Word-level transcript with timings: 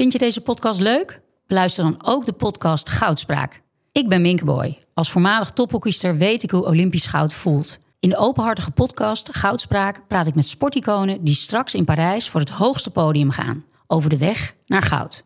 Vind 0.00 0.12
je 0.12 0.18
deze 0.18 0.40
podcast 0.40 0.80
leuk? 0.80 1.20
Beluister 1.46 1.84
dan 1.84 2.00
ook 2.04 2.24
de 2.24 2.32
podcast 2.32 2.88
Goudspraak. 2.88 3.62
Ik 3.92 4.08
ben 4.08 4.22
Minkeboy. 4.22 4.78
Als 4.94 5.10
voormalig 5.10 5.50
tophockeyster 5.50 6.16
weet 6.16 6.42
ik 6.42 6.50
hoe 6.50 6.64
Olympisch 6.64 7.06
goud 7.06 7.32
voelt. 7.32 7.78
In 7.98 8.08
de 8.08 8.16
openhartige 8.16 8.70
podcast 8.70 9.34
Goudspraak 9.36 10.06
praat 10.08 10.26
ik 10.26 10.34
met 10.34 10.46
sporticonen 10.46 11.24
die 11.24 11.34
straks 11.34 11.74
in 11.74 11.84
Parijs 11.84 12.28
voor 12.28 12.40
het 12.40 12.48
hoogste 12.48 12.90
podium 12.90 13.30
gaan. 13.30 13.64
Over 13.86 14.10
de 14.10 14.18
weg 14.18 14.54
naar 14.66 14.82
goud. 14.82 15.24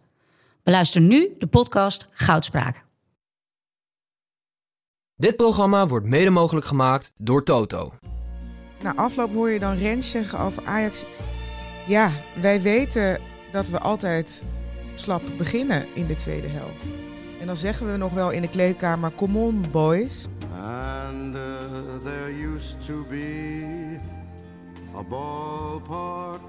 Beluister 0.63 1.01
nu 1.01 1.35
de 1.38 1.47
podcast 1.47 2.09
Goudspraak. 2.11 2.85
Dit 5.17 5.37
programma 5.37 5.87
wordt 5.87 6.06
mede 6.06 6.31
mogelijk 6.31 6.67
gemaakt 6.67 7.13
door 7.17 7.45
Toto. 7.45 7.93
Na 8.83 8.95
afloop 8.95 9.33
hoor 9.33 9.51
je 9.51 9.59
dan 9.59 9.75
Rens 9.75 10.11
zeggen 10.11 10.38
over 10.38 10.65
Ajax. 10.65 11.04
Ja, 11.87 12.11
wij 12.41 12.63
weten 12.63 13.21
dat 13.53 13.69
we 13.69 13.79
altijd 13.79 14.43
slap 14.95 15.22
beginnen 15.37 15.87
in 15.95 16.06
de 16.06 16.15
tweede 16.15 16.48
helft. 16.48 16.84
En 17.41 17.47
dan 17.47 17.57
zeggen 17.57 17.91
we 17.91 17.97
nog 17.97 18.12
wel 18.12 18.30
in 18.30 18.41
de 18.41 18.48
kleedkamer, 18.48 19.12
come 19.15 19.39
on 19.39 19.65
boys. 19.70 20.27
And 20.62 21.37
uh, 21.37 21.41
there 22.05 22.33
used 22.55 22.87
to 22.87 23.05
be 23.11 23.98
a 24.97 25.03
ballpark 25.03 26.41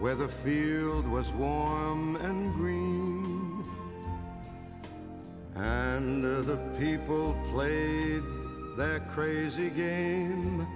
where 0.00 0.16
the 0.16 0.28
field 0.28 1.06
was 1.06 1.32
warm 1.38 2.16
and 2.16 2.54
green. 2.58 3.64
And 5.54 6.24
uh, 6.24 6.40
the 6.40 6.58
people 6.78 7.34
played 7.52 8.22
their 8.76 9.00
crazy 9.14 9.70
game 9.70 10.66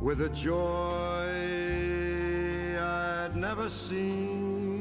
with 0.00 0.20
a 0.20 0.28
joy 0.28 1.26
I'd 2.78 3.34
never 3.34 3.68
seen. 3.68 4.75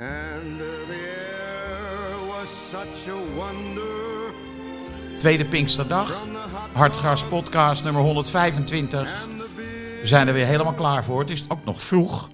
And 0.00 0.58
the 0.58 0.94
air 0.94 2.26
was 2.26 2.48
such 2.70 3.12
a 3.12 3.18
wonder. 3.34 4.32
Tweede 5.18 5.44
Pinksterdag. 5.44 6.26
Hartgras 6.72 7.24
podcast 7.24 7.84
nummer 7.84 8.02
125. 8.02 9.28
We 10.00 10.06
zijn 10.06 10.28
er 10.28 10.34
weer 10.34 10.46
helemaal 10.46 10.74
klaar 10.74 11.04
voor. 11.04 11.20
Het 11.20 11.30
is 11.30 11.44
ook 11.48 11.64
nog 11.64 11.82
vroeg. 11.82 12.30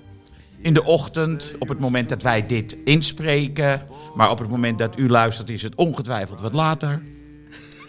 In 0.59 0.75
de 0.75 0.85
ochtend, 0.85 1.55
op 1.59 1.69
het 1.69 1.79
moment 1.79 2.09
dat 2.09 2.23
wij 2.23 2.47
dit 2.47 2.77
inspreken. 2.85 3.87
Maar 4.15 4.31
op 4.31 4.39
het 4.39 4.51
moment 4.51 4.79
dat 4.79 4.99
u 4.99 5.09
luistert 5.09 5.51
is 5.51 5.63
het 5.63 5.75
ongetwijfeld 5.75 6.41
wat 6.41 6.53
later. 6.53 7.03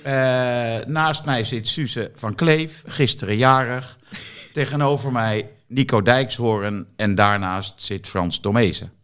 Eh, 0.04 0.14
naast 0.86 1.26
mij 1.26 1.44
zit 1.44 1.68
Suze 1.68 2.12
van 2.16 2.36
Kleef, 2.36 2.84
gisteren 2.88 3.38
jarig. 3.38 3.98
Tegenover 4.54 5.12
mij 5.12 5.50
Nico 5.68 6.02
Dijkshoorn 6.02 6.88
en 6.96 7.16
daarnaast 7.16 7.74
zit 7.76 8.08
Frans 8.08 8.40
Tomezen. 8.40 8.95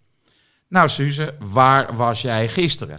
Nou 0.71 0.89
Suze, 0.89 1.33
waar 1.39 1.95
was 1.95 2.21
jij 2.21 2.47
gisteren? 2.49 2.97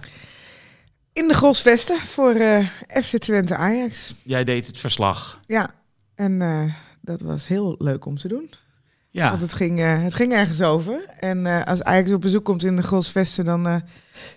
In 1.12 1.28
de 1.28 1.34
Grosvesten 1.34 1.98
voor 1.98 2.34
eh, 2.34 2.66
FC 3.02 3.16
Twente 3.18 3.56
Ajax. 3.56 4.14
Jij 4.24 4.44
deed 4.44 4.66
het 4.66 4.78
verslag. 4.78 5.40
Ja, 5.46 5.70
en 6.14 6.42
eh, 6.42 6.74
dat 7.00 7.20
was 7.20 7.48
heel 7.48 7.74
leuk 7.78 8.04
om 8.04 8.18
te 8.18 8.28
doen. 8.28 8.50
Ja, 9.10 9.28
Want 9.28 9.40
het 9.40 9.54
ging, 9.54 9.80
eh, 9.80 10.02
het 10.02 10.14
ging 10.14 10.32
ergens 10.32 10.62
over. 10.62 11.04
En 11.18 11.46
eh, 11.46 11.64
als 11.64 11.82
Ajax 11.82 12.12
op 12.12 12.20
bezoek 12.20 12.44
komt 12.44 12.64
in 12.64 12.76
de 12.76 12.82
Grosvesten, 12.82 13.44
dan 13.44 13.66
eh, 13.66 13.76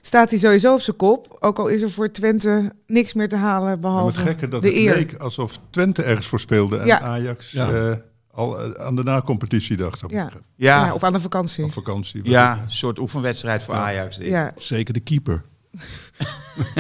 staat 0.02 0.30
hij 0.30 0.40
sowieso 0.40 0.74
op 0.74 0.82
zijn 0.82 0.96
kop. 0.98 1.38
Ook 1.40 1.60
al 1.60 1.68
is 1.68 1.82
er 1.82 1.90
voor 1.92 2.12
Twente 2.12 2.72
niks 2.88 3.14
meer 3.14 3.30
te 3.30 3.36
halen, 3.36 3.64
Maar 3.64 3.72
het 3.72 3.82
behalve 3.82 4.20
gekke 4.20 4.48
dat 4.48 4.62
de 4.62 4.68
het 4.68 4.78
eer. 4.78 4.94
leek 4.96 5.14
alsof 5.16 5.60
Twente 5.70 6.04
ergens 6.04 6.28
voor 6.28 6.40
speelde 6.40 6.78
en 6.78 6.86
Ja. 6.86 7.00
Ajax 7.02 7.52
Ja. 7.52 7.98
Al 8.36 8.60
eh, 8.62 8.86
aan 8.86 8.96
de 8.96 9.04
na-competitie 9.04 9.78
dacht. 9.78 10.04
Op, 10.04 10.12
Ja. 10.12 10.30
ja, 10.56 10.86
Ja, 10.86 10.94
of 10.94 11.04
aan 11.04 11.14
de 11.14 11.20
vakantie. 11.20 11.64
op 11.64 11.72
vakantie. 11.72 12.22
ja, 12.30 12.60
een 12.64 12.72
soort 12.72 13.00
oefenwedstrijd 13.00 13.64
voor 13.64 13.74
Ajax. 13.76 14.18
Ja, 14.18 14.54
Zeker 14.58 14.94
de 14.94 15.00
keeper. 15.00 15.44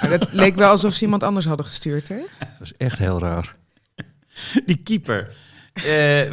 maar 0.00 0.08
dat 0.18 0.32
leek 0.32 0.54
wel 0.54 0.70
alsof 0.70 0.92
ze 0.94 1.02
iemand 1.04 1.22
anders 1.22 1.46
hadden 1.46 1.66
gestuurd, 1.66 2.08
hè? 2.08 2.16
Dat 2.38 2.60
is 2.60 2.72
echt 2.76 2.98
heel 2.98 3.18
raar. 3.20 3.56
Die 4.66 4.76
keeper. 4.82 5.36
Eh, 5.74 5.82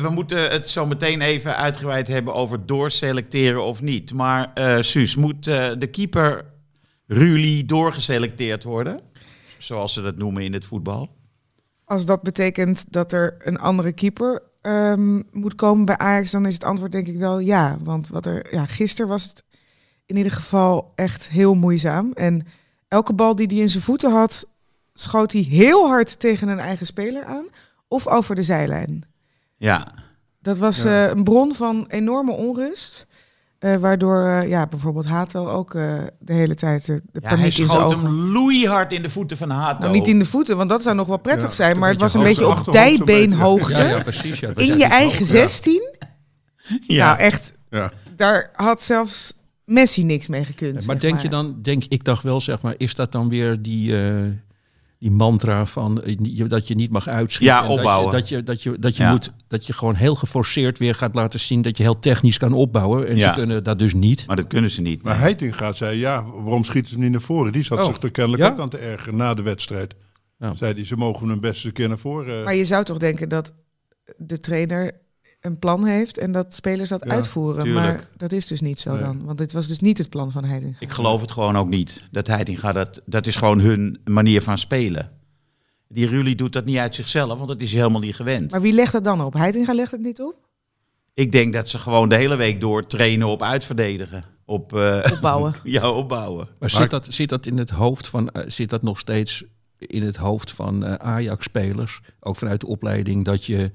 we 0.02 0.08
moeten 0.10 0.50
het 0.52 0.70
zo 0.70 0.86
meteen 0.86 1.22
even 1.22 1.56
uitgebreid 1.58 2.08
hebben 2.08 2.34
over 2.34 2.66
doorselecteren 2.66 3.64
of 3.66 3.82
niet. 3.82 4.14
Maar 4.14 4.52
eh 4.54 4.82
Suus, 4.82 5.16
moet 5.16 5.48
eh, 5.48 5.70
de 5.78 5.88
keeper 5.88 6.46
Ruli 7.08 7.66
doorgeselecteerd 7.66 8.64
worden? 8.64 9.00
Zoals 9.58 9.94
ze 9.94 10.02
dat 10.02 10.18
noemen 10.18 10.44
in 10.44 10.54
het 10.54 10.66
voetbal. 10.66 11.10
Als 11.86 12.06
dat 12.06 12.22
betekent 12.22 12.86
dat 12.92 13.12
er 13.12 13.36
een 13.40 13.60
andere 13.60 13.92
keeper 13.92 14.42
ehm, 14.62 15.22
moet 15.32 15.56
komen 15.56 15.86
bij 15.86 15.98
Ajax, 15.98 16.32
dan 16.32 16.46
is 16.46 16.54
het 16.54 16.64
antwoord 16.64 16.92
denk 16.92 17.08
ik 17.08 17.18
wel 17.18 17.40
ja. 17.40 17.78
Want 17.84 18.08
wat 18.08 18.26
er, 18.26 18.54
ja, 18.54 18.66
gisteren 18.66 19.10
was 19.10 19.24
het 19.24 19.44
in 20.06 20.18
ieder 20.18 20.32
geval 20.32 20.92
echt 20.96 21.30
heel 21.30 21.54
moeizaam. 21.54 22.12
En 22.14 22.46
elke 22.88 23.14
bal 23.14 23.36
die 23.36 23.48
hij 23.48 23.56
in 23.58 23.70
zijn 23.70 23.84
voeten 23.84 24.12
had, 24.12 24.46
schoot 24.94 25.32
hij 25.32 25.42
heel 25.42 25.88
hard 25.88 26.20
tegen 26.20 26.48
een 26.48 26.60
eigen 26.60 26.86
speler 26.86 27.24
aan 27.26 27.46
of 27.88 28.08
over 28.08 28.36
de 28.36 28.44
zijlijn. 28.44 29.04
Ja, 29.58 29.94
Dat 30.42 30.58
was 30.58 30.82
Ja. 30.84 31.06
eh, 31.06 31.16
een 31.16 31.24
bron 31.24 31.56
van 31.56 31.86
enorme 31.88 32.32
onrust. 32.32 33.06
Eh, 33.62 33.76
waardoor 33.76 34.26
eh, 34.26 34.50
ja, 34.50 34.68
bijvoorbeeld 34.68 35.06
Hato 35.06 35.48
ook 35.48 35.76
eh, 35.76 35.94
de 36.20 36.34
hele 36.34 36.56
tijd 36.56 36.86
de 36.86 36.94
ja 36.94 37.20
hij 37.22 37.30
paniek 37.30 37.46
in 37.46 37.52
zijn 37.52 37.68
schoot 37.68 37.84
ogen. 37.94 38.06
hem 38.06 38.32
loeihard 38.32 38.94
in 38.94 39.02
de 39.02 39.10
voeten 39.10 39.38
van 39.38 39.50
Hato. 39.50 39.80
Nou, 39.80 39.94
niet 39.94 40.08
in 40.08 40.20
de 40.20 40.26
voeten, 40.26 40.58
want 40.58 40.70
dat 40.70 40.84
zou 40.84 40.96
nog 40.96 41.08
wel 41.08 41.18
prettig 41.18 41.44
Ja, 41.44 41.52
zijn. 41.52 41.80
Maar 41.80 41.90
het 41.90 42.00
was 42.00 42.14
een 42.14 42.24
beetje 42.24 42.48
op 42.48 42.72
dijbeenhoogte. 42.72 43.82
Ja, 43.82 43.88
ja 43.88 44.02
precies. 44.04 44.42
In 44.42 44.78
je 44.78 44.86
eigen 44.86 45.20
hoger. 45.20 45.26
16. 45.26 45.82
ja. 46.88 47.06
Nou, 47.06 47.20
echt, 47.20 47.54
Ja. 47.70 47.92
daar 48.16 48.50
had 48.54 48.82
zelfs 48.82 49.34
Messi 49.66 50.04
niks 50.04 50.28
mee 50.28 50.44
gekund. 50.44 50.86
Maar 50.86 51.00
denk 51.00 51.20
je 51.20 51.30
dan, 51.30 51.62
denk 51.62 51.84
ik 51.88 52.04
dacht 52.04 52.24
wel, 52.24 52.42
zeg 52.42 52.62
maar, 52.62 52.76
is 52.78 52.96
dat 52.96 53.12
dan 53.12 53.30
weer 53.30 53.62
die, 53.62 54.04
eh, 54.04 54.26
die 55.02 55.12
mantra 55.12 55.66
van 55.66 56.02
eh, 56.02 56.16
je- 56.22 56.48
dat 56.48 56.68
je 56.68 56.76
niet 56.76 56.92
mag 56.92 57.08
uitschieten? 57.08 57.56
Ja, 57.56 57.68
dat 57.68 57.78
je-. 57.80 58.12
Dat 58.12 58.30
je, 58.30 58.44
dat 58.44 58.64
je, 58.64 58.80
dat 58.80 58.98
je, 58.98 59.04
Ja. 59.04 59.12
moet, 59.12 59.32
dat 59.48 59.68
je 59.68 59.74
gewoon 59.74 59.96
heel 59.96 60.16
geforceerd 60.16 60.78
weer 60.80 60.96
gaat 60.96 61.16
laten 61.16 61.40
zien 61.40 61.62
dat 61.62 61.78
je 61.78 61.84
heel 61.84 62.00
technisch 62.00 62.38
kan 62.38 62.54
opbouwen. 62.54 63.08
En 63.08 63.16
Ja. 63.16 63.28
ze 63.30 63.40
kunnen 63.40 63.64
dat 63.64 63.80
dus 63.80 63.94
niet. 63.94 64.28
Maar 64.28 64.36
dat 64.36 64.48
kunnen 64.48 64.72
ze 64.72 64.82
niet. 64.82 65.04
Maar 65.04 65.20
Heitinga 65.20 65.74
zei, 65.74 65.98
ja, 66.00 66.26
waarom 66.26 66.64
schieten 66.64 66.90
ze 66.90 66.96
hem 66.96 67.04
niet 67.04 67.12
naar 67.14 67.22
voren? 67.22 67.52
Die 67.52 67.64
zat 67.64 67.80
Oh. 67.80 67.86
zich 67.86 68.02
er 68.02 68.12
kennelijk 68.12 68.44
Ja? 68.44 68.50
ook 68.50 68.60
aan 68.60 68.70
te 68.70 68.78
ergeren 68.78 69.16
na 69.16 69.34
de 69.34 69.42
wedstrijd. 69.42 69.96
Ja. 70.38 70.54
Zei 70.56 70.74
hij, 70.74 70.86
ze 70.86 70.96
mogen 70.98 71.30
hem 71.30 71.40
best 71.40 71.66
een 71.66 71.72
keer 71.72 71.88
naar 71.88 71.98
voren. 72.00 72.44
Maar 72.44 72.56
je 72.56 72.66
zou 72.66 72.84
toch 72.84 72.98
denken 72.98 73.30
dat 73.30 73.54
de 74.18 74.40
trainer 74.40 75.01
een 75.42 75.60
plan 75.60 75.86
heeft 75.86 76.18
en 76.18 76.32
dat 76.32 76.54
spelers 76.54 76.90
dat 76.90 77.04
Ja, 77.06 77.12
uitvoeren. 77.12 77.64
tuurlijk. 77.64 77.86
Maar 77.98 78.08
dat 78.18 78.32
is 78.32 78.48
dus 78.48 78.62
niet 78.62 78.80
zo 78.80 78.92
Nee. 78.92 79.02
dan. 79.02 79.26
Want 79.26 79.38
dit 79.38 79.52
was 79.52 79.68
dus 79.68 79.80
niet 79.80 79.98
het 79.98 80.10
plan 80.10 80.32
van 80.32 80.44
Heitinga. 80.44 80.78
Ik 80.80 80.92
geloof 80.92 81.22
het 81.22 81.32
gewoon 81.32 81.58
ook 81.58 81.70
niet. 81.70 82.04
Dat 82.12 82.28
Heitinga, 82.28 82.72
dat, 82.72 83.02
dat 83.06 83.28
is 83.28 83.36
gewoon 83.36 83.60
hun 83.60 84.00
manier 84.06 84.42
van 84.42 84.58
spelen. 84.58 85.12
Die 85.88 86.08
Ruli 86.08 86.36
doet 86.36 86.54
dat 86.54 86.66
niet 86.66 86.78
uit 86.78 86.96
zichzelf, 86.96 87.36
want 87.38 87.48
dat 87.48 87.62
is 87.62 87.70
hij 87.72 87.80
helemaal 87.80 88.02
niet 88.02 88.16
gewend. 88.16 88.52
Maar 88.52 88.62
wie 88.62 88.74
legt 88.74 88.92
dat 88.92 89.04
dan 89.04 89.22
op? 89.22 89.34
Heitinga 89.34 89.74
legt 89.74 89.92
het 89.92 90.02
niet 90.02 90.22
op? 90.22 90.36
Ik 91.14 91.32
denk 91.32 91.54
dat 91.54 91.70
ze 91.70 91.80
gewoon 91.80 92.10
de 92.10 92.16
hele 92.16 92.36
week 92.36 92.62
door 92.62 92.88
trainen 92.88 93.28
op 93.28 93.42
uitverdedigen. 93.42 94.24
Op 94.46 94.74
eh, 94.76 95.00
Opbouwen. 95.12 95.54
ja, 95.64 95.92
opbouwen. 95.92 96.48
Maar 96.60 96.70
zit 96.70 96.90
dat, 96.90 97.06
zit 97.14 97.30
dat 97.30 97.46
in 97.46 97.58
het 97.58 97.70
hoofd 97.70 98.08
van, 98.08 98.30
eh, 98.30 98.44
zit 98.48 98.70
dat 98.70 98.82
nog 98.82 99.00
steeds 99.00 99.44
in 99.78 100.04
het 100.04 100.16
hoofd 100.16 100.52
van 100.52 100.84
eh, 100.86 100.94
Ajax-spelers, 100.94 102.00
ook 102.20 102.36
vanuit 102.36 102.62
de 102.62 102.68
opleiding, 102.68 103.26
dat 103.26 103.46
je 103.46 103.72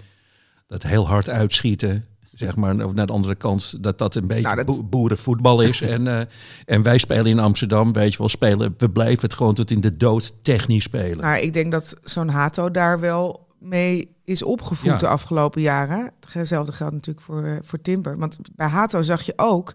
dat 0.66 0.82
heel 0.82 1.06
hard 1.06 1.28
uitschieten, 1.28 2.04
zeg 2.32 2.56
maar, 2.56 2.74
naar 2.94 3.06
de 3.06 3.12
andere 3.12 3.34
kant, 3.34 3.82
dat 3.82 3.98
dat 3.98 4.14
een 4.14 4.26
beetje 4.26 4.42
Nou, 4.54 4.64
dat- 4.64 4.90
boerenvoetbal 4.90 5.60
is. 5.60 5.80
en, 5.94 6.06
eh, 6.08 6.20
en 6.64 6.82
wij 6.82 6.98
spelen 6.98 7.26
in 7.26 7.38
Amsterdam, 7.38 7.92
weet 7.92 8.12
je 8.12 8.18
wel, 8.18 8.28
spelen, 8.28 8.74
we 8.78 8.90
blijven 8.90 9.20
het 9.20 9.34
gewoon 9.34 9.54
tot 9.54 9.70
in 9.70 9.80
de 9.80 9.96
dood 9.96 10.44
technisch 10.44 10.84
spelen. 10.84 11.20
Maar 11.20 11.40
ik 11.40 11.52
denk 11.52 11.72
dat 11.72 11.94
zo'n 12.02 12.28
Hato 12.28 12.70
daar 12.70 13.00
wel 13.00 13.46
mee 13.58 14.14
is 14.24 14.42
opgevoed 14.42 14.90
Ja. 14.90 14.96
de 14.96 15.08
afgelopen 15.08 15.60
jaren. 15.60 16.12
Hetzelfde 16.28 16.72
geldt 16.72 16.94
natuurlijk 16.94 17.26
voor, 17.26 17.60
voor 17.64 17.80
Timber. 17.80 18.18
Want 18.18 18.38
bij 18.54 18.66
Hato 18.68 19.02
zag 19.02 19.22
je 19.22 19.32
ook 19.36 19.74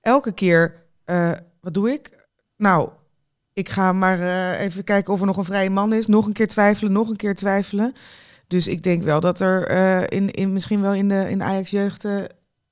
elke 0.00 0.32
keer, 0.32 0.82
eh, 1.04 1.32
wat 1.60 1.74
doe 1.74 1.90
ik? 1.90 2.26
Nou, 2.56 2.88
ik 3.52 3.68
ga 3.68 3.92
maar 3.92 4.20
eh, 4.20 4.60
even 4.60 4.84
kijken 4.84 5.12
of 5.12 5.20
er 5.20 5.26
nog 5.26 5.36
een 5.36 5.44
vrije 5.44 5.70
man 5.70 5.92
is. 5.92 6.06
Nog 6.06 6.26
een 6.26 6.32
keer 6.32 6.48
twijfelen, 6.48 6.92
nog 6.92 7.08
een 7.08 7.16
keer 7.16 7.34
twijfelen. 7.34 7.92
Dus 8.52 8.66
ik 8.68 8.82
denk 8.82 9.02
wel 9.02 9.20
dat 9.20 9.40
er 9.40 9.66
eh, 9.66 10.18
in, 10.18 10.30
in, 10.30 10.52
misschien 10.52 10.80
wel 10.80 10.94
in 10.94 11.08
de 11.08 11.30
in 11.30 11.42
Ajax-jeugd 11.42 12.04
eh, 12.04 12.16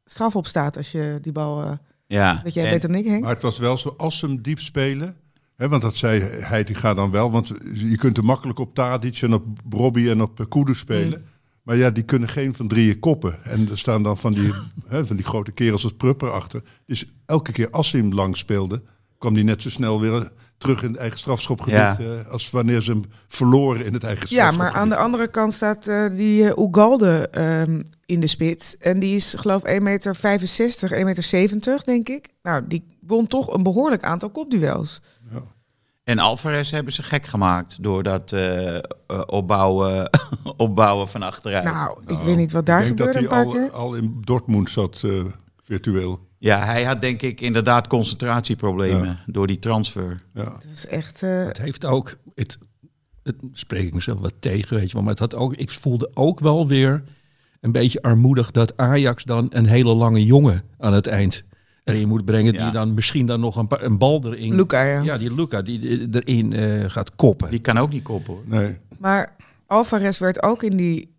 straf 0.04 0.36
op 0.36 0.46
staat 0.46 0.76
als 0.76 0.92
je 0.92 1.18
die 1.20 1.32
bal... 1.32 1.62
eh 1.62 1.72
Ja. 2.06 2.40
weet 2.44 2.54
jij 2.54 2.64
En- 2.64 2.70
beter 2.70 2.88
dan 2.88 2.98
ik, 2.98 3.06
Henk? 3.06 3.22
Maar 3.22 3.32
het 3.32 3.42
was 3.42 3.58
wel 3.58 3.76
zo, 3.76 3.94
als 3.96 4.18
ze 4.18 4.26
hem 4.26 4.42
diep 4.42 4.58
spelen... 4.58 5.16
Hè, 5.56 5.68
want 5.68 5.82
dat 5.82 5.96
zei 5.96 6.20
Heitinga 6.22 6.94
dan 6.94 7.10
wel. 7.10 7.30
Want 7.30 7.52
je 7.74 7.96
kunt 7.96 8.16
er 8.16 8.24
makkelijk 8.24 8.58
op 8.58 8.74
Tadic 8.74 9.22
en 9.22 9.32
op 9.34 9.46
Robbie 9.70 10.10
en 10.10 10.20
op 10.22 10.46
Kudus 10.48 10.78
spelen. 10.78 11.24
Maar 11.62 11.76
ja, 11.76 11.90
die 11.90 12.02
kunnen 12.02 12.28
geen 12.28 12.54
van 12.54 12.68
drieën 12.68 12.98
koppen. 12.98 13.44
En 13.44 13.68
er 13.70 13.78
staan 13.78 14.02
dan 14.02 14.18
van 14.18 14.32
die, 14.32 14.52
hè, 14.88 15.06
van 15.06 15.16
die 15.16 15.24
grote 15.24 15.52
kerels 15.52 15.84
als 15.84 15.92
Prupper 15.96 16.30
achter. 16.30 16.62
Dus 16.86 17.04
elke 17.26 17.52
keer 17.52 17.70
als 17.70 17.88
ze 17.88 17.96
hem 17.96 18.12
lang 18.12 18.36
speelden... 18.36 18.82
kwam 19.18 19.34
hij 19.34 19.42
net 19.42 19.62
zo 19.62 19.70
snel 19.70 20.00
weer 20.00 20.32
terug 20.60 20.82
in 20.82 20.90
het 20.90 21.00
eigen 21.00 21.18
strafschopgebied 21.18 21.74
Ja. 21.74 21.96
eh, 21.98 22.32
als 22.32 22.50
wanneer 22.50 22.82
ze 22.82 22.90
hem 22.90 23.02
verloren 23.28 23.84
in 23.84 23.92
het 23.92 24.04
eigen 24.04 24.20
Ja, 24.22 24.26
strafschopgebied. 24.26 24.72
maar 24.72 24.82
aan 24.82 24.88
de 24.88 24.96
andere 24.96 25.28
kant 25.28 25.52
staat 25.52 25.88
eh, 25.88 26.04
die 26.10 26.52
eh, 26.52 26.64
Ugalde 26.68 27.28
ehm, 27.30 27.80
in 28.06 28.20
de 28.20 28.26
spits. 28.26 28.76
En 28.76 28.98
die 28.98 29.16
is 29.16 29.34
geloof 29.38 29.64
ik 29.64 29.68
1,65 29.68 29.82
meter, 29.82 30.16
1,70 30.90 31.04
meter, 31.04 31.80
denk 31.84 32.08
ik. 32.08 32.28
Nou, 32.42 32.62
die 32.68 32.84
won 33.00 33.26
toch 33.26 33.54
een 33.54 33.62
behoorlijk 33.62 34.02
aantal 34.02 34.30
kopduels. 34.30 35.00
En 36.04 36.18
Alvarez 36.18 36.70
hebben 36.70 36.92
ze 36.92 37.02
gek 37.02 37.26
gemaakt 37.26 37.82
door 37.82 38.02
dat 38.02 38.34
opbouwen, 39.26 40.10
opbouwen 40.56 41.08
van 41.08 41.22
achteruit. 41.22 41.64
Nou, 41.64 41.98
ik 42.06 42.18
weet 42.18 42.36
niet 42.36 42.52
wat 42.52 42.66
daar 42.66 42.80
Ik 42.86 42.96
denk 42.96 42.98
gebeurde 43.14 43.28
dat 43.28 43.54
een 43.54 43.60
hij 43.60 43.70
al, 43.70 43.78
al 43.80 43.94
in 43.94 44.18
Dortmund 44.24 44.70
zat, 44.70 45.02
eh, 45.04 45.24
virtueel. 45.64 46.20
Ja, 46.42 46.64
hij 46.64 46.84
had 46.84 47.00
denk 47.00 47.22
ik 47.22 47.40
inderdaad 47.40 47.86
concentratieproblemen 47.86 49.18
door 49.26 49.46
die 49.46 49.58
transfer. 49.58 50.22
Ja. 50.34 50.44
Dat 50.44 50.64
is 50.74 50.86
echt... 50.86 51.22
eh, 51.22 51.44
Het 51.46 51.58
heeft 51.58 51.84
ook, 51.84 52.16
het, 52.34 52.58
het 53.22 53.36
spreek 53.52 53.86
ik 53.86 53.94
mezelf 53.94 54.18
wat 54.20 54.34
tegen, 54.38 54.76
weet 54.76 54.86
je 54.86 54.92
wel. 54.92 55.02
Maar 55.02 55.10
het 55.12 55.20
had 55.20 55.34
ook, 55.34 55.54
ik 55.54 55.70
voelde 55.70 56.10
ook 56.14 56.40
wel 56.40 56.66
weer 56.68 57.02
een 57.60 57.72
beetje 57.72 58.02
armoedig 58.02 58.50
dat 58.50 58.76
Ajax 58.76 59.24
dan 59.24 59.46
een 59.50 59.66
hele 59.66 59.94
lange 59.94 60.24
jongen 60.24 60.62
aan 60.78 60.92
het 60.92 61.06
eind 61.06 61.44
erin 61.84 62.08
moet 62.08 62.24
brengen. 62.24 62.52
Ja. 62.52 62.62
Die 62.62 62.72
dan 62.72 62.94
misschien 62.94 63.26
dan 63.26 63.40
nog 63.40 63.66
een, 63.80 63.98
bal 63.98 64.24
erin. 64.24 64.54
Luca, 64.54 64.82
ja. 64.82 65.02
Ja, 65.02 65.18
die 65.18 65.34
Luca 65.34 65.62
die 65.62 65.78
die 65.78 66.08
erin 66.24 66.52
eh, 66.52 66.90
gaat 66.90 67.14
koppen. 67.14 67.50
Die 67.50 67.60
kan 67.60 67.78
ook 67.78 67.90
niet 67.90 68.02
koppen 68.02 68.34
hoor. 68.34 68.42
Nee. 68.46 68.78
Maar 68.98 69.36
Alvarez 69.66 70.18
werd 70.18 70.42
ook 70.42 70.62
in 70.62 70.76
die 70.76 71.14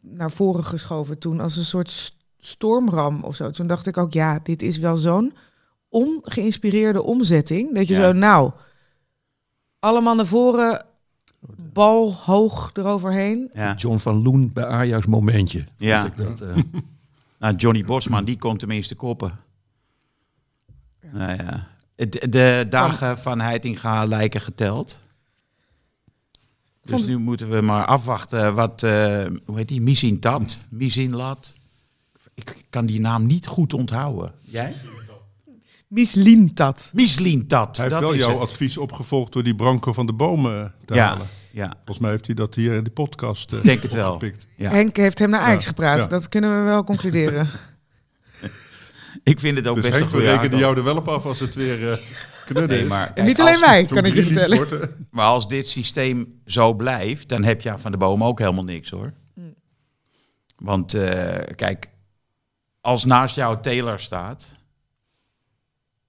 naar 0.00 0.30
voren 0.30 0.64
geschoven 0.64 1.18
toen 1.18 1.40
als 1.40 1.56
een 1.56 1.64
soort 1.64 2.14
stormram 2.44 3.22
of 3.24 3.36
zo. 3.36 3.50
Toen 3.50 3.66
dacht 3.66 3.86
ik 3.86 3.96
ook, 3.96 4.12
ja, 4.12 4.40
dit 4.42 4.62
is 4.62 4.78
wel 4.78 4.96
zo'n 4.96 5.34
ongeïnspireerde 5.88 7.02
omzetting. 7.02 7.74
Dat 7.74 7.88
je 7.88 7.94
Ja. 7.94 8.00
zo, 8.00 8.12
nou, 8.12 8.50
allemaal 9.78 10.14
naar 10.14 10.26
voren, 10.26 10.84
bal 11.72 12.14
hoog 12.14 12.70
eroverheen. 12.74 13.50
Ja. 13.52 13.74
John 13.74 13.96
van 13.98 14.22
Loen 14.22 14.50
bij 14.52 14.66
Ajax 14.66 15.06
momentje. 15.06 15.64
Ja. 15.76 16.04
ik 16.06 16.16
dat, 16.16 16.40
eh. 16.40 16.56
Nou, 17.38 17.54
Johnny 17.54 17.84
Bosman, 17.84 18.24
die 18.24 18.38
kon 18.38 18.56
tenminste 18.56 18.94
koppen. 18.94 19.38
Nou 21.12 21.42
ja. 21.44 21.68
De, 21.94 22.28
de 22.28 22.66
dagen 22.70 23.18
van 23.18 23.40
Heitinga 23.40 24.04
lijken 24.04 24.40
geteld. 24.40 25.00
Dus 26.82 27.06
nu 27.06 27.18
moeten 27.18 27.50
we 27.50 27.60
maar 27.60 27.84
afwachten 27.84 28.54
wat, 28.54 28.82
eh, 28.82 29.24
hoe 29.44 29.56
heet 29.56 29.68
die, 29.68 29.80
Misin 29.80 30.20
Tat, 30.20 30.60
Misin 30.68 31.14
Lat. 31.14 31.54
Ik 32.50 32.64
kan 32.70 32.86
die 32.86 33.00
naam 33.00 33.26
niet 33.26 33.46
goed 33.46 33.72
onthouden. 33.74 34.32
Jij? 34.44 34.72
Mislintat. 35.88 36.90
Mislin 36.94 37.46
Tat, 37.46 37.76
Hij 37.76 37.86
heeft 37.86 38.00
dat 38.00 38.08
wel 38.10 38.18
jouw 38.18 38.30
het. 38.30 38.40
advies 38.48 38.78
opgevolgd 38.78 39.32
door 39.32 39.42
die 39.42 39.54
Branko 39.54 39.92
van 39.92 40.06
de 40.06 40.12
bomen 40.12 40.74
te 40.84 40.94
Ja, 40.94 41.06
halen. 41.08 41.26
ja, 41.52 41.72
Volgens 41.76 41.98
mij 41.98 42.10
heeft 42.10 42.26
hij 42.26 42.34
dat 42.34 42.54
hier 42.54 42.72
in 42.74 42.84
de 42.84 42.90
podcast 42.90 43.52
eh, 43.52 43.62
denk 43.62 43.82
het 43.82 43.92
wel. 43.92 44.20
Ja. 44.56 44.70
Henk 44.70 44.96
heeft 44.96 45.18
hem 45.18 45.30
naar 45.30 45.40
Ajax 45.40 45.62
Ja, 45.64 45.68
gepraat. 45.70 45.98
ja. 45.98 46.06
Dat 46.06 46.28
kunnen 46.28 46.58
we 46.58 46.64
wel 46.70 46.84
concluderen. 46.84 47.48
Ik 49.24 49.40
vind 49.40 49.56
het 49.56 49.66
ook 49.66 49.74
Dus 49.74 49.84
best 49.84 49.96
Henk, 49.98 50.04
een 50.04 50.10
we 50.10 50.16
goede 50.16 50.32
rekenen 50.36 50.44
aankoop. 50.44 50.60
jou 50.60 50.76
er 50.76 50.84
wel 50.84 50.96
op 50.96 51.08
af 51.08 51.24
als 51.26 51.40
het 51.40 51.54
weer 51.54 51.90
eh 51.90 51.96
knudden 52.46 52.78
Nee, 52.78 52.86
maar, 52.86 53.12
kijk, 53.12 53.26
niet 53.26 53.40
alleen 53.40 53.58
Zo'n 53.58 53.96
kan 53.96 54.04
ik 54.04 54.14
je 54.14 54.22
vertellen. 54.22 54.56
wordt, 54.56 54.88
Maar 55.10 55.26
als 55.26 55.48
dit 55.48 55.68
systeem 55.68 56.40
zo 56.46 56.74
blijft, 56.74 57.28
dan 57.28 57.42
heb 57.44 57.60
je 57.60 57.78
van 57.78 57.90
de 57.90 57.96
boom 57.96 58.24
ook 58.24 58.38
helemaal 58.38 58.64
niks 58.64 58.90
hoor. 58.90 59.12
Mm. 59.34 59.54
Want 60.56 60.94
eh, 60.94 61.54
kijk, 61.56 61.90
als 62.82 63.04
naast 63.04 63.34
jou 63.34 63.60
Taylor 63.60 63.98
staat, 64.00 64.54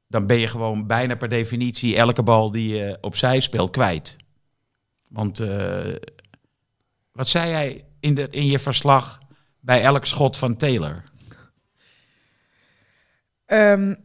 dan 0.07 0.27
ben 0.27 0.37
je 0.37 0.47
gewoon 0.47 0.87
bijna 0.87 1.15
per 1.15 1.29
definitie 1.29 1.95
elke 1.95 2.23
bal 2.23 2.51
die 2.51 2.75
je 2.75 2.97
opzij 3.01 3.39
speelt 3.39 3.69
kwijt. 3.69 4.15
Want 5.07 5.39
eh, 5.39 5.95
wat 7.11 7.27
zei 7.27 7.49
jij 7.49 7.85
in, 7.99 8.15
de, 8.15 8.27
in 8.29 8.45
je 8.45 8.59
verslag 8.59 9.19
bij 9.59 9.81
elk 9.83 10.05
schot 10.05 10.37
van 10.37 10.57
Taylor? 10.57 11.03
Ehm, 13.45 13.95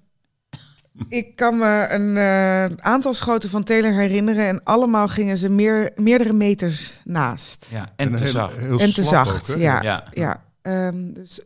ik 1.09 1.37
kan 1.37 1.59
me 1.59 1.87
een 1.91 2.17
eh, 2.17 2.85
aantal 2.85 3.15
schoten 3.15 3.51
van 3.51 3.65
Taylor 3.65 3.93
herinneren 3.93 4.47
en 4.47 4.65
allemaal 4.65 5.09
gingen 5.09 5.37
ze 5.37 5.49
meer, 5.49 5.93
meerdere 5.97 6.33
meters 6.33 7.01
naast. 7.05 7.69
Ja, 7.71 7.93
en, 7.97 8.17
te 8.17 8.23
heel- 8.23 8.33
zacht. 8.33 8.57
heel 8.59 8.79
en 8.79 8.95
te 8.95 9.03
zacht, 9.03 9.55
ook, 9.55 9.61
ja. 9.61 9.83
Ja. 9.83 10.05
ja. 10.13 10.45
Ehm, 10.63 11.13
dus 11.13 11.41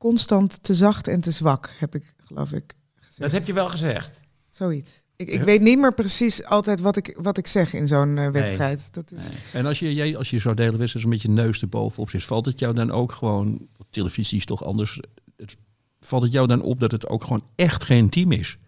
constant 0.00 0.62
te 0.62 0.74
zacht 0.74 1.08
en 1.08 1.20
te 1.20 1.30
zwak, 1.30 1.74
heb 1.78 1.94
ik 1.94 2.14
geloof 2.24 2.52
ik 2.52 2.74
gezegd. 2.94 3.20
Dat 3.20 3.32
heb 3.32 3.46
je 3.46 3.52
wel 3.52 3.68
gezegd. 3.68 4.20
Zoiets. 4.50 5.02
Ik, 5.16 5.28
ik 5.28 5.38
Ja. 5.38 5.44
weet 5.44 5.60
niet 5.60 5.78
meer 5.78 5.94
precies 5.94 6.44
altijd 6.44 6.80
wat 6.80 6.96
ik, 6.96 7.16
wat 7.18 7.38
ik 7.38 7.46
zeg 7.46 7.72
in 7.72 7.88
zo'n 7.88 8.18
eh, 8.18 8.30
wedstrijd. 8.30 8.94
Dat 8.94 9.12
is, 9.12 9.28
Nee. 9.28 9.38
En 9.52 9.66
als 9.66 9.78
je, 9.78 9.94
jij, 9.94 10.16
als 10.16 10.30
je 10.30 10.38
zo 10.38 10.54
de 10.54 10.62
hele 10.62 10.76
wedstrijd 10.76 11.04
een 11.06 11.12
beetje 11.12 11.28
neus 11.30 11.60
erbovenop 11.62 12.10
zit, 12.10 12.24
valt 12.24 12.44
het 12.46 12.58
jou 12.58 12.74
dan 12.74 12.90
ook 12.90 13.12
gewoon, 13.12 13.66
televisie 13.90 14.38
is 14.38 14.44
toch 14.44 14.64
anders, 14.64 15.00
het, 15.36 15.56
valt 16.00 16.22
het 16.22 16.32
jou 16.32 16.46
dan 16.46 16.62
op 16.62 16.80
dat 16.80 16.90
het 16.92 17.08
ook 17.08 17.22
gewoon 17.24 17.44
echt 17.54 17.84
geen 17.84 18.08
team 18.08 18.32
is? 18.32 18.58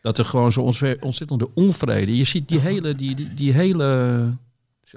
Dat 0.00 0.18
er 0.18 0.24
gewoon 0.24 0.52
zo 0.52 0.60
ontze- 0.60 0.96
ontzettende 1.00 1.48
onvrede, 1.54 2.16
je 2.16 2.24
ziet 2.24 2.48
die 2.48 2.60
hele, 2.60 2.94
die, 2.94 3.14
die, 3.14 3.34
die 3.34 3.52
hele, 3.52 4.36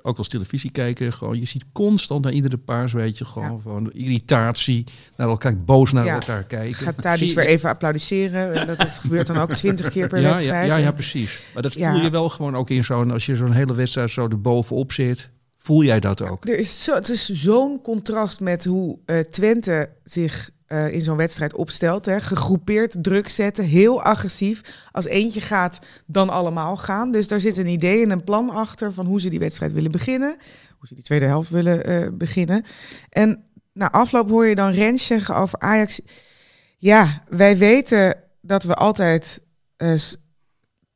ook 0.02 0.18
als 0.18 0.28
televisiekijker, 0.28 1.14
gewoon, 1.14 1.40
je 1.40 1.46
ziet 1.46 1.66
constant 1.74 2.24
naar 2.24 2.34
iedere 2.34 2.58
paars, 2.58 2.94
weet 2.94 3.18
je, 3.18 3.26
gewoon 3.26 3.62
van 3.62 3.92
irritatie, 3.92 4.84
naar 5.18 5.28
elkaar, 5.28 5.58
boos 5.64 5.92
naar 5.92 6.06
Ja. 6.06 6.14
elkaar 6.14 6.44
kijken. 6.44 6.76
gaat 6.76 7.02
daar 7.02 7.22
iets 7.22 7.34
je- 7.34 7.40
weer 7.40 7.46
even 7.50 7.70
applaudisseren. 7.70 8.54
En 8.54 8.68
dat 8.68 8.84
is, 8.84 8.98
gebeurt 8.98 9.28
dan 9.28 9.38
ook 9.38 9.54
twintig 9.64 9.90
keer 9.90 10.08
per 10.08 10.20
ja, 10.22 10.30
wedstrijd. 10.30 10.68
ja, 10.68 10.78
ja, 10.78 10.92
precies. 10.92 11.40
Maar 11.54 11.64
dat 11.64 11.74
voel 11.74 11.96
je 12.02 12.10
wel 12.10 12.30
gewoon 12.30 12.56
ook 12.56 12.70
in 12.70 12.84
zo'n, 12.84 13.12
als 13.12 13.26
je 13.26 13.36
zo'n 13.36 13.52
hele 13.52 13.74
wedstrijd 13.74 14.10
zo 14.10 14.28
erbovenop 14.28 14.92
zit, 14.92 15.30
voel 15.58 15.84
jij 15.84 16.00
dat 16.00 16.22
ook? 16.22 16.48
Er 16.48 16.58
is 16.58 16.84
zo, 16.84 16.94
het 16.96 17.10
is 17.10 17.30
zo'n 17.30 17.82
contrast 17.82 18.40
met 18.40 18.66
hoe 18.66 18.98
eh, 19.06 19.20
Twente 19.20 19.90
zich 20.04 20.50
eh, 20.66 20.94
in 20.94 21.02
zo'n 21.02 21.18
wedstrijd 21.18 21.56
opstelt. 21.56 22.06
Hè. 22.06 22.22
Gegroepeerd, 22.22 23.04
druk 23.04 23.30
zetten, 23.30 23.66
heel 23.66 24.02
agressief. 24.04 24.62
Als 24.92 25.06
eentje 25.06 25.42
gaat, 25.42 25.80
dan 26.06 26.30
allemaal 26.30 26.78
gaan. 26.78 27.12
Dus 27.12 27.28
daar 27.28 27.40
zit 27.40 27.58
een 27.58 27.68
idee 27.68 28.04
en 28.04 28.10
een 28.10 28.24
plan 28.24 28.50
achter 28.50 28.94
van 28.94 29.06
hoe 29.06 29.22
ze 29.22 29.30
die 29.30 29.40
wedstrijd 29.40 29.72
willen 29.72 29.92
beginnen. 29.92 30.38
Hoe 30.78 30.88
ze 30.88 30.94
die 30.94 31.04
tweede 31.04 31.26
helft 31.26 31.50
willen 31.50 31.86
eh, 31.86 32.08
beginnen. 32.12 32.64
En 33.10 33.44
na 33.74 33.92
afloop 33.92 34.30
hoor 34.30 34.46
je 34.46 34.56
dan 34.56 34.72
Rens 34.72 35.06
zeggen 35.06 35.36
over 35.36 35.60
Ajax. 35.60 36.02
Ja, 36.78 37.24
wij 37.30 37.58
weten 37.58 38.16
dat 38.42 38.64
we 38.64 38.74
altijd 38.74 39.42
eh, 39.78 39.94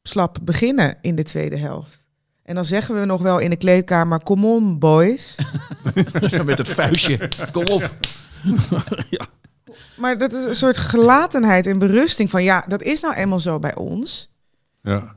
slap 0.04 0.38
beginnen 0.42 0.98
in 1.01 1.16
de 1.16 1.24
tweede 1.24 1.57
helft. 1.57 2.07
En 2.44 2.56
dan 2.56 2.66
zeggen 2.66 3.00
we 3.00 3.06
nog 3.06 3.21
wel 3.21 3.39
in 3.39 3.50
de 3.50 3.56
kleedkamer, 3.56 4.24
come 4.24 4.48
on 4.48 4.80
boys. 4.80 5.38
Met 6.45 6.57
het 6.57 6.69
vuistje. 6.69 7.30
Kom 7.51 7.66
op. 7.68 7.95
Maar 9.99 10.17
dat 10.17 10.33
is 10.33 10.43
een 10.45 10.55
soort 10.55 10.77
gelatenheid 10.77 11.67
en 11.67 11.77
berusting 11.79 12.29
van 12.29 12.43
ja, 12.43 12.63
dat 12.67 12.81
is 12.81 12.99
nou 12.99 13.13
eenmaal 13.15 13.39
zo 13.39 13.59
bij 13.59 13.75
ons. 13.75 14.29
Ja. 14.81 15.15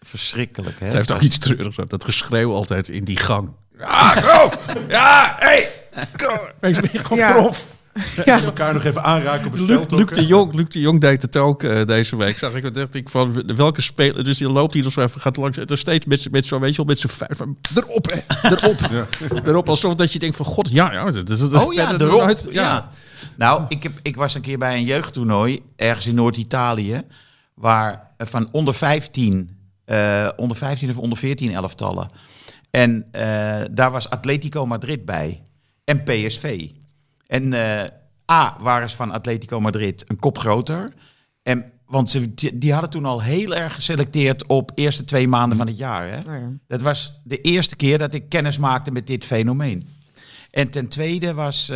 Verschrikkelijk, 0.00 0.78
hè? 0.80 0.84
Het 0.86 0.94
heeft 0.94 1.12
ook 1.12 1.20
iets 1.20 1.38
treurigs. 1.38 1.76
Dat 1.86 2.04
geschreeuw 2.04 2.52
altijd 2.52 2.88
in 2.88 3.04
die 3.04 3.16
gang. 3.18 3.48
Ja, 3.78 4.08
go! 4.08 4.50
Ja, 4.88 5.36
hey! 5.38 5.72
Go! 6.12 6.46
Ben 6.60 6.70
je 6.70 6.76
gewoon 6.98 7.18
Ja. 7.18 7.32
prof. 7.32 7.74
Ja, 8.24 8.42
Elkaar 8.42 8.74
nog 8.74 8.84
even 8.84 9.02
aanraken 9.02 9.46
op 9.46 9.52
het 9.52 9.60
Luc, 9.60 9.80
Luc, 9.88 10.06
de 10.06 10.26
Jong, 10.26 10.54
Luc 10.54 10.68
de 10.68 10.80
Jong 10.80 11.00
deed 11.00 11.22
het 11.22 11.36
ook 11.36 11.62
eh, 11.62 11.84
deze 11.86 12.16
week. 12.16 12.38
Zag 12.38 12.54
ik, 12.54 12.62
wat 12.62 12.74
dacht 12.74 12.94
ik 12.94 13.08
van 13.08 13.54
welke 13.56 13.82
speler. 13.82 14.24
Dus 14.24 14.38
die 14.38 14.48
loopt 14.48 14.74
hier 14.74 14.82
nog 14.82 14.92
zo 14.92 15.00
even, 15.00 15.20
gaat 15.20 15.36
langs. 15.36 15.56
Er 15.58 15.78
steeds 15.78 16.06
met, 16.06 16.20
z'n- 16.20 16.28
met 16.30 16.46
zo, 16.46 16.58
weet 16.60 16.70
je 16.70 16.76
wel, 16.76 16.86
met 16.86 16.98
zijn 16.98 17.12
vuist. 17.12 17.36
van, 17.36 17.56
Erop, 17.76 18.10
hè! 18.12 18.48
Erop! 18.50 18.78
Erop, 19.46 19.68
alsof 19.68 19.94
dat 19.94 20.12
je 20.12 20.18
denkt 20.18 20.36
van 20.36 20.44
god, 20.46 20.68
ja, 20.70 20.92
ja. 20.92 21.10
Dat, 21.10 21.28
is- 21.30 21.38
dat 21.38 21.52
is 21.52 21.62
Oh 21.64 21.72
ja, 21.74 21.88
verder 21.88 22.06
erop. 22.08 22.20
nooit- 22.20 22.46
ja. 22.50 22.90
Nou, 23.36 23.64
ik, 23.68 23.82
heb, 23.82 23.92
ik 24.02 24.16
was 24.16 24.34
een 24.34 24.40
keer 24.40 24.58
bij 24.58 24.76
een 24.76 24.84
jeugdtoernooi 24.84 25.62
ergens 25.76 26.06
in 26.06 26.14
Noord-Italië. 26.14 27.02
Waar 27.54 28.10
eh, 28.16 28.26
van 28.26 28.48
onder 28.52 28.74
15, 28.74 29.58
eh, 29.84 30.28
onder 30.36 30.56
15 30.56 30.90
of 30.90 30.98
onder 30.98 31.18
14 31.18 31.52
elftallen. 31.52 32.10
En 32.70 33.08
eh, 33.10 33.22
daar 33.70 33.90
was 33.90 34.10
Atletico 34.10 34.66
Madrid 34.66 35.04
bij. 35.04 35.42
En 35.84 36.02
PSV. 36.02 36.70
En 37.26 37.52
A 38.32 38.56
waren 38.60 38.90
ze 38.90 38.96
van 38.96 39.10
Atletico 39.10 39.60
Madrid 39.60 40.04
een 40.06 40.18
kop 40.18 40.38
groter. 40.38 40.92
En, 41.42 41.72
want 41.86 42.10
ze, 42.10 42.34
die, 42.34 42.72
hadden 42.72 42.90
toen 42.90 43.04
al 43.04 43.22
heel 43.22 43.54
erg 43.54 43.74
geselecteerd 43.74 44.46
op 44.46 44.72
eerste 44.74 45.04
twee 45.04 45.28
maanden 45.28 45.58
van 45.58 45.66
het 45.66 45.76
jaar. 45.76 46.08
Hè? 46.08 46.16
ja. 46.16 46.52
Dat 46.66 46.82
was 46.82 47.20
de 47.24 47.40
eerste 47.40 47.76
keer 47.76 47.98
dat 47.98 48.14
ik 48.14 48.28
kennis 48.28 48.58
maakte 48.58 48.90
met 48.90 49.06
dit 49.06 49.24
fenomeen. 49.24 49.88
En 50.50 50.70
ten 50.70 50.88
tweede 50.88 51.34
was 51.34 51.70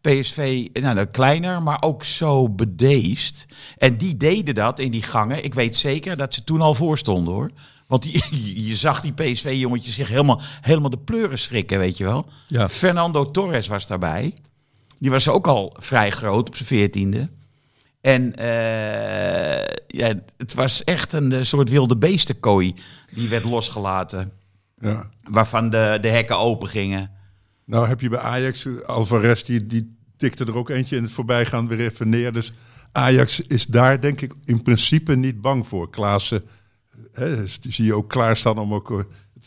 PSV 0.00 0.68
nou, 0.72 0.94
nou, 0.94 1.06
kleiner, 1.06 1.62
maar 1.62 1.82
ook 1.82 2.04
zo 2.04 2.48
bedeesd. 2.48 3.46
En 3.78 3.98
die 3.98 4.16
deden 4.16 4.54
dat 4.54 4.78
in 4.78 4.90
die 4.90 5.02
gangen. 5.02 5.44
Ik 5.44 5.54
weet 5.54 5.76
zeker 5.76 6.16
dat 6.16 6.34
ze 6.34 6.44
toen 6.44 6.60
al 6.60 6.74
voor 6.74 6.98
stonden 6.98 7.34
hoor. 7.34 7.50
Want 7.86 8.02
die, 8.02 8.22
je 8.68 8.76
zag 8.76 9.00
die 9.00 9.12
PSV-jongetjes 9.12 9.94
zich 9.94 10.08
helemaal, 10.08 10.40
helemaal 10.60 10.90
de 10.90 10.98
pleuren 10.98 11.38
schrikken, 11.38 11.78
weet 11.78 11.96
je 11.96 12.04
wel. 12.04 12.26
Ja. 12.46 12.68
Fernando 12.68 13.30
Torres 13.30 13.66
was 13.66 13.86
daarbij. 13.86 14.34
Die 14.98 15.10
was 15.10 15.28
ook 15.28 15.46
al 15.46 15.76
vrij 15.78 16.10
groot 16.10 16.48
op 16.48 16.56
zijn 16.56 16.68
veertiende. 16.68 17.28
En 18.00 18.36
eh, 18.36 19.76
ja, 19.86 20.14
het 20.36 20.54
was 20.54 20.84
echt 20.84 21.12
een 21.12 21.32
eh, 21.32 21.42
soort 21.42 21.70
wilde 21.70 21.96
beestenkooi 21.96 22.74
die 23.14 23.28
werd 23.28 23.44
losgelaten. 23.44 24.32
Ja. 24.80 25.10
Waarvan 25.22 25.70
de, 25.70 25.98
de 26.00 26.08
hekken 26.08 26.38
open 26.38 26.68
gingen. 26.68 27.10
Nou 27.70 27.88
heb 27.88 28.00
je 28.00 28.08
bij 28.08 28.18
Ajax, 28.18 28.66
Alvarez, 28.86 29.42
die, 29.42 29.66
die 29.66 29.96
tikte 30.16 30.44
er 30.44 30.56
ook 30.56 30.70
eentje 30.70 30.96
in 30.96 31.02
het 31.02 31.12
voorbijgaan 31.12 31.68
weer 31.68 31.80
even 31.80 32.08
neer. 32.08 32.32
Dus 32.32 32.52
Ajax 32.92 33.40
is 33.40 33.66
daar 33.66 34.00
denk 34.00 34.20
ik 34.20 34.32
in 34.44 34.62
principe 34.62 35.16
niet 35.16 35.40
bang 35.40 35.66
voor. 35.66 35.90
Klaassen, 35.90 36.42
hè, 37.12 37.46
zie 37.46 37.84
je 37.84 37.94
ook 37.94 38.08
klaarstaan 38.08 38.58
om 38.58 38.74
ook 38.74 38.90
eh, 38.90 38.98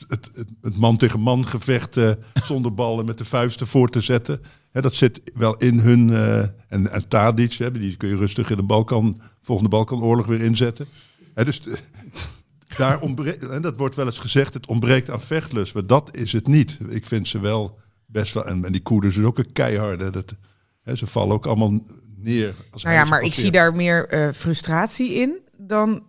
het, 0.07 0.29
het, 0.33 0.47
het, 0.61 0.77
man 0.77 0.97
tegen 0.97 1.19
man 1.19 1.47
gevecht 1.47 1.97
eh, 1.97 2.11
zonder 2.49 2.73
ballen 2.73 3.05
met 3.05 3.17
de 3.17 3.25
vuisten 3.25 3.67
voor 3.67 3.89
te 3.89 4.01
zetten. 4.01 4.41
Hè, 4.71 4.81
dat 4.81 4.93
zit 4.93 5.21
wel 5.33 5.55
in 5.55 5.79
hun, 5.79 6.09
eh, 6.09 6.39
en, 6.67 6.91
en 6.91 7.07
Tadic, 7.07 7.53
hè, 7.53 7.71
die 7.71 7.97
kun 7.97 8.09
je 8.09 8.15
rustig 8.17 8.49
in 8.49 8.57
de 8.57 8.63
Balkan, 8.63 9.21
volgende 9.41 9.69
Balkanoorlog 9.69 10.25
weer 10.25 10.41
inzetten. 10.41 10.87
Hè, 11.33 11.45
dus 11.45 11.61
daar 12.77 12.99
ontbreekt, 12.99 13.47
en 13.47 13.61
dat 13.61 13.77
wordt 13.77 13.95
wel 13.95 14.05
eens 14.05 14.19
gezegd, 14.19 14.53
het 14.53 14.67
ontbreekt 14.67 15.09
aan 15.09 15.21
vechtlust. 15.21 15.73
Maar 15.73 15.87
dat 15.87 16.15
is 16.15 16.31
het 16.31 16.47
niet. 16.47 16.79
Ik 16.87 17.05
vind 17.05 17.27
ze 17.27 17.39
wel 17.39 17.81
best 18.13 18.33
wel, 18.33 18.45
en, 18.45 18.65
en 18.65 18.71
die 18.71 18.81
koerders 18.81 19.17
is 19.17 19.25
ook 19.25 19.37
een 19.37 19.51
keiharde. 19.51 20.09
Dat, 20.09 20.35
hè, 20.83 20.95
ze 20.95 21.07
vallen 21.07 21.33
ook 21.33 21.45
allemaal 21.45 21.79
neer. 22.17 22.53
Als 22.71 22.83
Nou 22.83 22.95
ja, 22.95 23.01
hij 23.01 23.09
maar 23.09 23.21
ik 23.21 23.33
zie 23.33 23.51
daar 23.51 23.75
meer 23.75 24.07
eh, 24.07 24.31
frustratie 24.31 25.13
in 25.13 25.41
dan 25.57 26.03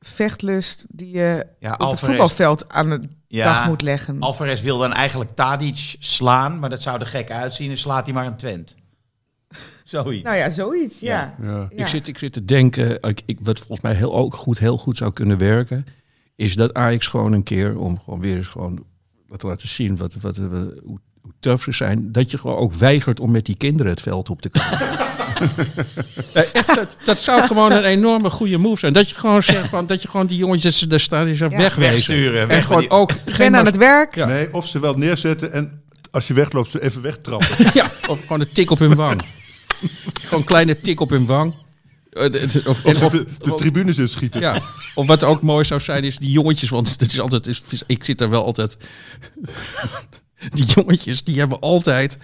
vechtlust 0.00 0.86
die 0.88 1.10
je 1.10 1.46
Ja, 1.58 1.72
op 1.72 1.90
het 1.90 2.00
voetbalveld 2.00 2.68
aan 2.68 2.90
de 2.90 3.00
Ja, 3.28 3.44
dag 3.44 3.66
moet 3.66 3.82
leggen. 3.82 4.20
Alvarez 4.20 4.62
wil 4.62 4.78
dan 4.78 4.92
eigenlijk 4.92 5.30
Tadic 5.30 5.96
slaan, 5.98 6.58
maar 6.58 6.70
dat 6.70 6.82
zou 6.82 7.00
er 7.00 7.06
gek 7.06 7.30
uitzien. 7.30 7.70
En 7.70 7.78
slaat 7.78 8.04
hij 8.04 8.14
maar 8.14 8.26
een 8.26 8.36
Twent. 8.36 8.74
Zoiets. 9.84 10.24
Nou 10.24 10.36
ja, 10.36 10.50
zoiets, 10.50 11.00
ja. 11.00 11.34
Ja. 11.40 11.46
Ja. 11.46 11.68
Ik, 11.82 11.86
zit, 11.86 12.08
ik 12.08 12.18
zit 12.18 12.32
te 12.32 12.44
denken, 12.44 13.02
ik, 13.02 13.22
ik, 13.26 13.38
wat 13.42 13.58
volgens 13.58 13.80
mij 13.80 13.94
heel, 13.94 14.14
ook 14.14 14.34
goed, 14.34 14.58
heel 14.58 14.78
goed 14.78 14.96
zou 14.96 15.12
kunnen 15.12 15.38
werken, 15.38 15.84
is 16.36 16.54
dat 16.54 16.74
Ajax 16.74 17.06
gewoon 17.06 17.32
een 17.32 17.42
keer, 17.42 17.78
om 17.78 18.00
gewoon 18.00 18.20
weer 18.20 18.36
eens 18.36 18.48
gewoon 18.48 18.84
wat 19.26 19.38
te 19.38 19.46
laten 19.46 19.68
zien 19.68 19.96
wat, 19.96 20.14
wat, 20.14 20.36
hoe 20.36 21.00
tough 21.40 21.64
ze 21.64 21.72
zijn, 21.72 22.12
dat 22.12 22.30
je 22.30 22.38
gewoon 22.38 22.56
ook 22.56 22.72
weigert 22.74 23.20
om 23.20 23.30
met 23.30 23.44
die 23.44 23.56
kinderen 23.56 23.92
het 23.92 24.00
veld 24.00 24.30
op 24.30 24.42
te 24.42 24.48
komen. 24.48 24.78
Nee, 26.34 26.44
echt, 26.44 26.74
dat, 26.74 26.96
dat 27.04 27.18
zou 27.18 27.42
gewoon 27.42 27.72
een 27.72 27.84
enorme 27.84 28.30
goede 28.30 28.58
move 28.58 28.78
zijn. 28.78 28.92
Dat 28.92 29.08
je 29.08 29.14
gewoon 29.14 29.42
zegt 29.42 29.68
van, 29.68 29.86
dat 29.86 30.02
je 30.02 30.08
gewoon 30.08 30.26
die 30.26 30.36
jongetjes 30.38 30.78
daar 30.78 31.00
staan 31.00 31.24
die 31.24 31.36
Ja. 31.38 31.48
wegwezen. 31.48 31.92
Wegsturen, 31.92 32.48
En 32.48 32.62
gewoon 32.62 32.80
die- 32.80 32.90
ook 32.90 33.10
geen 33.26 33.56
aan 33.56 33.66
het 33.66 33.76
werk. 33.76 34.16
Nee, 34.26 34.54
of 34.54 34.66
ze 34.66 34.78
wel 34.78 34.94
neerzetten 34.94 35.52
en 35.52 35.82
als 36.10 36.26
je 36.28 36.34
wegloopt 36.34 36.70
ze 36.70 36.82
even 36.82 37.02
wegtrappen. 37.02 37.48
Ja, 37.74 37.90
of 38.08 38.20
gewoon 38.20 38.40
een 38.40 38.52
tik 38.52 38.70
op 38.70 38.78
hun 38.78 38.94
wang. 38.94 39.22
gewoon 40.22 40.40
een 40.40 40.46
kleine 40.46 40.80
tik 40.80 41.00
op 41.00 41.10
hun 41.10 41.26
wang. 41.26 41.54
Eh, 42.10 42.42
Of, 42.66 42.84
Of 42.84 43.02
of, 43.02 43.12
de, 43.12 43.26
de 43.38 43.54
tribunes 43.54 43.98
in 43.98 44.08
schieten. 44.08 44.40
ja. 44.40 44.60
of 44.94 45.06
wat 45.06 45.24
ook 45.24 45.42
mooi 45.42 45.64
zou 45.64 45.80
zijn, 45.80 46.04
is 46.04 46.18
die 46.18 46.30
jongetjes. 46.30 46.68
Want 46.70 46.88
het 47.00 47.12
is 47.12 47.20
altijd, 47.20 47.46
is, 47.46 47.62
ik 47.86 48.04
zit 48.04 48.20
er 48.20 48.30
wel 48.30 48.44
altijd. 48.44 48.76
Die 50.54 50.64
jongetjes, 50.64 51.22
die 51.22 51.38
hebben 51.38 51.60
altijd 51.60 52.18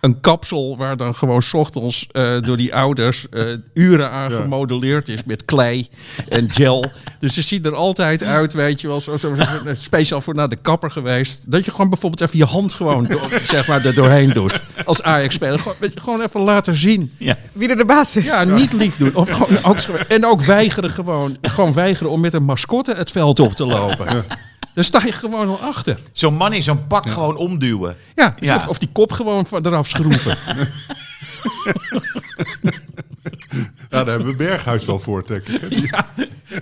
een 0.00 0.20
kapsel 0.20 0.76
waar 0.76 0.96
dan 0.96 1.14
gewoon 1.14 1.42
's 1.42 1.54
ochtends 1.54 2.06
eh, 2.12 2.40
door 2.42 2.56
die 2.56 2.74
ouders 2.74 3.26
eh, 3.30 3.44
uren 3.74 4.10
aan 4.10 4.30
Ja. 4.30 4.40
gemodelleerd 4.40 5.08
is 5.08 5.24
met 5.24 5.44
klei 5.44 5.88
en 6.28 6.50
gel. 6.52 6.90
Dus 7.18 7.34
ze 7.34 7.42
zien 7.42 7.64
er 7.64 7.74
altijd 7.74 8.22
uit, 8.22 8.52
weet 8.52 8.80
je 8.80 8.86
wel, 8.88 9.00
zo, 9.00 9.16
zo, 9.16 9.34
zo- 9.34 9.42
speciaal 9.74 10.20
voor 10.20 10.34
naar 10.34 10.48
de 10.48 10.56
kapper 10.56 10.90
geweest. 10.90 11.50
Dat 11.50 11.64
je 11.64 11.70
gewoon 11.70 11.88
bijvoorbeeld 11.88 12.20
even 12.20 12.38
je 12.38 12.44
hand 12.44 12.74
gewoon 12.74 13.04
door- 13.04 13.40
zeg 13.42 13.66
maar, 13.68 13.84
er 13.84 13.94
doorheen 13.94 14.30
doet. 14.30 14.62
Als 14.84 15.02
Ajax-speler. 15.02 15.60
Gewoon, 15.94 16.20
even 16.22 16.40
laten 16.40 16.74
zien. 16.76 17.12
Ja. 17.18 17.36
Wie 17.52 17.68
er 17.68 17.76
de 17.76 17.84
baas 17.84 18.16
is. 18.16 18.26
Ja, 18.26 18.44
niet 18.44 18.72
lief 18.72 18.96
doen. 18.96 19.14
Of 19.14 19.30
gewoon, 19.30 19.64
ook, 19.64 19.78
en 20.08 20.26
ook 20.26 20.42
weigeren 20.42 20.90
gewoon, 20.90 21.36
gewoon 21.42 21.72
weigeren 21.72 22.12
om 22.12 22.20
met 22.20 22.32
een 22.34 22.44
mascotte 22.44 22.94
het 22.94 23.10
veld 23.10 23.40
op 23.40 23.52
te 23.54 23.66
lopen. 23.66 24.24
Daar 24.74 24.84
sta 24.84 25.04
je 25.04 25.12
gewoon 25.12 25.48
al 25.48 25.60
achter. 25.60 25.98
Zo'n 26.12 26.34
man 26.34 26.52
in 26.52 26.62
zo'n 26.62 26.86
pak 26.86 27.10
gewoon 27.10 27.36
omduwen. 27.36 27.96
Ja, 28.14 28.34
Ja. 28.40 28.56
Of, 28.56 28.68
of 28.68 28.78
die 28.78 28.88
kop 28.92 29.12
gewoon 29.12 29.46
eraf 29.62 29.88
schroeven. 29.88 30.36
Ja, 33.90 34.04
daar 34.04 34.06
hebben 34.06 34.26
we 34.26 34.34
Berghuis 34.36 34.84
wel 34.84 34.98
voor, 34.98 35.26
denk 35.26 35.48
ik. 35.48 35.78
ja, 35.90 36.06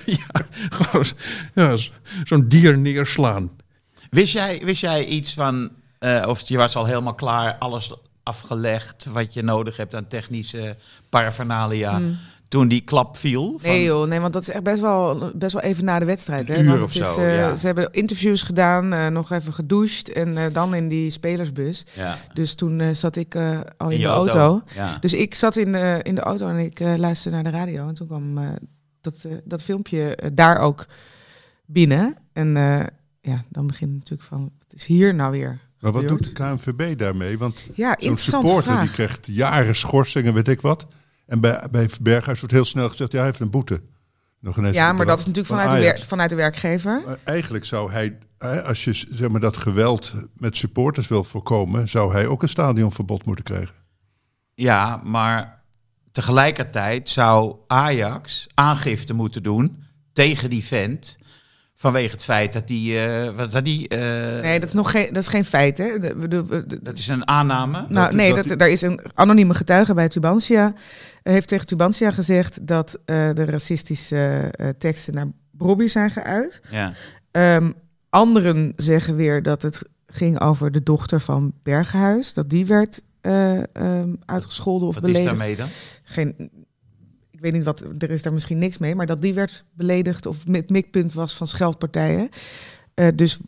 ja, 0.05 0.47
gewoon 0.69 1.07
ja, 1.55 1.77
zo'n 2.25 2.49
dier 2.49 2.79
neerslaan. 2.79 3.51
Wist 4.11 4.33
jij, 4.33 4.61
wist 4.65 4.81
jij 4.81 5.05
iets 5.05 5.35
van, 5.35 5.71
eh, 5.99 6.23
of 6.27 6.49
je 6.49 6.57
was 6.57 6.77
al 6.77 6.85
helemaal 6.85 7.15
klaar, 7.15 7.57
alles 7.59 7.93
afgelegd 8.23 9.07
wat 9.11 9.33
je 9.33 9.43
nodig 9.43 9.77
hebt 9.77 9.95
aan 9.95 10.09
technische 10.09 10.77
paraphernalia, 11.09 12.01
toen 12.49 12.69
die 12.69 12.81
klap 12.81 13.17
viel? 13.17 13.55
Van, 13.59 13.71
Nee 13.71 13.83
joh, 13.85 14.09
nee, 14.09 14.21
want 14.21 14.33
dat 14.33 14.43
is 14.43 14.51
echt 14.51 14.63
best 14.63 14.81
wel, 14.81 15.31
best 15.35 15.53
wel 15.53 15.63
even 15.63 15.85
na 15.85 15.99
de 15.99 16.05
wedstrijd. 16.05 16.49
Hè? 16.49 16.55
Een 16.55 16.65
uur 16.65 16.71
Want 16.71 16.83
of 16.83 16.93
het 16.95 17.03
is, 17.07 17.15
zo, 17.15 17.21
eh, 17.21 17.37
ja. 17.37 17.55
Ze 17.55 17.67
hebben 17.67 17.89
interviews 17.93 18.43
gedaan, 18.43 18.93
eh, 18.93 19.07
nog 19.07 19.31
even 19.31 19.53
gedoucht 19.55 20.13
en 20.13 20.37
eh, 20.37 20.45
dan 20.53 20.75
in 20.75 20.89
die 20.89 21.11
spelersbus. 21.11 21.87
Ja. 21.95 22.19
Dus 22.35 22.55
toen 22.55 22.81
eh, 22.81 22.95
zat 22.95 23.17
ik 23.17 23.35
eh, 23.35 23.61
al 23.77 23.91
in, 23.91 24.01
de 24.01 24.07
auto. 24.07 24.39
auto. 24.39 24.65
Ja. 24.75 24.99
Dus 25.01 25.13
ik 25.15 25.35
zat 25.35 25.57
in 25.57 25.73
de, 25.73 26.01
in 26.03 26.15
de 26.15 26.21
auto 26.21 26.49
en 26.49 26.57
ik 26.59 26.81
eh, 26.81 26.95
luisterde 26.97 27.43
naar 27.43 27.53
de 27.53 27.59
radio. 27.59 27.89
En 27.89 27.95
toen 27.95 28.07
kwam 28.07 28.39
eh, 28.39 28.49
dat, 29.01 29.25
eh, 29.25 29.33
dat 29.45 29.63
filmpje 29.63 30.19
daar 30.33 30.59
ook 30.59 30.87
binnen. 31.67 32.17
En 32.33 32.57
eh, 32.57 32.87
ja, 33.21 33.45
dan 33.49 33.67
begint 33.67 33.91
het 33.91 33.99
natuurlijk 33.99 34.29
van, 34.29 34.41
wat 34.59 34.75
is 34.75 34.87
hier 34.87 35.15
nou 35.15 35.31
weer 35.31 35.61
Maar 35.81 35.93
wat 35.93 36.09
doet 36.09 36.25
de 36.25 36.33
KNVB 36.33 36.99
daarmee? 36.99 37.39
Want 37.39 37.69
Ja, 37.75 37.97
zo'n 38.01 38.19
supporter 38.19 38.63
vraag. 38.73 38.83
die 38.85 38.91
krijgt 38.93 39.27
jaren 39.27 39.75
schorsing 39.75 40.27
en 40.27 40.35
weet 40.35 40.49
ik 40.49 40.61
wat. 40.61 40.87
En 41.29 41.41
bij, 41.41 41.67
bij 41.71 41.91
Berghuis 42.01 42.39
wordt 42.39 42.55
heel 42.55 42.65
snel 42.65 42.89
gezegd, 42.89 43.13
ja, 43.13 43.19
hij 43.19 43.27
heeft 43.27 43.41
een 43.41 43.51
boete. 43.51 43.81
Nog 44.41 44.57
ineens 44.57 44.77
Ja, 44.77 44.89
een 44.89 44.97
maar 44.97 45.07
dat 45.07 45.19
is 45.19 45.27
natuurlijk 45.27 45.55
van 45.55 45.71
vanuit 45.71 45.99
de, 45.99 46.05
vanuit 46.05 46.31
de 46.31 46.37
werkgever. 46.37 47.03
Maar 47.07 47.19
eigenlijk 47.25 47.65
zou 47.65 47.93
hij, 47.93 48.19
hè, 48.39 48.63
als 48.63 48.85
je 48.85 48.93
zeg 49.11 49.29
maar, 49.29 49.41
dat 49.41 49.57
geweld 49.57 50.15
met 50.37 50.57
supporters 50.57 51.09
wil 51.09 51.25
voorkomen, 51.25 51.89
zou 51.89 52.13
hij 52.13 52.27
ook 52.27 52.43
een 52.43 52.49
stadionverbod 52.49 53.25
moeten 53.25 53.45
krijgen. 53.45 53.75
ja, 54.55 55.01
maar 55.05 55.63
tegelijkertijd 56.13 57.09
zou 57.09 57.57
Ajax 57.67 58.47
aangifte 58.55 59.15
moeten 59.15 59.43
doen 59.43 59.85
tegen 60.13 60.51
die 60.51 60.65
vent. 60.65 61.19
Vanwege 61.81 62.11
het 62.15 62.25
feit 62.25 62.53
dat 62.53 62.67
die. 62.67 63.01
eh, 63.01 63.37
wat, 63.37 63.53
dat, 63.53 63.65
die 63.65 63.89
eh, 63.89 64.41
Nee, 64.43 64.61
dat 64.61 64.69
is 64.69 64.75
nog 64.75 64.91
geen, 64.91 65.07
dat 65.13 65.23
is 65.23 65.29
geen 65.29 65.45
feit. 65.45 65.79
Hè? 65.79 65.99
De, 65.99 66.29
de- 66.29 66.29
de- 66.29 66.65
de- 66.67 66.81
dat 66.83 66.99
is 66.99 67.09
een 67.09 67.29
aanname. 67.29 67.73
nou, 67.73 67.93
dat- 68.07 68.13
nee, 68.13 68.35
dat 68.35 68.47
dat, 68.49 68.61
er 68.61 68.69
is 68.69 68.83
een 68.83 69.01
anonieme 69.15 69.55
getuige 69.55 69.95
bij 69.95 70.09
Tubantia. 70.09 70.73
eh, 71.23 71.33
heeft 71.33 71.49
tegen 71.49 71.67
Tubantia 71.67 72.11
gezegd 72.11 72.67
dat 72.67 72.99
eh, 73.05 73.31
de 73.35 73.45
racistische 73.45 74.49
eh, 74.51 74.69
teksten 74.79 75.15
naar 75.15 75.27
Bobby 75.51 75.87
zijn 75.87 76.11
geuit. 76.11 76.61
Ja. 76.71 76.93
Ehm, 77.31 77.71
anderen 78.11 78.73
zeggen 78.77 79.17
weer 79.17 79.43
dat 79.43 79.63
het 79.63 79.83
ging 80.07 80.41
over 80.41 80.73
de 80.73 80.83
dochter 80.83 81.21
van 81.21 81.53
Berghuis. 81.63 82.33
Dat 82.33 82.51
die 82.51 82.67
werd 82.67 83.03
eh, 83.21 83.53
ehm, 83.73 84.15
uitgescholden 84.25 84.89
of 84.89 84.95
Wat 84.95 85.03
is 85.05 85.11
beledigd. 85.13 85.37
daarmee 85.37 85.57
dan? 85.57 85.69
Geen, 86.05 86.51
ik 87.39 87.45
weet 87.45 87.53
niet 87.53 87.65
wat, 87.65 87.81
er 87.99 88.11
is 88.11 88.23
daar 88.23 88.33
misschien 88.33 88.59
niks 88.59 88.79
mee, 88.79 88.95
maar 88.95 89.07
dat 89.07 89.23
die 89.23 89.35
werd 89.35 89.65
beledigd 89.73 90.27
of 90.27 90.45
het 90.51 90.71
mikpunt 90.71 91.13
was 91.13 91.35
van 91.35 91.47
scheldpartijen. 91.47 92.29
Eh, 92.95 93.09
dus 93.15 93.39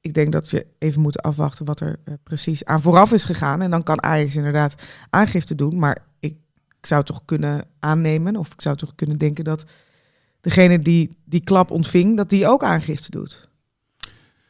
ik 0.00 0.14
denk 0.14 0.32
dat 0.32 0.50
we 0.50 0.66
even 0.78 1.00
moeten 1.00 1.20
afwachten 1.20 1.64
wat 1.64 1.80
er 1.80 2.00
eh, 2.04 2.14
precies 2.22 2.64
aan 2.64 2.82
vooraf 2.82 3.12
is 3.12 3.24
gegaan. 3.24 3.62
En 3.62 3.70
dan 3.70 3.82
kan 3.82 4.02
Ajax 4.02 4.36
inderdaad 4.36 4.74
aangifte 5.10 5.54
doen. 5.54 5.78
Maar 5.78 6.04
ik, 6.20 6.34
ik 6.78 6.86
zou 6.86 7.04
toch 7.04 7.24
kunnen 7.24 7.66
aannemen, 7.78 8.36
of 8.36 8.52
ik 8.52 8.60
zou 8.60 8.76
toch 8.76 8.94
kunnen 8.94 9.18
denken 9.18 9.44
dat 9.44 9.64
degene 10.40 10.78
die 10.78 11.16
die 11.24 11.44
klap 11.44 11.70
ontving, 11.70 12.16
dat 12.16 12.30
die 12.30 12.46
ook 12.46 12.62
aangifte 12.62 13.10
doet. 13.10 13.48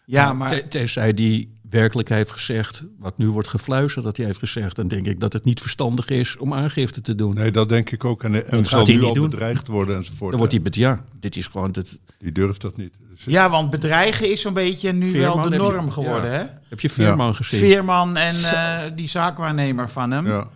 Ja, 0.05 0.33
maar. 0.33 0.49
Te- 0.49 0.69
Tenzij 0.69 1.15
die 1.15 1.60
werkelijk 1.71 2.09
heeft 2.09 2.31
gezegd, 2.31 2.83
wat 2.99 3.19
nu 3.19 3.31
wordt 3.31 3.49
gefluisterd 3.49 4.05
dat 4.05 4.17
hij 4.17 4.27
heeft 4.27 4.39
gezegd, 4.39 4.77
dan 4.77 4.89
denk 4.89 5.07
ik 5.07 5.21
dat 5.21 5.33
het 5.33 5.45
niet 5.45 5.61
verstandig 5.61 6.09
is 6.09 6.37
om 6.37 6.55
aangifte 6.55 7.01
te 7.01 7.15
doen. 7.15 7.35
Nee, 7.35 7.51
dat 7.51 7.69
denk 7.69 7.91
ik 7.91 8.05
ook. 8.05 8.23
En, 8.25 8.35
en 8.47 8.57
Dat 8.57 8.67
zal 8.69 8.85
hij 8.85 8.93
nu 8.95 8.99
niet 8.99 9.09
al 9.09 9.15
doen. 9.15 9.31
bedreigd 9.31 9.69
worden 9.69 9.97
enzovoort. 9.97 10.31
Dan 10.31 10.39
wordt 10.39 10.53
hij, 10.77 10.83
ja, 10.83 11.05
dit 11.21 11.37
is 11.37 11.47
gewoon, 11.47 11.71
het, 11.73 11.99
Die 12.19 12.33
durft 12.33 12.61
dat 12.61 12.77
niet. 12.77 12.93
Dus- 13.11 13.25
Ja, 13.25 13.51
want 13.51 13.71
bedreigen 13.71 14.31
is 14.31 14.41
zo'n 14.41 14.55
beetje 14.55 14.93
nu 14.93 15.11
Veerman 15.11 15.37
wel 15.37 15.49
de 15.49 15.55
je- 15.55 15.61
norm 15.63 15.91
geworden, 15.91 16.31
ja. 16.31 16.37
hè? 16.37 16.45
heb 16.69 16.81
je 16.81 16.91
Veerman 16.91 17.35
gezien? 17.35 17.59
Veerman 17.61 18.17
en 18.17 18.35
eh, 18.35 18.83
die 18.97 19.09
zaakwaarnemer 19.09 19.89
van 19.91 20.11
hem. 20.11 20.27
ja. 20.27 20.49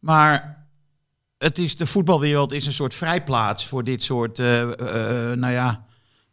Maar 0.00 0.66
het 1.38 1.58
is, 1.58 1.76
de 1.76 1.86
voetbalwereld 1.86 2.52
is 2.52 2.66
een 2.66 2.72
soort 2.72 2.94
vrijplaats 2.94 3.66
voor 3.66 3.84
dit 3.84 4.02
soort, 4.02 4.38
eh, 4.38 4.46
nou 5.32 5.52
ja, 5.52 5.84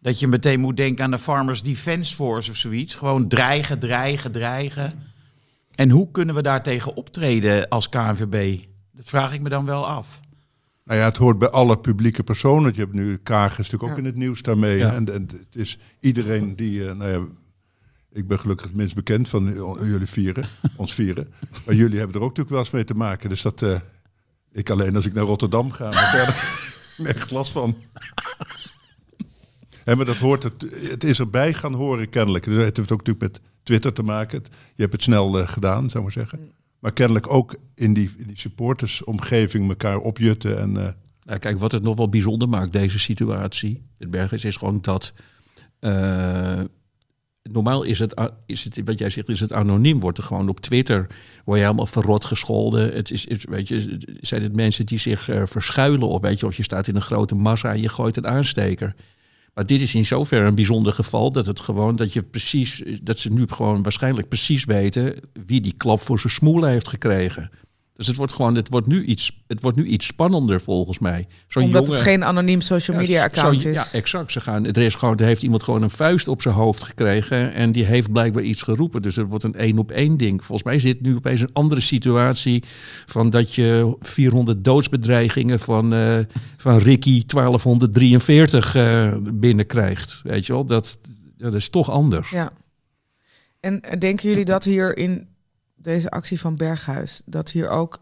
dat 0.04 0.20
je 0.20 0.28
meteen 0.28 0.60
moet 0.60 0.78
denken 0.78 1.04
aan 1.04 1.12
de 1.12 1.20
Farmers 1.20 1.62
Defence 1.62 2.16
Force 2.16 2.52
of 2.52 2.58
zoiets. 2.58 2.96
Gewoon 2.96 3.28
dreigen, 3.28 3.80
dreigen, 3.80 4.32
dreigen. 4.32 4.94
En 5.76 5.90
hoe 5.90 6.12
kunnen 6.12 6.36
we 6.36 6.42
daartegen 6.42 6.96
optreden 6.96 7.70
als 7.70 7.90
KNVB? 7.90 8.60
Dat 8.92 9.06
vraag 9.10 9.34
ik 9.34 9.42
me 9.42 9.50
dan 9.50 9.66
wel 9.66 9.88
af. 9.88 10.20
Nou 10.86 11.00
ja, 11.00 11.06
het 11.06 11.18
hoort 11.18 11.40
bij 11.40 11.50
alle 11.50 11.78
publieke 11.78 12.24
personen. 12.24 12.72
Je 12.74 12.80
hebt 12.80 12.94
nu 12.94 13.18
Kaag 13.18 13.52
is 13.52 13.58
natuurlijk 13.58 13.84
ook 13.84 13.90
Ja. 13.90 13.98
in 13.98 14.06
het 14.06 14.16
nieuws 14.16 14.42
daarmee. 14.42 14.78
Ja. 14.78 14.94
En, 14.94 15.14
en 15.14 15.22
het 15.22 15.56
is 15.56 15.78
iedereen 16.00 16.56
die, 16.56 16.88
eh, 16.88 16.96
nou 16.96 17.12
ja, 17.12 17.26
ik 18.12 18.28
ben 18.28 18.40
gelukkig 18.40 18.66
het 18.68 18.76
minst 18.76 18.96
bekend 18.96 19.30
van 19.30 19.46
jullie 19.82 20.08
vieren, 20.08 20.46
ons 20.76 20.94
vieren. 20.94 21.34
Maar 21.66 21.76
jullie 21.76 21.98
hebben 21.98 22.16
er 22.16 22.22
ook 22.22 22.28
natuurlijk 22.38 22.50
wel 22.50 22.60
eens 22.60 22.72
mee 22.72 22.84
te 22.84 22.94
maken. 22.96 23.30
Dus 23.30 23.42
dat, 23.42 23.62
eh, 23.62 23.80
Ik 24.52 24.70
alleen 24.70 24.96
als 24.96 25.06
ik 25.06 25.14
naar 25.14 25.24
Rotterdam 25.24 25.72
ga. 25.72 25.90
Maar 25.90 26.10
verder 26.10 26.36
echt 27.16 27.32
last 27.32 27.52
van. 27.52 27.76
Maar 29.86 30.06
dat 30.06 30.18
hoort 30.18 30.44
het, 30.44 30.66
het 30.90 31.04
is 31.04 31.20
erbij 31.20 31.54
gaan 31.54 31.74
horen 31.74 32.10
kennelijk. 32.10 32.44
Dus 32.44 32.66
Het 32.66 32.78
heeft 32.78 32.92
ook 32.92 33.06
natuurlijk 33.06 33.34
met 33.34 33.42
Twitter 33.64 33.94
te 33.94 34.04
maken. 34.04 34.44
Je 34.76 34.82
hebt 34.82 34.94
het 34.94 35.02
snel 35.04 35.40
eh, 35.40 35.48
gedaan, 35.48 35.90
zou 35.90 36.08
ik 36.08 36.16
maar 36.16 36.26
zeggen. 36.26 36.52
Maar 36.80 36.94
kennelijk 36.94 37.32
ook 37.34 37.56
in 37.76 37.94
die, 37.94 38.12
die 38.28 38.40
supportersomgeving 38.40 39.70
elkaar 39.70 39.98
opjutten. 39.98 40.60
En, 40.60 40.78
eh, 40.78 40.94
Nou, 41.24 41.40
kijk, 41.40 41.60
wat 41.60 41.72
het 41.72 41.84
nog 41.84 41.98
wel 41.98 42.10
bijzonder 42.10 42.50
maakt, 42.50 42.72
deze 42.72 43.00
situatie, 43.00 43.84
het 43.98 44.12
Berghuis, 44.12 44.44
is 44.46 44.56
gewoon 44.56 44.82
dat. 44.82 45.14
eh, 45.80 46.60
normaal 47.52 47.84
is 47.84 48.00
het, 48.00 48.22
is 48.46 48.64
het, 48.64 48.82
wat 48.86 49.00
jij 49.00 49.10
zegt, 49.10 49.30
is 49.30 49.40
het 49.40 49.54
anoniem. 49.54 50.00
Wordt 50.00 50.18
er 50.18 50.24
gewoon 50.24 50.50
op 50.50 50.60
Twitter, 50.60 51.08
word 51.46 51.58
je 51.60 51.64
helemaal 51.66 51.86
verrot 51.86 52.26
gescholden. 52.26 52.94
Het 52.94 53.12
is, 53.12 53.28
weet 53.50 53.68
je, 53.68 53.98
zijn 54.22 54.42
het 54.44 54.56
mensen 54.56 54.86
die 54.86 54.98
zich 55.00 55.30
verschuilen? 55.46 56.08
Of 56.08 56.22
weet 56.22 56.40
je, 56.40 56.46
of 56.46 56.56
je 56.56 56.64
staat 56.64 56.88
in 56.88 56.96
een 56.96 57.02
grote 57.02 57.36
massa 57.36 57.72
en 57.74 57.82
je 57.82 57.90
gooit 57.90 58.18
een 58.18 58.28
aansteker. 58.28 58.96
Maar 59.54 59.66
dit 59.66 59.82
is 59.82 59.96
in 59.96 60.06
zoverre 60.06 60.48
een 60.48 60.56
bijzonder 60.56 60.94
geval 60.94 61.32
dat 61.32 61.46
het 61.46 61.60
gewoon 61.60 61.96
dat 61.96 62.14
je 62.14 62.24
precies, 62.24 62.84
dat 63.02 63.20
ze 63.20 63.34
nu 63.34 63.46
gewoon 63.48 63.84
waarschijnlijk 63.84 64.28
precies 64.28 64.66
weten 64.66 65.16
wie 65.46 65.62
die 65.62 65.74
klap 65.78 66.00
voor 66.00 66.20
zijn 66.20 66.34
smoelen 66.34 66.70
heeft 66.70 66.88
gekregen. 66.88 67.50
Dus 67.96 68.08
het 68.08 68.16
wordt 68.16 68.34
gewoon, 68.34 68.56
het 68.56 68.70
wordt 68.70 68.88
nu 68.88 69.04
iets, 69.04 69.44
het 69.48 69.62
wordt 69.62 69.78
nu 69.78 69.86
iets 69.86 70.06
spannender 70.06 70.62
volgens 70.62 71.00
mij. 71.00 71.28
Omdat 71.54 71.72
jongen- 71.72 71.90
het 71.90 72.00
geen 72.00 72.24
anoniem 72.24 72.62
social 72.62 72.98
media 72.98 73.18
ja, 73.18 73.24
account 73.24 73.62
zo- 73.62 73.70
is. 73.70 73.76
Ja, 73.92 73.98
exact. 74.00 74.32
Ze 74.32 74.42
gaan, 74.42 74.66
er, 74.66 74.78
is 74.78 74.96
gewoon, 74.96 75.18
er 75.18 75.26
heeft 75.26 75.44
iemand 75.44 75.64
gewoon 75.64 75.82
een 75.82 75.90
vuist 75.90 76.28
op 76.28 76.42
zijn 76.42 76.56
hoofd 76.56 76.84
gekregen. 76.84 77.54
En 77.54 77.72
die 77.72 77.86
heeft 77.86 78.12
blijkbaar 78.12 78.44
iets 78.44 78.62
geroepen. 78.62 79.02
Dus 79.02 79.16
het 79.16 79.28
wordt 79.28 79.44
een 79.44 79.54
één 79.56 79.78
op 79.78 79.92
één 79.92 80.18
ding. 80.18 80.44
Volgens 80.46 80.68
mij 80.68 80.80
zit 80.80 81.02
nu 81.02 81.16
opeens 81.16 81.42
een 81.42 81.54
andere 81.54 81.82
situatie. 81.82 82.64
Van 83.06 83.30
dat 83.30 83.54
je 83.56 83.96
400 84.00 84.64
doodsbedreigingen 84.64 85.60
van, 85.60 85.94
eh, 85.94 86.20
van 86.58 86.78
Ricky 86.78 87.24
1243 87.26 88.76
eh, 88.76 89.16
binnenkrijgt. 89.34 90.20
Weet 90.24 90.46
je 90.46 90.54
wel, 90.54 90.66
dat, 90.66 90.98
dat 91.38 91.54
is 91.54 91.70
toch 91.70 91.90
anders. 91.90 92.30
Ja. 92.30 92.52
En 93.60 93.82
eh, 93.82 94.00
denken 94.00 94.30
jullie 94.30 94.46
dat 94.46 94.64
hier 94.64 94.98
in 94.98 95.28
deze 95.84 96.10
actie 96.10 96.40
van 96.40 96.56
Berghuis, 96.56 97.22
dat 97.26 97.52
hier 97.52 97.70
ook, 97.70 98.00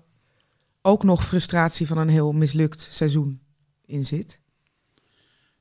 ook 0.81 1.03
nog 1.03 1.25
frustratie 1.25 1.87
van 1.87 1.97
een 1.97 2.09
heel 2.09 2.31
mislukt 2.31 2.87
seizoen 2.91 3.41
in 3.85 4.05
zit? 4.05 4.39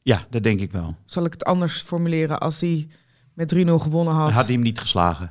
Ja, 0.03 0.27
dat 0.31 0.43
denk 0.43 0.61
ik 0.61 0.73
wel. 0.73 0.97
Zal 1.05 1.25
ik 1.25 1.33
het 1.33 1.45
anders 1.45 1.83
formuleren 1.83 2.41
als 2.41 2.61
hij 2.61 2.89
met 3.35 3.55
3-0 3.55 3.59
gewonnen 3.59 4.15
had? 4.15 4.33
Had 4.33 4.45
hij 4.45 4.55
hem 4.55 4.63
niet 4.63 4.81
geslagen. 4.81 5.31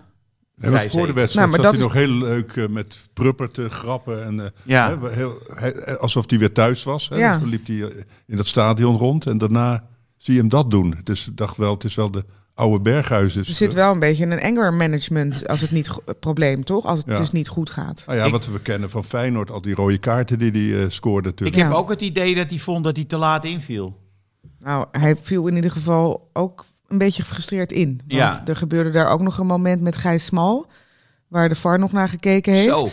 en 0.59 0.71
wat 0.71 0.79
Vrij 0.79 0.89
voor 0.89 1.07
de 1.07 1.13
wedstrijd 1.13 1.49
Nou, 1.49 1.61
maar 1.61 1.65
zat 1.71 1.75
hij 1.75 1.83
nog 1.85 1.93
heel 1.93 2.27
leuk 2.27 2.55
eh, 2.55 2.67
met 2.67 3.09
Prupper 3.13 3.51
te 3.51 3.69
grappen. 3.69 4.23
En, 4.23 4.39
eh, 4.39 4.45
Ja. 4.65 4.99
hè, 4.99 5.09
heel, 5.09 5.39
hij- 5.53 5.97
alsof 5.97 6.29
hij 6.29 6.39
weer 6.39 6.53
thuis 6.53 6.83
was. 6.83 7.09
Hè. 7.09 7.15
Ja. 7.15 7.39
Zo 7.39 7.45
liep 7.45 7.67
hij 7.67 7.81
eh, 7.83 8.03
in 8.25 8.37
dat 8.37 8.47
stadion 8.47 8.97
rond. 8.97 9.25
En 9.25 9.37
daarna 9.37 9.87
zie 10.17 10.33
je 10.33 10.39
hem 10.39 10.49
dat 10.49 10.71
doen. 10.71 10.99
Dus 11.03 11.27
ik 11.27 11.37
dacht 11.37 11.57
wel, 11.57 11.73
het 11.73 11.83
is 11.83 11.95
wel 11.95 12.11
de 12.11 12.25
oude 12.59 12.79
Berghuis. 12.81 13.33
Dus, 13.33 13.47
Er 13.47 13.53
zit 13.53 13.73
wel 13.73 13.91
een 13.91 13.99
beetje 13.99 14.25
een 14.25 14.41
anger 14.41 14.73
management 14.73 15.47
als 15.47 15.61
het 15.61 15.71
niet 15.71 15.89
probleem, 16.19 16.63
toch? 16.63 16.85
Als 16.85 16.99
het 16.99 17.07
Ja. 17.07 17.15
dus 17.15 17.31
niet 17.31 17.47
goed 17.47 17.69
gaat. 17.69 18.03
Nou 18.05 18.17
ja, 18.19 18.25
Ik- 18.25 18.31
wat 18.31 18.45
we 18.47 18.59
kennen 18.59 18.89
van 18.89 19.03
Feyenoord, 19.03 19.51
al 19.51 19.61
die 19.61 19.75
rode 19.75 19.97
kaarten 19.97 20.39
die 20.39 20.51
hij 20.51 20.83
eh, 20.83 20.89
scoorde 20.89 21.29
Ik 21.29 21.33
natuurlijk. 21.35 21.57
heb 21.61 21.71
Ja. 21.71 21.77
ook 21.77 21.89
het 21.89 22.01
idee 22.01 22.35
dat 22.35 22.49
hij 22.49 22.59
vond 22.59 22.83
dat 22.83 22.95
hij 22.95 23.05
te 23.05 23.17
laat 23.17 23.45
inviel. 23.45 23.97
Nou, 24.59 24.85
hij 24.91 25.15
viel 25.21 25.47
in 25.47 25.55
ieder 25.55 25.71
geval 25.71 26.29
ook 26.33 26.65
een 26.87 26.97
beetje 26.97 27.23
gefrustreerd 27.23 27.71
in. 27.71 27.87
Want 28.07 28.11
Ja. 28.13 28.41
er 28.45 28.55
gebeurde 28.55 28.89
daar 28.89 29.09
ook 29.11 29.21
nog 29.21 29.37
een 29.37 29.45
moment 29.45 29.81
met 29.81 29.97
Gijs 29.97 30.25
Smal, 30.25 30.67
waar 31.27 31.49
de 31.49 31.55
VAR 31.55 31.79
nog 31.79 31.91
naar 31.91 32.09
gekeken 32.09 32.53
heeft. 32.53 32.65
Zo. 32.65 32.85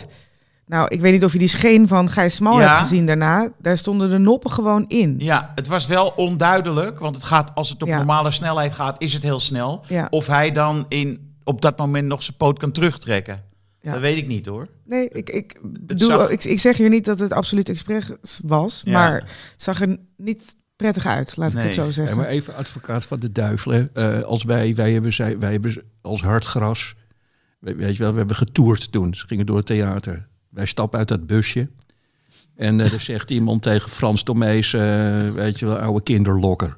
Nou, 0.67 0.87
ik 0.89 0.99
weet 1.01 1.11
niet 1.13 1.23
of 1.23 1.33
je 1.33 1.39
die 1.39 1.47
scheen 1.47 1.87
van 1.87 2.09
Gijs 2.09 2.35
Smal 2.35 2.59
Ja. 2.59 2.67
hebt 2.67 2.79
gezien 2.79 3.05
daarna. 3.05 3.51
Daar 3.61 3.77
stonden 3.77 4.09
de 4.09 4.17
noppen 4.17 4.51
gewoon 4.51 4.85
in. 4.87 5.15
Ja, 5.19 5.51
het 5.55 5.67
was 5.67 5.87
wel 5.87 6.13
onduidelijk, 6.15 6.99
want 6.99 7.15
het 7.15 7.23
gaat, 7.25 7.51
als 7.55 7.69
het 7.69 7.81
op 7.81 7.87
Ja. 7.87 7.97
normale 7.97 8.31
snelheid 8.31 8.73
gaat, 8.73 9.01
is 9.01 9.13
het 9.13 9.23
heel 9.23 9.39
snel. 9.39 9.83
Ja. 9.87 10.07
Of 10.09 10.27
hij 10.27 10.51
dan 10.51 10.85
in, 10.89 11.33
op 11.43 11.61
dat 11.61 11.77
moment 11.77 12.07
nog 12.07 12.23
zijn 12.23 12.37
poot 12.37 12.59
kan 12.59 12.71
terugtrekken. 12.71 13.43
Ja. 13.81 13.91
Dat 13.91 14.01
weet 14.01 14.17
ik 14.17 14.27
niet 14.27 14.45
hoor. 14.45 14.67
Nee, 14.85 15.09
ik, 15.09 15.29
ik, 15.29 15.57
bedoel, 15.63 16.07
zag- 16.07 16.29
ik, 16.29 16.43
ik 16.43 16.59
zeg 16.59 16.77
hier 16.77 16.89
niet 16.89 17.05
dat 17.05 17.19
het 17.19 17.31
absoluut 17.33 17.69
expres 17.69 18.11
was, 18.43 18.81
Ja. 18.85 18.91
maar 18.91 19.13
het 19.51 19.63
zag 19.63 19.81
er 19.81 19.97
niet 20.17 20.55
prettig 20.75 21.05
uit, 21.05 21.37
laat 21.37 21.53
ik 21.53 21.59
het 21.59 21.73
zo 21.73 21.85
Ja, 21.85 21.91
zeggen. 21.91 22.17
maar 22.17 22.25
even 22.27 22.55
advocaat 22.55 23.05
van 23.05 23.19
de 23.19 23.31
duivel. 23.31 23.71
hè. 23.71 23.85
Eh, 23.93 24.21
als 24.23 24.43
wij, 24.43 24.75
wij 24.75 24.93
hebben, 24.93 25.13
zij, 25.13 25.39
wij 25.39 25.51
hebben 25.51 25.83
als 26.01 26.21
hardgras, 26.21 26.95
we- 27.59 27.75
weet 27.75 27.95
je 27.97 28.03
wel, 28.03 28.11
we 28.11 28.17
hebben 28.17 28.35
getoerd 28.35 28.91
toen. 28.91 29.13
Ze 29.13 29.27
gingen 29.27 29.45
door 29.45 29.57
het 29.57 29.65
theater. 29.65 30.26
Wij 30.49 30.65
stappen 30.65 30.99
uit 30.99 31.07
dat 31.07 31.27
busje. 31.27 31.69
En 32.57 32.79
eh 32.81 32.93
er 32.93 32.99
zegt 32.99 33.31
iemand 33.31 33.61
tegen 33.61 33.89
Frans 33.89 34.23
Tomees, 34.23 34.73
eh, 34.73 34.81
weet 35.33 35.59
je 35.59 35.65
wel, 35.65 35.77
oude 35.77 36.03
kinderlokker. 36.03 36.73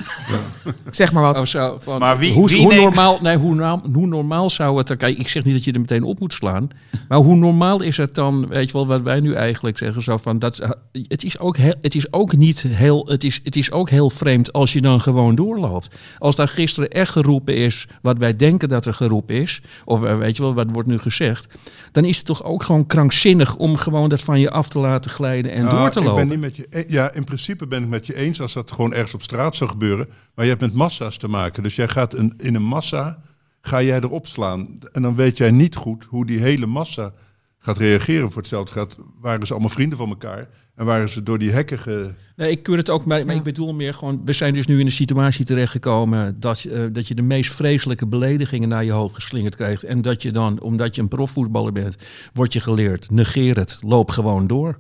Zeg 0.92 1.12
maar 1.12 1.24
wat. 1.24 1.40
Of 1.40 1.48
zo, 1.48 1.78
van, 1.80 2.00
Maar 2.00 2.18
wie- 2.18 2.34
hoe, 2.34 2.48
wie 2.50 2.58
hoe, 2.62 2.68
neemt- 2.70 2.84
normaal, 2.84 3.20
nee, 3.22 3.38
hoe, 3.38 3.56
normaal, 3.56 3.82
hoe 3.94 4.08
normaal 4.08 4.50
zou 4.50 4.78
het. 4.78 4.98
Kijk, 4.98 5.18
ik 5.18 5.28
zeg 5.28 5.44
niet 5.44 5.54
dat 5.54 5.64
je 5.64 5.72
er 5.72 5.80
meteen 5.80 6.04
op 6.04 6.20
moet 6.20 6.34
slaan. 6.34 6.68
Maar 7.08 7.18
hoe 7.18 7.36
normaal 7.36 7.82
is 7.82 7.98
het 7.98 8.16
dan, 8.16 8.48
weet 8.48 8.68
je 8.68 8.74
wel, 8.74 8.88
wat 8.88 9.02
wij 9.02 9.20
nu 9.20 9.34
eigenlijk 9.34 9.78
zeggen? 9.78 10.02
Zo 10.02 10.18
van, 10.18 10.40
dat, 10.40 10.62
het, 11.08 11.24
is 11.24 11.40
ook 11.40 11.58
heel, 11.58 11.74
het 11.82 11.96
is 11.96 12.14
ook 12.14 12.36
niet 12.36 12.62
heel... 12.62 13.06
Het 13.08 13.24
is, 13.24 13.40
het 13.44 13.56
is 13.56 13.72
ook 13.72 13.90
heel 13.90 14.10
vreemd 14.10 14.54
als 14.54 14.74
je 14.74 14.82
dan 14.82 15.02
gewoon 15.02 15.36
doorloopt. 15.36 15.96
Als 16.18 16.36
daar 16.36 16.48
gisteren 16.48 16.90
echt 16.90 17.12
geroepen 17.12 17.56
is 17.56 17.88
wat 18.02 18.18
wij 18.18 18.36
denken 18.36 18.70
dat 18.70 18.86
er 18.86 18.94
geroepen 18.94 19.36
is... 19.42 19.62
of 19.86 20.04
eh, 20.04 20.18
weet 20.18 20.38
je 20.38 20.44
wel, 20.44 20.54
wat 20.54 20.68
wordt 20.72 20.88
nu 20.88 20.98
gezegd... 20.98 21.48
dan 21.92 22.06
is 22.06 22.18
het 22.18 22.26
toch 22.26 22.44
ook 22.44 22.64
gewoon 22.64 22.86
krankzinnig 22.86 23.56
om 23.56 23.76
gewoon 23.76 24.10
dat 24.10 24.22
van 24.22 24.40
je 24.40 24.52
af 24.52 24.70
te 24.70 24.80
laten 24.80 25.12
glijden 25.12 25.52
en 25.52 25.64
Ja, 25.69 25.69
door 25.70 25.90
te 25.90 26.00
ik 26.00 26.06
lopen. 26.06 26.28
Ben 26.28 26.40
niet 26.40 26.46
met 26.46 26.56
je, 26.56 26.68
e- 26.70 26.84
ja, 26.88 27.12
in 27.14 27.24
principe 27.24 27.68
ben 27.68 27.84
ik 27.84 27.90
met 27.90 28.06
je 28.06 28.16
eens 28.16 28.42
als 28.42 28.54
dat 28.54 28.72
gewoon 28.72 28.94
ergens 28.94 29.14
op 29.14 29.22
straat 29.22 29.56
zou 29.56 29.70
gebeuren. 29.70 30.08
Maar 30.36 30.46
je 30.46 30.52
hebt 30.52 30.64
met 30.64 30.74
massa's 30.74 31.18
te 31.18 31.28
maken. 31.28 31.64
Dus 31.64 31.76
jij 31.76 31.88
gaat 31.88 32.14
een, 32.14 32.34
in 32.38 32.56
een 32.56 32.64
massa, 32.64 33.22
ga 33.62 33.82
jij 33.82 34.00
erop 34.00 34.28
slaan. 34.28 34.78
En 34.92 35.02
dan 35.02 35.16
weet 35.16 35.38
jij 35.38 35.52
niet 35.52 35.76
goed 35.76 36.04
hoe 36.04 36.26
die 36.26 36.40
hele 36.40 36.66
massa 36.66 37.14
gaat 37.60 37.78
reageren. 37.78 38.32
Voor 38.32 38.42
hetzelfde 38.42 38.74
gaat, 38.74 38.98
waren 39.22 39.48
ze 39.48 39.52
allemaal 39.54 39.72
vrienden 39.72 39.98
van 39.98 40.10
elkaar. 40.10 40.50
En 40.76 40.86
waren 40.86 41.10
ze 41.10 41.24
door 41.24 41.38
die 41.40 41.52
hekken 41.52 41.80
ge... 41.80 42.12
Nee, 42.36 42.52
ik 42.52 42.64
keur 42.64 42.78
het 42.78 42.90
ook, 42.90 43.06
maar, 43.06 43.20
maar 43.20 43.34
Ja. 43.34 43.40
ik 43.40 43.44
bedoel 43.44 43.74
meer 43.74 43.94
gewoon... 43.94 44.22
We 44.26 44.34
zijn 44.34 44.54
dus 44.54 44.68
nu 44.68 44.80
in 44.80 44.86
een 44.86 44.92
situatie 44.92 45.46
terechtgekomen... 45.46 46.40
Dat, 46.40 46.60
je, 46.60 46.72
eh, 46.72 46.86
dat 46.92 47.08
je 47.08 47.16
de 47.16 47.22
meest 47.22 47.52
vreselijke 47.54 48.08
beledigingen 48.08 48.70
naar 48.70 48.84
je 48.84 48.92
hoofd 48.92 49.16
geslingerd 49.16 49.56
krijgt. 49.56 49.84
En 49.84 50.02
dat 50.02 50.22
je 50.22 50.32
dan, 50.32 50.62
omdat 50.62 50.96
je 50.96 51.02
een 51.02 51.08
profvoetballer 51.08 51.72
bent... 51.72 51.96
wordt 52.34 52.54
je 52.54 52.60
geleerd, 52.60 53.12
negeer 53.12 53.56
het, 53.56 53.78
loop 53.82 54.10
gewoon 54.12 54.48
door. 54.48 54.80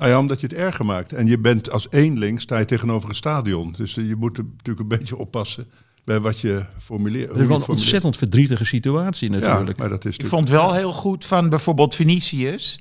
Nou 0.00 0.12
ja, 0.12 0.18
omdat 0.18 0.40
je 0.40 0.46
het 0.46 0.56
erger 0.56 0.84
maakt. 0.84 1.12
En 1.12 1.26
je 1.26 1.38
bent 1.38 1.70
als 1.70 1.86
eenling, 1.90 2.40
sta 2.40 2.58
je 2.58 2.64
tegenover 2.64 3.08
een 3.08 3.14
stadion. 3.14 3.74
Dus 3.76 3.96
eh, 3.96 4.08
je 4.08 4.16
moet 4.16 4.38
er 4.38 4.44
natuurlijk 4.44 4.80
een 4.80 4.98
beetje 4.98 5.16
oppassen 5.16 5.66
bij 6.04 6.20
wat 6.20 6.40
je 6.40 6.64
formuleert. 6.82 7.28
Dat 7.28 7.38
is 7.38 7.46
wel 7.46 7.56
een 7.56 7.68
ontzettend 7.68 8.16
verdrietige 8.16 8.64
situatie 8.64 9.30
natuurlijk. 9.30 9.68
Ja, 9.68 9.74
maar 9.76 9.88
dat 9.88 10.04
is 10.04 10.16
Ik 10.16 10.26
vond 10.26 10.48
wel 10.48 10.74
heel 10.74 10.92
goed 10.92 11.24
van 11.24 11.48
bijvoorbeeld 11.48 11.94
Vinicius, 11.94 12.80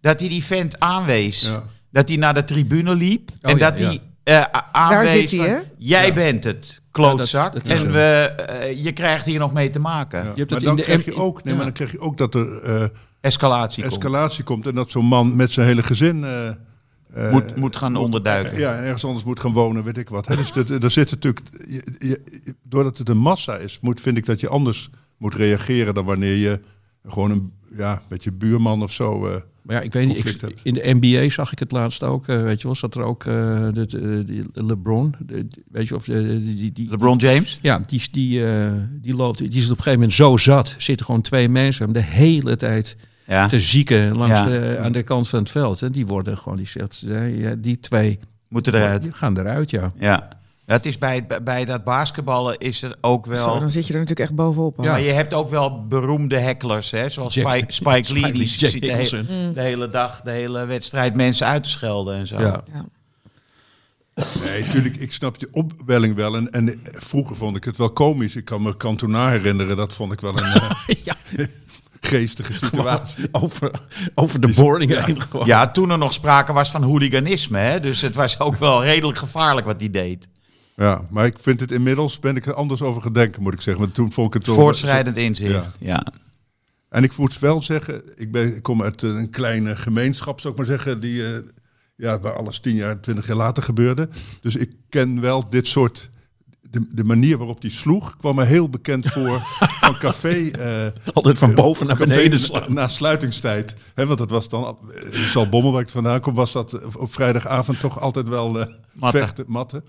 dat 0.00 0.20
hij 0.20 0.28
die 0.28 0.44
vent 0.44 0.80
aanwees. 0.80 1.40
Ja. 1.40 1.64
Dat 1.90 2.08
hij 2.08 2.18
naar 2.18 2.34
de 2.34 2.44
tribune 2.44 2.94
liep 2.94 3.30
en 3.40 3.52
Oh 3.52 3.58
ja, 3.58 3.70
dat 3.70 3.78
ja. 3.78 3.86
hij 3.86 4.00
eh, 4.22 4.36
a- 4.36 4.68
aanwees 4.72 5.10
zit 5.10 5.30
hij, 5.30 5.38
van, 5.40 5.48
hè? 5.48 5.58
jij 5.78 6.06
Ja. 6.06 6.12
bent 6.12 6.44
het, 6.44 6.80
klootzak. 6.90 7.44
Ja, 7.44 7.50
dat- 7.58 7.64
dat 7.66 7.76
is 7.78 7.82
en 7.84 7.92
we, 7.92 7.98
eh, 8.00 8.84
je 8.84 8.92
krijgt 8.92 9.24
hier 9.24 9.38
nog 9.38 9.52
mee 9.52 9.70
te 9.70 9.78
maken. 9.78 10.18
Ja. 10.18 10.24
Je 10.24 10.28
hebt 10.36 10.50
maar 10.50 10.58
het 10.58 10.68
dan 10.68 10.70
in 10.70 10.76
de 10.76 10.82
krijg 10.82 11.04
je 11.04 11.14
ook, 11.14 11.44
nee, 11.44 11.54
maar 11.54 11.64
dan 11.64 11.72
krijg 11.72 11.92
je 11.92 12.00
ook 12.00 12.16
dat 12.18 12.34
er 12.34 12.62
eh, 12.62 12.84
Escalatie 13.20 13.82
komt. 13.82 13.94
escalatie 13.94 14.44
komt 14.44 14.66
en 14.66 14.74
dat 14.74 14.90
zo'n 14.90 15.04
man 15.06 15.36
met 15.36 15.50
zijn 15.52 15.66
hele 15.66 15.82
gezin 15.82 16.24
eh, 16.24 16.48
eh, 16.48 17.30
Moet, 17.32 17.56
moet 17.56 17.76
gaan 17.76 17.96
onderduiken. 17.96 18.58
Ja, 18.58 18.74
en 18.76 18.82
ergens 18.84 19.04
anders 19.04 19.24
moet 19.24 19.40
gaan 19.40 19.52
wonen, 19.52 19.84
weet 19.84 19.98
ik 19.98 20.08
wat. 20.08 20.26
Dus 20.26 20.52
dat, 20.52 20.70
er 20.84 20.90
zit 20.90 21.10
natuurlijk, 21.10 21.40
je- 21.68 21.94
je- 21.98 22.54
doordat 22.62 22.98
het 22.98 23.08
een 23.08 23.18
massa 23.18 23.56
is, 23.56 23.78
moet, 23.80 24.00
vind 24.00 24.16
ik 24.16 24.26
dat 24.26 24.40
je 24.40 24.48
anders 24.48 24.90
moet 25.18 25.34
reageren 25.34 25.94
dan 25.94 26.04
wanneer 26.04 26.36
je 26.36 26.60
gewoon 27.06 27.30
een 27.30 27.52
ja, 27.76 28.02
met 28.08 28.24
je 28.24 28.32
buurman 28.32 28.82
of 28.82 28.92
zo. 28.92 29.40
Eh, 29.70 29.76
Maar 29.76 29.76
ja, 29.76 29.80
ik 29.80 29.92
weet 29.92 30.06
niet, 30.06 30.42
ik, 30.42 30.60
in 30.62 30.74
de 30.74 30.96
NBA 31.00 31.30
zag 31.30 31.52
ik 31.52 31.58
het 31.58 31.72
laatst 31.72 32.02
ook, 32.02 32.28
eh, 32.28 32.42
weet 32.42 32.58
je 32.60 32.66
wel, 32.66 32.76
zat 32.76 32.94
er 32.94 33.02
ook 33.02 33.24
eh, 33.24 33.32
de, 33.72 34.44
LeBron, 34.54 35.14
de- 35.26 35.46
weet 35.70 35.88
je 35.88 35.94
of 35.94 36.04
de, 36.04 36.44
die, 36.56 36.72
die, 36.72 36.90
LeBron 36.90 37.16
James? 37.18 37.58
Ja, 37.62 37.78
die, 37.78 38.02
die, 38.10 38.46
eh, 38.46 38.72
die 39.02 39.14
loopt, 39.14 39.38
die 39.38 39.48
is 39.48 39.64
op 39.64 39.70
een 39.70 39.76
gegeven 39.76 39.92
moment 39.92 40.12
zo 40.12 40.36
zat. 40.36 40.74
Zitten 40.78 41.06
gewoon 41.06 41.20
twee 41.20 41.48
mensen 41.48 41.84
hem 41.84 41.92
de 41.94 42.02
hele 42.02 42.56
tijd 42.56 42.96
Ja. 43.26 43.46
te 43.46 43.60
zieken 43.60 44.16
langs 44.16 44.38
Ja. 44.38 44.44
de, 44.46 44.78
aan 44.82 44.92
de 44.92 45.02
kant 45.02 45.28
van 45.28 45.38
het 45.38 45.50
veld. 45.50 45.82
En 45.82 45.92
die 45.92 46.06
worden 46.06 46.38
gewoon, 46.38 46.56
die 46.56 46.66
zegt, 46.68 47.04
eh, 47.08 47.40
ja, 47.40 47.54
die 47.58 47.80
twee 47.80 48.18
Moeten 48.48 48.74
eruit. 48.74 49.02
die 49.02 49.12
gaan 49.12 49.38
eruit, 49.38 49.70
ja. 49.70 49.92
Ja. 49.98 50.28
Het 50.70 50.86
is 50.86 50.98
bij, 50.98 51.26
bij, 51.42 51.64
dat 51.64 51.84
basketballen 51.84 52.58
is 52.58 52.82
er 52.82 52.96
ook 53.00 53.26
wel... 53.26 53.48
Zo, 53.48 53.58
dan 53.58 53.70
zit 53.70 53.86
je 53.86 53.92
er 53.92 53.98
natuurlijk 53.98 54.28
echt 54.28 54.36
bovenop. 54.38 54.76
hoor. 54.76 54.84
Ja. 54.84 54.90
Maar 54.90 55.00
je 55.00 55.10
hebt 55.10 55.34
ook 55.34 55.50
wel 55.50 55.86
beroemde 55.86 56.38
hecklers, 56.38 56.90
hè? 56.90 57.08
zoals 57.10 57.34
Jack- 57.34 57.50
Spike, 57.50 57.72
Spike 57.72 58.20
Lee. 58.20 58.32
Die 58.32 58.46
zit 58.46 58.60
de, 58.72 58.78
Jack 58.78 58.90
he- 58.90 58.96
Nicholson. 59.02 59.52
de 59.54 59.60
hele 59.60 59.88
dag, 59.88 60.20
de 60.20 60.30
hele 60.30 60.64
wedstrijd 60.66 61.14
mensen 61.16 61.46
uit 61.46 61.64
te 61.64 61.70
schelden 61.70 62.14
en 62.16 62.26
zo. 62.26 62.40
ja. 62.40 62.62
Ja. 62.72 62.84
Nee, 64.44 64.64
natuurlijk, 64.64 64.96
ik 64.96 65.12
snap 65.12 65.36
je 65.40 65.48
opwelling 65.52 66.14
wel. 66.14 66.36
En, 66.36 66.50
en 66.50 66.80
vroeger 66.84 67.36
vond 67.36 67.56
ik 67.56 67.64
het 67.64 67.76
wel 67.76 67.90
komisch. 67.92 68.36
Ik 68.36 68.44
kan 68.44 68.62
me 68.62 68.76
Cantona 68.76 69.30
herinneren, 69.30 69.76
dat 69.76 69.94
vond 69.94 70.12
ik 70.12 70.20
wel 70.20 70.38
een... 70.38 70.52
eh, 70.52 70.70
ja. 71.04 71.16
geestige 72.00 72.52
situatie. 72.52 73.28
Over, 73.32 73.70
over 74.14 74.40
de 74.40 74.52
boarding 74.56 75.04
heen 75.04 75.20
gewoon. 75.20 75.46
Ja, 75.46 75.70
toen 75.70 75.90
er 75.90 75.98
nog 75.98 76.12
sprake 76.12 76.52
was 76.52 76.70
van 76.70 76.82
hooliganisme. 76.82 77.58
Hè? 77.58 77.80
Dus 77.80 78.00
het 78.00 78.14
was 78.14 78.40
ook 78.40 78.56
wel 78.56 78.84
redelijk 78.84 79.18
gevaarlijk 79.18 79.66
wat 79.66 79.80
hij 79.80 79.90
deed. 79.90 80.28
Ja, 80.80 81.02
maar 81.10 81.26
ik 81.26 81.38
vind 81.38 81.60
het 81.60 81.72
inmiddels, 81.72 82.18
ben 82.18 82.36
ik 82.36 82.46
er 82.46 82.54
anders 82.54 82.82
over 82.82 83.02
gedenken, 83.02 83.42
moet 83.42 83.52
ik 83.52 83.60
zeggen. 83.60 83.82
Want 83.82 83.94
toen 83.94 84.12
vond 84.12 84.34
ik 84.34 84.42
het 84.42 84.54
Voortschrijdend 84.54 85.16
inzicht. 85.16 85.52
Ja. 85.52 85.72
Ja. 85.78 86.06
En 86.88 87.02
ik 87.02 87.16
moet 87.16 87.38
wel 87.38 87.62
zeggen, 87.62 88.02
ik, 88.16 88.32
ben, 88.32 88.56
ik 88.56 88.62
kom 88.62 88.82
uit 88.82 89.02
een 89.02 89.30
kleine 89.30 89.76
gemeenschap, 89.76 90.40
zou 90.40 90.52
ik 90.52 90.58
maar 90.58 90.68
zeggen, 90.68 91.00
die, 91.00 91.24
eh, 91.24 91.38
ja, 91.96 92.20
waar 92.20 92.32
alles 92.32 92.60
tien 92.60 92.74
jaar, 92.74 93.00
twintig 93.00 93.26
jaar 93.26 93.36
later 93.36 93.62
gebeurde. 93.62 94.08
Dus 94.40 94.56
ik 94.56 94.72
ken 94.88 95.20
wel 95.20 95.50
dit 95.50 95.66
soort, 95.66 96.10
de, 96.70 96.86
de 96.90 97.04
manier 97.04 97.38
waarop 97.38 97.60
die 97.60 97.70
sloeg, 97.70 98.16
kwam 98.16 98.34
me 98.34 98.44
heel 98.44 98.68
bekend 98.68 99.06
voor 99.06 99.42
van 99.80 99.98
café. 99.98 100.48
eh, 100.50 101.12
Altijd 101.14 101.38
van 101.38 101.54
boven 101.54 101.86
naar 101.86 101.96
beneden 101.96 102.30
na- 102.30 102.44
slaan. 102.44 102.72
Na 102.74 102.88
sluitingstijd. 102.88 103.76
Hè, 103.94 104.06
want 104.06 104.18
dat 104.18 104.30
was 104.30 104.48
dan, 104.48 104.76
eh, 104.94 105.20
in 105.22 105.28
Zalbommel 105.30 105.72
waar 105.72 105.82
ik 105.82 105.88
vandaan 105.90 106.20
kom, 106.20 106.34
was 106.34 106.52
dat 106.52 106.72
eh, 106.72 106.86
op 106.96 107.12
vrijdagavond 107.12 107.80
toch 107.80 108.00
altijd 108.00 108.28
wel 108.28 108.60
eh, 108.60 108.66
Matten. 108.92 109.20
vechten, 109.20 109.44
matten. 109.48 109.84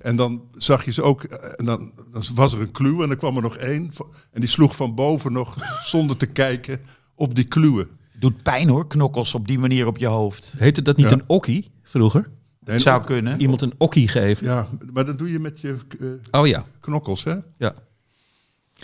En 0.00 0.16
dan 0.16 0.42
zag 0.52 0.84
je 0.84 0.92
ze 0.92 1.02
ook, 1.02 1.22
eh, 1.24 1.52
en 1.56 1.64
dan, 1.64 1.92
dan 2.12 2.24
was 2.34 2.52
er 2.52 2.60
een 2.60 2.70
kluwe 2.72 3.02
en 3.02 3.08
dan 3.08 3.18
kwam 3.18 3.36
er 3.36 3.42
nog 3.42 3.56
één. 3.56 3.90
En 4.32 4.40
die 4.40 4.50
sloeg 4.50 4.76
van 4.76 4.94
boven 4.94 5.32
nog, 5.32 5.56
zonder 5.84 6.16
te 6.16 6.26
kijken, 6.26 6.78
op 7.14 7.34
die 7.34 7.44
kluwe. 7.44 7.88
Doet 8.18 8.42
pijn 8.42 8.68
hoor, 8.68 8.86
knokkels 8.86 9.34
op 9.34 9.48
die 9.48 9.58
manier 9.58 9.86
op 9.86 9.96
je 9.98 10.06
hoofd. 10.06 10.54
Heette 10.56 10.82
dat 10.82 10.96
niet 10.96 11.06
Ja. 11.06 11.12
een 11.12 11.24
okkie 11.26 11.70
vroeger? 11.82 12.30
Zou 12.66 13.00
ook- 13.00 13.06
kunnen. 13.06 13.40
Iemand 13.40 13.62
een 13.62 13.74
okkie 13.78 14.08
geven? 14.08 14.46
Ja, 14.46 14.68
maar 14.92 15.06
dat 15.06 15.18
doe 15.18 15.30
je 15.32 15.38
met 15.38 15.60
je 15.60 15.76
eh, 16.00 16.40
Oh 16.40 16.46
ja, 16.46 16.64
knokkels, 16.80 17.24
hè? 17.24 17.36
ja. 17.58 17.74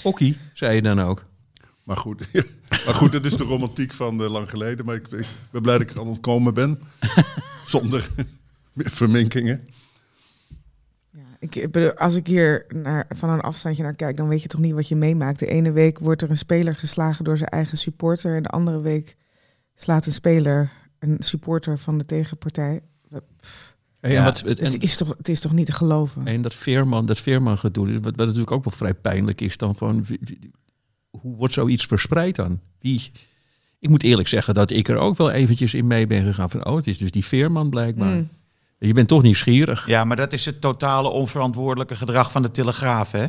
Okkie, 0.03 0.37
zei 0.55 0.75
je 0.75 0.83
dan 0.83 1.01
ook. 1.01 1.25
Maar 1.85 1.97
goed, 1.97 2.29
maar 2.87 2.95
goed, 2.95 3.13
dat 3.13 3.25
is 3.25 3.37
de 3.37 3.45
romantiek 3.45 3.93
van 3.93 4.23
eh, 4.23 4.31
lang 4.31 4.51
geleden. 4.51 4.85
Maar 4.85 4.95
ik, 4.95 5.09
ik 5.09 5.27
ben 5.51 5.63
blij 5.63 5.79
dat 5.79 5.83
ik 5.83 5.95
er 5.95 6.01
aan 6.01 6.07
ontkomen 6.07 6.55
ben. 6.55 6.81
Zonder 7.67 8.09
verminkingen. 8.77 9.69
Ja, 11.11 11.21
ik, 11.39 11.73
bedoel, 11.73 11.93
als 11.95 12.15
ik 12.15 12.27
hier 12.27 12.65
naar, 12.69 13.07
van 13.09 13.31
een 13.31 13.41
afstandje 13.41 13.83
naar 13.83 13.95
kijk, 13.95 14.17
dan 14.17 14.29
weet 14.29 14.43
je 14.43 14.49
toch 14.49 14.61
niet 14.61 14.73
wat 14.75 14.89
je 14.89 14.97
meemaakt. 14.97 15.39
De 15.39 15.47
ene 15.47 15.73
week 15.73 15.99
wordt 15.99 16.23
er 16.23 16.31
een 16.31 16.37
speler 16.37 16.77
geslagen 16.77 17.25
door 17.25 17.37
zijn 17.37 17.49
eigen 17.51 17.79
supporter. 17.79 18.37
En 18.37 18.43
de 18.43 18.49
andere 18.49 18.81
week 18.81 19.17
slaat 19.75 20.07
een 20.07 20.13
speler 20.13 20.71
een 20.99 21.17
supporter 21.19 21.79
van 21.79 21.99
de 21.99 22.05
tegenpartij. 22.05 22.81
En, 24.03 24.11
Ja. 24.13 24.25
wat, 24.25 24.41
het, 24.41 24.83
is 24.83 24.97
toch, 24.97 25.15
het 25.19 25.29
is 25.29 25.41
toch 25.41 25.53
niet 25.53 25.67
te 25.67 25.73
geloven? 25.73 26.27
en 26.27 26.43
dat 26.43 26.55
Veerman, 26.55 27.07
dat 27.07 27.21
Veerman 27.21 27.59
gedoe, 27.59 27.93
wat, 27.93 28.03
wat 28.03 28.17
natuurlijk 28.27 28.51
ook 28.51 28.65
wel 28.65 28.73
vrij 28.77 28.95
pijnlijk 28.95 29.41
is 29.41 29.57
dan 29.57 29.75
van, 29.75 30.05
wie- 30.05 30.19
wie- 30.21 30.51
hoe 31.11 31.37
wordt 31.37 31.55
zoiets 31.55 31.87
verspreid 31.87 32.37
dan? 32.37 32.61
Wie? 32.81 33.11
Ik 33.79 33.89
moet 33.89 34.03
eerlijk 34.03 34.29
zeggen 34.29 34.55
dat 34.55 34.71
ik 34.71 34.89
er 34.89 34.97
ook 34.97 35.17
wel 35.17 35.31
eventjes 35.31 35.75
in 35.75 35.87
mee 35.87 36.07
ben 36.07 36.25
gegaan 36.25 36.51
van, 36.51 36.67
oh, 36.67 36.77
het 36.77 36.87
is 36.87 36.99
dus 36.99 37.11
die 37.11 37.25
Veerman 37.25 37.71
blijkbaar. 37.71 38.15
Mm. 38.15 38.29
Je 38.79 38.93
bent 38.93 39.09
toch 39.09 39.23
nieuwsgierig. 39.23 39.87
Ja, 39.87 40.05
maar 40.05 40.17
dat 40.17 40.33
is 40.33 40.45
het 40.45 40.61
totale 40.61 41.09
onverantwoordelijke 41.09 41.97
gedrag 41.97 42.31
van 42.33 42.43
de 42.43 42.51
Telegraaf, 42.51 43.13
hè? 43.13 43.27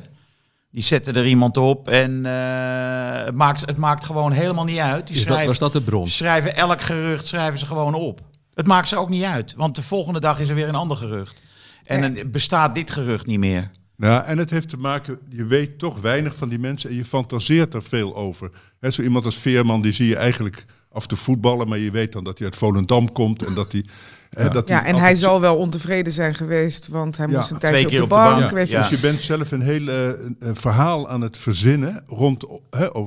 Die 0.69 0.83
zetten 0.83 1.15
er 1.15 1.25
iemand 1.27 1.57
op 1.57 1.87
en 1.87 2.25
eh, 2.25 3.25
het, 3.25 3.35
maakt, 3.35 3.61
het 3.65 3.77
maakt 3.77 4.05
gewoon 4.05 4.31
helemaal 4.31 4.63
niet 4.63 4.77
uit. 4.77 5.07
Die 5.07 5.15
Is 5.15 5.19
dat, 5.21 5.27
schrijven, 5.27 5.47
was 5.47 5.59
dat 5.59 5.73
de 5.73 5.81
bron? 5.81 6.07
schrijven 6.07 6.55
elk 6.55 6.81
gerucht 6.81 7.27
schrijven 7.27 7.59
ze 7.59 7.65
gewoon 7.65 7.93
op. 7.93 8.21
Het 8.55 8.67
maakt 8.67 8.87
ze 8.87 8.97
ook 8.97 9.09
niet 9.09 9.23
uit, 9.23 9.53
want 9.57 9.75
de 9.75 9.83
volgende 9.83 10.19
dag 10.19 10.39
is 10.39 10.49
er 10.49 10.55
weer 10.55 10.67
een 10.67 10.75
ander 10.75 10.97
gerucht. 10.97 11.41
En 11.83 12.01
dan 12.13 12.31
bestaat 12.31 12.75
dit 12.75 12.91
gerucht 12.91 13.25
niet 13.25 13.39
meer. 13.39 13.69
Nou, 13.97 14.23
en 14.25 14.37
het 14.37 14.49
heeft 14.49 14.69
te 14.69 14.77
maken, 14.77 15.19
je 15.29 15.45
weet 15.45 15.79
toch 15.79 16.01
weinig 16.01 16.35
van 16.35 16.49
die 16.49 16.59
mensen 16.59 16.89
en 16.89 16.95
je 16.95 17.05
fantaseert 17.05 17.73
er 17.73 17.83
veel 17.83 18.15
over. 18.15 18.49
Hè, 18.79 18.91
zo 18.91 19.01
iemand 19.01 19.25
als 19.25 19.35
Veerman, 19.37 19.81
die 19.81 19.91
zie 19.91 20.07
je 20.07 20.15
eigenlijk 20.15 20.65
af 20.91 21.07
toe 21.07 21.17
voetballen, 21.17 21.67
maar 21.67 21.77
je 21.77 21.91
weet 21.91 22.11
dan 22.11 22.23
dat 22.23 22.37
hij 22.37 22.47
uit 22.47 22.55
Volendam 22.55 23.11
komt 23.11 23.43
en 23.43 23.53
dat 23.53 23.71
hij... 23.71 23.85
hè, 24.29 24.49
dat 24.49 24.67
Ja, 24.67 24.85
en 24.85 24.95
hij 24.95 25.15
zal 25.15 25.41
wel 25.41 25.57
ontevreden 25.57 26.13
zijn 26.13 26.35
geweest, 26.35 26.87
want 26.87 27.17
hij 27.17 27.27
Ja, 27.27 27.37
moest 27.37 27.51
een 27.51 27.57
tijdje 27.59 27.85
op 27.85 27.91
de 27.91 28.01
op 28.03 28.09
de 28.09 28.15
bank. 28.15 28.39
bank. 28.39 28.51
weet 28.51 28.67
je. 28.69 28.73
Ja. 28.75 28.81
Dus 28.81 28.89
je 28.89 28.99
bent 28.99 29.21
zelf 29.21 29.51
een 29.51 29.61
heel 29.61 29.87
eh, 29.87 30.09
verhaal 30.53 31.09
aan 31.09 31.21
het 31.21 31.37
verzinnen, 31.37 32.03
rond, 32.07 32.45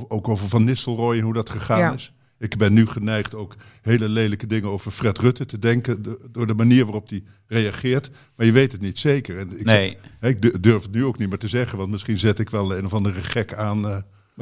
ook 0.08 0.28
over 0.28 0.48
Van 0.48 0.64
Nistelrooy 0.64 1.16
en 1.16 1.22
hoe 1.24 1.34
dat 1.34 1.50
gegaan 1.50 1.78
Ja. 1.78 1.92
is. 1.92 2.12
Ik 2.38 2.56
ben 2.56 2.72
nu 2.72 2.86
geneigd 2.86 3.34
ook 3.34 3.54
hele 3.82 4.08
lelijke 4.08 4.46
dingen 4.46 4.68
over 4.70 4.90
Fred 4.90 5.18
Rutte 5.18 5.46
te 5.46 5.58
denken, 5.58 6.02
de- 6.02 6.18
door 6.32 6.46
de 6.46 6.54
manier 6.54 6.84
waarop 6.84 7.08
hij 7.08 7.22
reageert. 7.46 8.10
Maar 8.36 8.46
je 8.46 8.52
weet 8.52 8.72
het 8.72 8.80
niet 8.80 8.98
zeker. 8.98 9.38
En 9.38 9.58
ik, 9.58 9.64
Nee. 9.64 9.96
hè, 10.20 10.28
ik 10.28 10.42
du- 10.42 10.60
durf 10.60 10.82
het 10.82 10.92
nu 10.92 11.04
ook 11.04 11.18
niet 11.18 11.28
meer 11.28 11.38
te 11.38 11.48
zeggen, 11.48 11.78
want 11.78 11.90
misschien 11.90 12.18
zet 12.18 12.38
ik 12.38 12.50
wel 12.50 12.76
een 12.76 12.84
of 12.84 12.94
andere 12.94 13.22
gek 13.22 13.54
aan... 13.54 13.88
eh, 13.88 13.96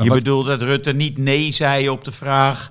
je 0.05 0.11
bedoelt 0.11 0.47
dat 0.47 0.63
Rutte 0.63 0.93
niet 0.93 1.19
nee 1.19 1.53
zei 1.53 1.89
op 1.89 2.05
de 2.05 2.13
vraag... 2.13 2.69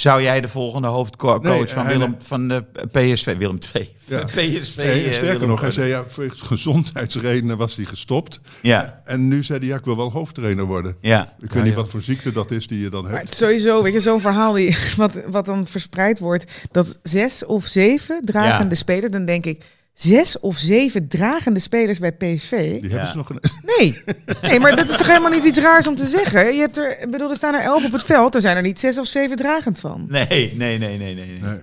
Zou 0.00 0.22
jij 0.22 0.40
de 0.40 0.48
volgende 0.48 0.86
hoofdcoach 0.88 1.42
Nee, 1.42 1.66
van, 1.66 1.82
hij- 1.84 1.92
Willem, 1.92 2.16
van 2.18 2.48
de 2.48 2.64
PSV... 2.90 3.36
Willem 3.36 3.58
II. 3.74 3.88
Ja. 4.04 4.24
PSV. 4.60 4.76
Nee, 4.76 5.04
eh, 5.04 5.12
sterker 5.12 5.32
Willem 5.32 5.48
nog, 5.48 5.60
hij 5.60 5.70
zei 5.70 5.88
ja, 5.88 6.04
voor 6.08 6.30
gezondheidsredenen 6.30 7.56
was 7.56 7.76
hij 7.76 7.84
gestopt. 7.84 8.40
Ja, 8.62 9.02
En 9.04 9.28
nu 9.28 9.42
zei 9.42 9.58
hij, 9.58 9.68
ja, 9.68 9.76
ik 9.76 9.84
wil 9.84 9.96
wel 9.96 10.10
hoofdtrainer 10.12 10.64
worden. 10.64 10.96
ja. 11.00 11.34
Ik 11.40 11.52
weet 11.52 11.64
niet 11.64 11.74
wat 11.74 11.88
voor 11.88 12.02
ziekte 12.02 12.32
dat 12.32 12.50
is 12.50 12.66
die 12.66 12.80
je 12.80 12.88
dan 12.88 13.02
Maar 13.02 13.12
hebt. 13.12 13.30
is 13.32 13.36
sowieso, 13.38 13.82
weet 13.82 13.92
je, 13.92 14.00
zo'n 14.00 14.20
verhaal 14.20 14.52
die, 14.52 14.76
wat, 14.96 15.20
wat 15.30 15.46
dan 15.46 15.66
verspreid 15.66 16.18
wordt, 16.18 16.52
dat 16.70 16.98
zes 17.02 17.44
of 17.44 17.66
zeven 17.66 18.20
dragende 18.24 18.70
Ja. 18.74 18.80
spelers, 18.80 19.10
dan 19.10 19.24
denk 19.24 19.46
ik, 19.46 19.64
zes 20.02 20.40
of 20.40 20.56
zeven 20.58 21.08
dragende 21.08 21.58
spelers 21.60 21.98
bij 21.98 22.12
PSV? 22.12 22.50
Die 22.80 22.82
Ja. 22.82 22.88
hebben 22.88 23.08
ze 23.10 23.16
nog 23.16 23.30
een... 23.30 23.38
Nee. 23.78 24.02
nee, 24.42 24.60
maar 24.60 24.76
dat 24.76 24.88
is 24.90 24.96
toch 24.96 25.06
helemaal 25.06 25.30
niet 25.30 25.44
iets 25.44 25.58
raars 25.58 25.86
om 25.86 25.94
te 25.96 26.06
zeggen? 26.06 26.54
Je 26.54 26.60
hebt 26.60 26.76
er, 26.76 27.00
ik 27.00 27.10
bedoel, 27.10 27.30
er 27.30 27.36
staan 27.36 27.54
er 27.54 27.60
elf 27.60 27.84
op 27.84 27.92
het 27.92 28.02
veld, 28.02 28.34
er 28.34 28.40
zijn 28.40 28.56
er 28.56 28.62
niet 28.62 28.80
zes 28.80 28.98
of 28.98 29.06
zeven 29.06 29.36
dragend 29.36 29.80
van. 29.80 30.06
Nee, 30.08 30.26
nee, 30.28 30.52
nee, 30.56 30.78
nee, 30.78 30.98
nee. 30.98 31.14
nee. 31.14 31.38
Nee. 31.40 31.58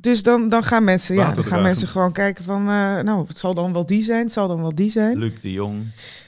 Dus 0.00 0.22
dan, 0.22 0.48
dan 0.48 0.62
gaan 0.64 0.84
mensen, 0.84 1.14
ja, 1.14 1.32
dan 1.32 1.44
gaan 1.44 1.62
mensen 1.62 1.88
gewoon 1.88 2.12
kijken 2.12 2.44
van, 2.44 2.60
eh, 2.60 2.98
nou, 3.00 3.24
het 3.28 3.38
zal 3.38 3.54
dan 3.54 3.72
wel 3.72 3.86
die 3.86 4.02
zijn, 4.02 4.22
het 4.24 4.32
zal 4.32 4.48
dan 4.48 4.60
wel 4.60 4.74
die 4.74 4.90
zijn. 4.90 5.18
Luc 5.18 5.32
de 5.40 5.52
Jong. 5.52 5.82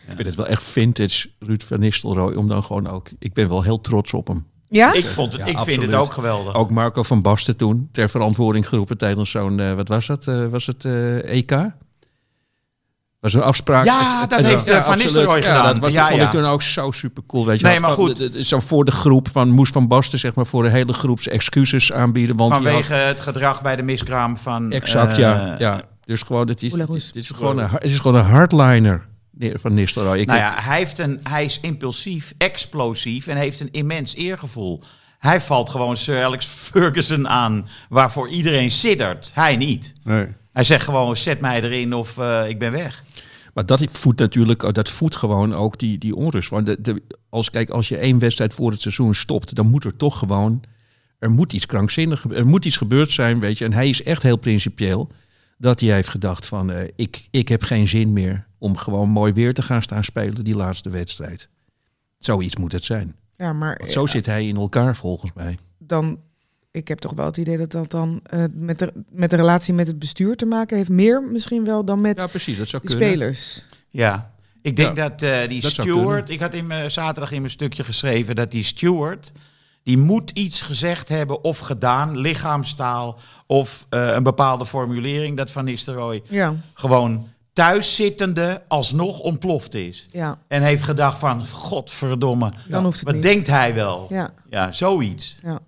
Ik 0.08 0.14
vind 0.16 0.26
het 0.26 0.36
wel 0.36 0.46
echt 0.46 0.62
vintage 0.62 1.28
Ruud 1.38 1.62
van 1.62 1.80
Nistelrooy 1.80 2.34
om 2.34 2.48
dan 2.48 2.62
gewoon 2.62 2.86
ook... 2.86 3.08
Ik 3.18 3.32
ben 3.32 3.48
wel 3.48 3.62
heel 3.62 3.80
trots 3.80 4.12
op 4.14 4.26
hem. 4.26 4.46
Ja? 4.70 4.92
Ik, 4.92 5.08
vond 5.08 5.32
het, 5.32 5.40
Ja, 5.40 5.46
ik 5.46 5.58
vind 5.58 5.82
het 5.82 5.94
ook 5.94 6.12
geweldig. 6.12 6.54
Ook 6.54 6.70
Marco 6.70 7.02
van 7.02 7.20
Basten 7.22 7.56
toen 7.56 7.88
ter 7.92 8.08
verantwoording 8.10 8.68
geroepen 8.68 8.98
tijdens 8.98 9.30
zo'n, 9.30 9.60
eh, 9.60 9.72
wat 9.72 9.88
was 9.88 10.06
dat? 10.06 10.26
Eh, 10.26 10.46
was 10.46 10.66
het 10.66 10.84
eh, 10.84 11.36
EK? 11.36 11.52
Was 13.20 13.34
een 13.34 13.42
afspraak. 13.42 13.84
Ja, 13.84 14.26
dat 14.26 14.40
heeft, 14.42 14.66
eh, 14.68 14.82
Van. 14.84 14.98
Nistelrooy 14.98 15.36
ja, 15.36 15.42
gedaan. 15.42 15.64
Dat 15.74 15.78
was, 15.78 15.92
Ja, 15.92 15.98
dat 15.98 16.08
vond 16.08 16.20
ja. 16.20 16.26
ik 16.26 16.30
toen 16.32 16.44
ook 16.44 16.62
zo 16.62 16.90
super 16.90 17.22
cool. 17.26 17.46
Weet 17.46 17.60
je 17.60 17.66
Nee, 17.66 17.72
wel. 17.80 17.88
maar 17.88 17.96
Van- 17.96 18.06
goed. 18.06 18.46
Zo 18.46 18.60
voor 18.60 18.84
de 18.84 18.90
groep 18.92 19.28
van 19.28 19.48
moest 19.50 19.72
Van 19.72 19.88
Basten 19.88 20.18
zeg 20.18 20.34
maar 20.34 20.46
voor 20.46 20.62
de 20.62 20.68
hele 20.70 20.92
groep 20.92 21.20
excuses 21.20 21.92
aanbieden. 21.92 22.36
Want 22.36 22.52
Vanwege 22.52 22.94
had- 22.94 23.06
het 23.06 23.20
gedrag 23.20 23.62
bij 23.62 23.76
de 23.76 23.82
miskraam 23.82 24.36
van... 24.36 24.70
exact, 24.72 25.16
ja, 25.16 25.54
ja. 25.58 25.82
Dus 26.04 26.22
gewoon, 26.22 26.48
het 26.48 26.62
is, 26.62 26.72
het 26.72 26.80
is, 26.80 26.86
Roes. 26.86 27.06
het 27.06 27.16
is 27.16 27.30
gewoon 27.30 27.58
een, 27.58 27.68
het 27.70 27.82
is 27.84 27.98
gewoon 27.98 28.16
een 28.20 28.26
hardliner 28.30 29.08
van 29.40 29.74
Nistelrooy. 29.74 30.22
Nou 30.22 30.38
ja, 30.38 30.54
hij, 30.58 30.78
heeft 30.78 30.98
een, 30.98 31.20
hij 31.22 31.44
is 31.44 31.60
impulsief, 31.60 32.34
explosief 32.38 33.26
en 33.26 33.36
heeft 33.36 33.60
een 33.60 33.72
immens 33.72 34.14
eergevoel. 34.14 34.82
Hij 35.18 35.40
valt 35.40 35.70
gewoon 35.70 35.96
Sir 35.96 36.24
Alex 36.24 36.46
Ferguson 36.46 37.28
aan, 37.28 37.68
waarvoor 37.88 38.28
iedereen 38.28 38.70
siddert. 38.70 39.30
Hij 39.34 39.56
niet. 39.56 39.92
Nee. 40.04 40.26
Hij 40.52 40.64
zegt 40.64 40.84
gewoon, 40.84 41.16
zet 41.16 41.40
mij 41.40 41.62
erin 41.62 41.94
of 41.94 42.18
eh, 42.18 42.48
ik 42.48 42.58
ben 42.58 42.72
weg. 42.72 43.04
Maar 43.54 43.66
dat 43.66 43.84
voedt 43.90 44.18
natuurlijk, 44.18 44.74
dat 44.74 44.90
voedt 44.90 45.16
gewoon 45.16 45.54
ook 45.54 45.78
die, 45.78 45.98
die 45.98 46.14
onrust. 46.14 46.50
Want 46.50 46.66
de, 46.66 46.80
de, 46.80 47.02
als, 47.28 47.50
kijk, 47.50 47.70
als 47.70 47.88
je 47.88 47.96
één 47.96 48.18
wedstrijd 48.18 48.54
voor 48.54 48.70
het 48.70 48.80
seizoen 48.80 49.14
stopt, 49.14 49.54
dan 49.54 49.66
moet 49.66 49.84
er 49.84 49.96
toch 49.96 50.18
gewoon, 50.18 50.62
er 51.18 51.30
moet 51.30 51.52
iets 51.52 51.66
krankzinnig, 51.66 52.24
er 52.30 52.46
moet 52.46 52.64
iets 52.64 52.76
gebeurd 52.76 53.10
zijn, 53.10 53.40
weet 53.40 53.58
je. 53.58 53.64
En 53.64 53.72
hij 53.72 53.88
is 53.88 54.02
echt 54.02 54.22
heel 54.22 54.38
principieel 54.38 55.10
dat 55.60 55.80
hij 55.80 55.92
heeft 55.94 56.08
gedacht 56.08 56.46
van, 56.46 56.70
eh, 56.72 56.88
ik, 56.96 57.26
ik 57.30 57.48
heb 57.48 57.62
geen 57.62 57.88
zin 57.88 58.12
meer 58.12 58.46
om 58.58 58.76
gewoon 58.76 59.08
mooi 59.08 59.32
weer 59.32 59.54
te 59.54 59.62
gaan 59.62 59.82
staan 59.82 60.04
spelen 60.04 60.44
die 60.44 60.56
laatste 60.56 60.90
wedstrijd. 60.90 61.48
Zoiets 62.18 62.56
moet 62.56 62.72
het 62.72 62.84
zijn. 62.84 63.16
Ja, 63.36 63.52
maar 63.52 63.76
Want 63.78 63.90
zo 63.92 64.06
zit 64.06 64.26
hij 64.26 64.46
in 64.46 64.56
elkaar 64.56 64.96
volgens 64.96 65.32
mij. 65.34 65.58
dan, 65.78 66.20
ik 66.70 66.88
heb 66.88 66.98
toch 66.98 67.12
wel 67.12 67.26
het 67.26 67.36
idee 67.36 67.56
dat 67.56 67.70
dat 67.72 67.90
dan 67.90 68.20
eh, 68.22 68.44
met, 68.52 68.78
de, 68.78 68.92
met 69.10 69.30
de 69.30 69.36
relatie 69.36 69.74
met 69.74 69.86
het 69.86 69.98
bestuur 69.98 70.36
te 70.36 70.46
maken 70.46 70.76
heeft. 70.76 70.88
Meer 70.90 71.22
misschien 71.22 71.64
wel 71.64 71.84
dan 71.84 72.00
met 72.00 72.20
Ja, 72.20 72.26
precies, 72.26 72.58
dat 72.58 72.68
zou 72.68 72.82
de 72.82 72.88
kunnen. 72.88 73.08
spelers. 73.08 73.64
Ja, 73.88 74.34
ik 74.62 74.76
denk 74.76 74.96
Ja, 74.96 75.08
dat 75.08 75.22
eh, 75.22 75.48
die 75.48 75.60
dat 75.60 75.72
zou 75.72 75.88
steward, 75.88 76.30
ik 76.30 76.40
had 76.40 76.54
in 76.54 76.66
mijn, 76.66 76.90
zaterdag 76.90 77.32
in 77.32 77.40
mijn 77.40 77.52
stukje 77.52 77.84
geschreven 77.84 78.36
dat 78.36 78.50
die 78.50 78.64
steward, 78.64 79.32
die 79.82 79.98
moet 79.98 80.30
iets 80.30 80.62
gezegd 80.62 81.08
hebben 81.08 81.44
of 81.44 81.58
gedaan, 81.58 82.16
lichaamstaal 82.18 83.18
of 83.46 83.86
eh, 83.88 84.12
een 84.12 84.22
bepaalde 84.22 84.66
formulering, 84.66 85.36
dat 85.36 85.50
Van 85.50 85.64
Nistelrooy 85.64 86.22
Ja, 86.28 86.54
gewoon 86.74 87.28
thuiszittende 87.52 88.62
alsnog 88.68 89.18
ontploft 89.18 89.74
is. 89.74 90.06
ja, 90.10 90.38
En 90.48 90.62
heeft 90.62 90.82
gedacht 90.82 91.18
van, 91.18 91.46
godverdomme, 91.46 92.52
dan 92.68 92.84
hoeft 92.84 92.96
het 92.96 93.04
wat 93.04 93.14
niet. 93.14 93.22
denkt 93.22 93.46
hij 93.46 93.74
wel? 93.74 94.06
Ja, 94.08 94.32
Ja, 94.50 94.72
zoiets. 94.72 95.38
ja. 95.42 95.58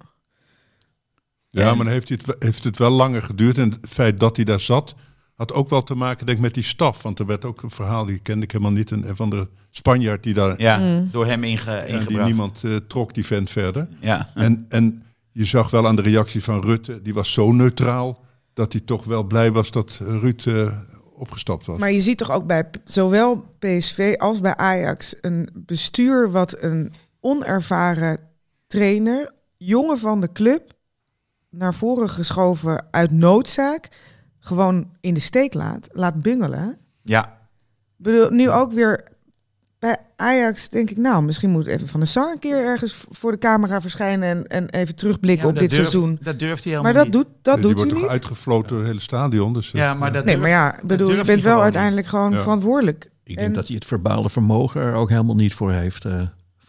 Ja, 1.51 1.75
maar 1.75 1.85
dan 1.85 1.92
heeft, 1.94 2.09
het, 2.09 2.37
heeft 2.38 2.64
het 2.64 2.79
wel 2.79 2.90
langer 2.90 3.22
geduurd. 3.22 3.59
En 3.59 3.70
het 3.70 3.90
feit 3.90 4.20
dat 4.20 4.37
hij 4.37 4.44
daar 4.44 4.61
zat, 4.61 4.94
had 5.43 5.53
ook 5.53 5.69
wel 5.69 5.83
te 5.83 5.95
maken 5.95 6.27
denk 6.27 6.39
ik, 6.39 6.45
met 6.45 6.55
die 6.55 6.63
staf. 6.65 7.03
Want 7.03 7.19
er 7.19 7.27
werd 7.27 7.45
ook 7.45 7.63
een 7.63 7.71
verhaal, 7.71 8.05
die 8.05 8.19
kende 8.19 8.45
ik 8.45 8.51
helemaal 8.51 8.73
niet, 8.73 8.91
een, 8.91 9.09
een 9.09 9.17
van 9.17 9.31
de 9.31 9.49
Spanjaard 9.71 10.23
die 10.23 10.35
daar... 10.35 10.61
Ja, 10.61 10.79
Mm. 10.79 11.09
door 11.13 11.27
hem 11.27 11.45
inge, 11.45 11.71
en 11.71 11.87
die 11.87 11.95
ingebracht. 11.97 12.27
niemand 12.27 12.65
eh, 12.65 12.77
trok 12.89 13.15
die 13.15 13.27
vent 13.27 13.51
verder. 13.51 13.89
Ja. 14.01 14.31
En, 14.35 14.67
en 14.69 15.03
je 15.33 15.45
zag 15.45 15.71
wel 15.71 15.87
aan 15.87 15.97
de 15.97 16.03
reactie 16.03 16.43
van 16.45 16.61
Rutte, 16.65 17.03
die 17.03 17.15
was 17.15 17.33
zo 17.33 17.53
neutraal, 17.53 18.21
dat 18.55 18.73
hij 18.73 18.81
toch 18.85 19.05
wel 19.05 19.23
blij 19.25 19.53
was 19.53 19.71
dat 19.71 20.01
Ruud 20.05 20.47
eh, 20.47 20.73
opgestapt 21.15 21.67
was. 21.67 21.79
Maar 21.79 21.93
je 21.93 22.01
ziet 22.01 22.19
toch 22.19 22.31
ook 22.31 22.47
bij 22.47 22.71
zowel 22.85 23.45
PSV 23.59 24.15
als 24.19 24.41
bij 24.41 24.57
Ajax 24.57 25.15
een 25.21 25.49
bestuur 25.55 26.31
wat 26.31 26.57
een 26.61 26.93
onervaren 27.21 28.19
trainer, 28.67 29.33
jongen 29.57 29.99
van 29.99 30.21
de 30.21 30.33
club, 30.33 30.73
naar 31.51 31.75
voren 31.75 32.09
geschoven 32.09 32.87
uit 32.91 33.11
noodzaak, 33.11 33.89
gewoon 34.45 34.89
in 35.01 35.15
de 35.15 35.21
steek 35.21 35.55
laat, 35.55 35.89
laat 35.93 36.23
bungelen. 36.23 36.77
ja. 37.03 37.41
Bedoel, 37.97 38.31
nu 38.31 38.51
ook 38.51 38.73
weer 38.73 39.05
bij 39.79 39.97
Ajax 40.17 40.69
denk 40.69 40.91
ik, 40.91 40.97
nou, 40.97 41.23
misschien 41.23 41.51
moet 41.51 41.67
even 41.67 41.89
Van 41.89 42.01
de 42.01 42.07
Sar 42.07 42.33
een 42.33 42.39
keer 42.39 42.57
ergens 42.65 43.05
voor 43.11 43.31
de 43.33 43.39
camera 43.39 43.81
verschijnen 43.81 44.29
en, 44.29 44.47
en 44.49 44.69
even 44.81 44.95
terugblikken 44.95 45.43
Ja, 45.47 45.53
op 45.53 45.59
dat 45.59 45.69
dit 45.69 45.77
durft- 45.77 45.91
seizoen. 45.91 46.19
Dat 46.23 46.39
durft 46.39 46.65
hij 46.65 46.73
Maar 46.73 46.83
helemaal 46.85 47.05
dat 47.11 47.15
niet. 47.15 47.25
doet, 47.33 47.35
dat 47.43 47.55
die 47.55 47.63
doet 47.63 47.75
wordt 47.75 47.91
u 47.91 47.93
toch 47.93 48.03
niet. 48.03 48.11
uitgefloten 48.11 48.69
door 48.69 48.79
het 48.79 48.87
hele 48.87 49.01
stadion. 49.01 49.53
Dus, 49.53 49.73
eh, 49.73 49.81
Ja, 49.81 49.95
maar 49.95 50.13
dat 50.13 50.25
Nee, 50.25 50.37
durft- 50.37 50.41
maar 50.51 50.63
ja, 50.65 50.79
bedoel, 50.87 51.09
je 51.11 51.15
bent 51.25 51.27
wel 51.27 51.43
gewoon 51.43 51.63
uiteindelijk 51.63 52.07
gewoon 52.07 52.33
Ja. 52.33 52.41
verantwoordelijk. 52.41 53.11
Ik 53.25 53.37
En- 53.37 53.43
denk 53.43 53.55
dat 53.55 53.67
hij 53.67 53.75
het 53.77 53.85
verbale 53.85 54.31
vermogen 54.31 54.81
er 54.81 54.95
ook 54.95 55.09
helemaal 55.09 55.35
niet 55.35 55.55
voor 55.55 55.73
heeft 55.73 56.05
eh, 56.05 56.23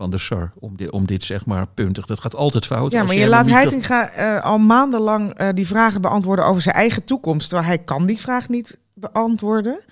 van 0.03 0.11
de 0.11 0.17
SAR. 0.17 0.53
Om 0.59 0.77
dit, 0.77 0.91
om 0.91 1.05
dit 1.05 1.23
zeg 1.23 1.45
maar 1.45 1.67
puntig. 1.67 2.05
Dat 2.05 2.19
gaat 2.19 2.35
altijd 2.35 2.65
fout. 2.65 2.91
Ja, 2.91 3.03
maar 3.03 3.13
je 3.13 3.19
helemaal 3.19 3.43
laat 3.43 3.53
Heitinga 3.53 4.09
eh, 4.09 4.43
al 4.43 4.57
maandenlang 4.57 5.33
eh, 5.33 5.49
die 5.53 5.67
vragen 5.67 6.01
beantwoorden 6.01 6.45
over 6.45 6.61
zijn 6.61 6.75
eigen 6.75 7.05
toekomst. 7.05 7.49
Terwijl 7.49 7.69
hij 7.69 7.77
kan 7.77 8.05
die 8.05 8.19
vraag 8.19 8.49
niet 8.49 8.79
beantwoorden. 8.93 9.85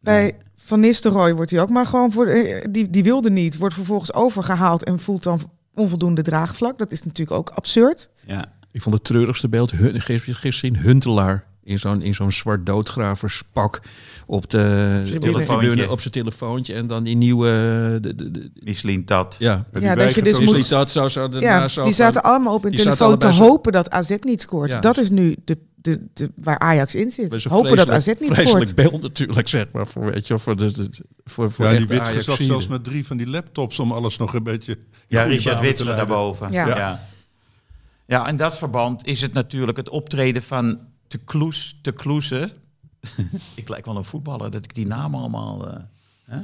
Bij 0.00 0.36
Van 0.56 0.80
Nistelrooy 0.80 1.34
wordt 1.34 1.50
hij 1.50 1.60
ook 1.60 1.70
maar 1.70 1.86
gewoon 1.86 2.12
voor... 2.12 2.26
eh, 2.26 2.64
die, 2.70 2.90
die 2.90 3.02
wilde 3.02 3.30
niet, 3.30 3.56
wordt 3.56 3.74
vervolgens 3.74 4.12
overgehaald 4.14 4.84
en 4.84 4.98
voelt 4.98 5.22
dan 5.22 5.50
onvoldoende 5.74 6.22
draagvlak. 6.22 6.78
Dat 6.78 6.92
is 6.92 7.02
natuurlijk 7.02 7.38
ook 7.38 7.50
absurd. 7.50 8.10
Ja. 8.26 8.44
Ik 8.72 8.82
vond 8.82 8.94
het 8.94 9.04
treurigste 9.04 9.48
beeld 9.48 9.70
hun- 9.70 10.00
gisteren 10.00 10.34
gisteren 10.34 10.76
Huntelaar 10.76 11.44
in 11.64 11.78
zo'n 11.78 12.02
in 12.02 12.14
zo'n 12.14 12.32
zwart 12.32 12.66
doodgraverspak 12.66 13.80
op 14.26 14.50
de 14.50 15.00
Tribune. 15.04 15.32
telefoontje, 15.32 15.90
op 15.90 16.00
zijn 16.00 16.12
telefoontje 16.12 16.74
en 16.74 16.86
dan 16.86 17.04
die 17.04 17.16
nieuwe 17.16 17.48
de, 18.00 18.14
de, 18.14 18.50
dat. 19.08 19.36
ja. 19.38 19.64
dat 19.94 20.14
je 20.14 20.22
dus 20.22 20.38
moet- 20.38 20.64
zou 20.88 21.08
zo 21.08 21.28
Ja, 21.40 21.68
zo 21.68 21.82
die 21.82 21.92
zaten 21.92 22.22
allemaal 22.22 22.54
op 22.54 22.62
hun 22.62 22.74
telefoon 22.74 23.18
te 23.18 23.26
hopen 23.26 23.72
dat 23.72 23.90
AZ 23.90 24.10
niet 24.20 24.40
scoort. 24.40 24.70
Ja. 24.70 24.80
Dat 24.80 24.98
is 24.98 25.10
nu 25.10 25.36
de, 25.44 25.58
de, 25.74 26.06
de, 26.14 26.30
waar 26.36 26.58
Ajax 26.58 26.94
in 26.94 27.10
zit. 27.10 27.44
Hopen 27.44 27.76
dat 27.76 27.90
AZ 27.90 28.04
vreselijk- 28.04 28.20
niet 28.20 28.32
vreselijk 28.32 28.66
scoort. 28.68 28.88
beeld 28.90 29.02
natuurlijk, 29.02 29.48
zeg 29.48 29.66
maar, 29.72 29.86
voor, 29.86 30.04
weet 30.12 30.26
je, 30.26 30.38
voor, 30.38 30.56
de, 30.56 30.72
de- 30.72 30.90
voor, 31.24 31.50
voor 31.52 31.64
ja, 31.64 31.70
die 31.70 31.86
zat 32.06 32.26
Ajaxiden. 32.26 32.44
zelfs 32.46 32.66
met 32.68 32.84
drie 32.84 33.06
van 33.06 33.16
die 33.16 33.28
laptops 33.28 33.78
om 33.78 33.92
alles 33.92 34.16
nog 34.16 34.34
een 34.34 34.42
beetje... 34.42 34.78
Ja, 35.08 35.22
Richard 35.22 35.60
leiden. 35.84 36.06
daarboven. 36.08 36.52
Ja. 36.52 36.66
Ja. 36.66 36.76
Ja. 36.76 37.06
Ja. 38.06 38.26
in 38.26 38.36
dat 38.36 38.58
verband 38.58 39.06
is 39.06 39.20
het 39.20 39.32
natuurlijk 39.32 39.76
het 39.76 39.88
optreden 39.88 40.42
van 40.42 40.78
Te 41.06 41.18
Kloes, 41.18 41.78
Te 41.82 41.92
Kloeze. 41.92 42.52
ik 43.54 43.68
lijk 43.68 43.84
wel 43.84 43.96
een 43.96 44.04
voetballer 44.04 44.50
dat 44.50 44.64
ik 44.64 44.74
die 44.74 44.86
naam 44.86 45.14
allemaal... 45.14 45.68
eh, 45.68 45.80
hè? 46.24 46.38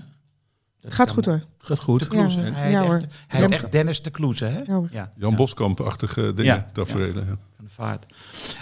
Dat 0.81 0.95
Gaat 0.95 1.11
goed 1.11 1.25
hoor. 1.25 1.45
Gaat 1.59 1.79
goed. 1.79 2.11
Te. 2.11 2.17
Ja, 2.17 2.53
hij 2.53 2.71
ja, 2.71 2.83
hoor. 2.83 2.95
echt, 2.97 3.07
hij 3.29 3.49
echt 3.49 3.73
Dennis 3.73 4.01
Te 4.01 4.11
Kloeze, 4.11 4.45
hè? 4.45 4.59
Ja. 4.59 5.13
Jan 5.17 5.31
Ja. 5.31 5.37
Boskamp-achtige 5.37 6.35
dingen, 6.35 6.45
Ja, 6.55 6.67
tafereelen. 6.73 7.27
ja. 7.27 7.39
van 7.57 7.65
de 7.65 7.71
vaart. 7.71 8.07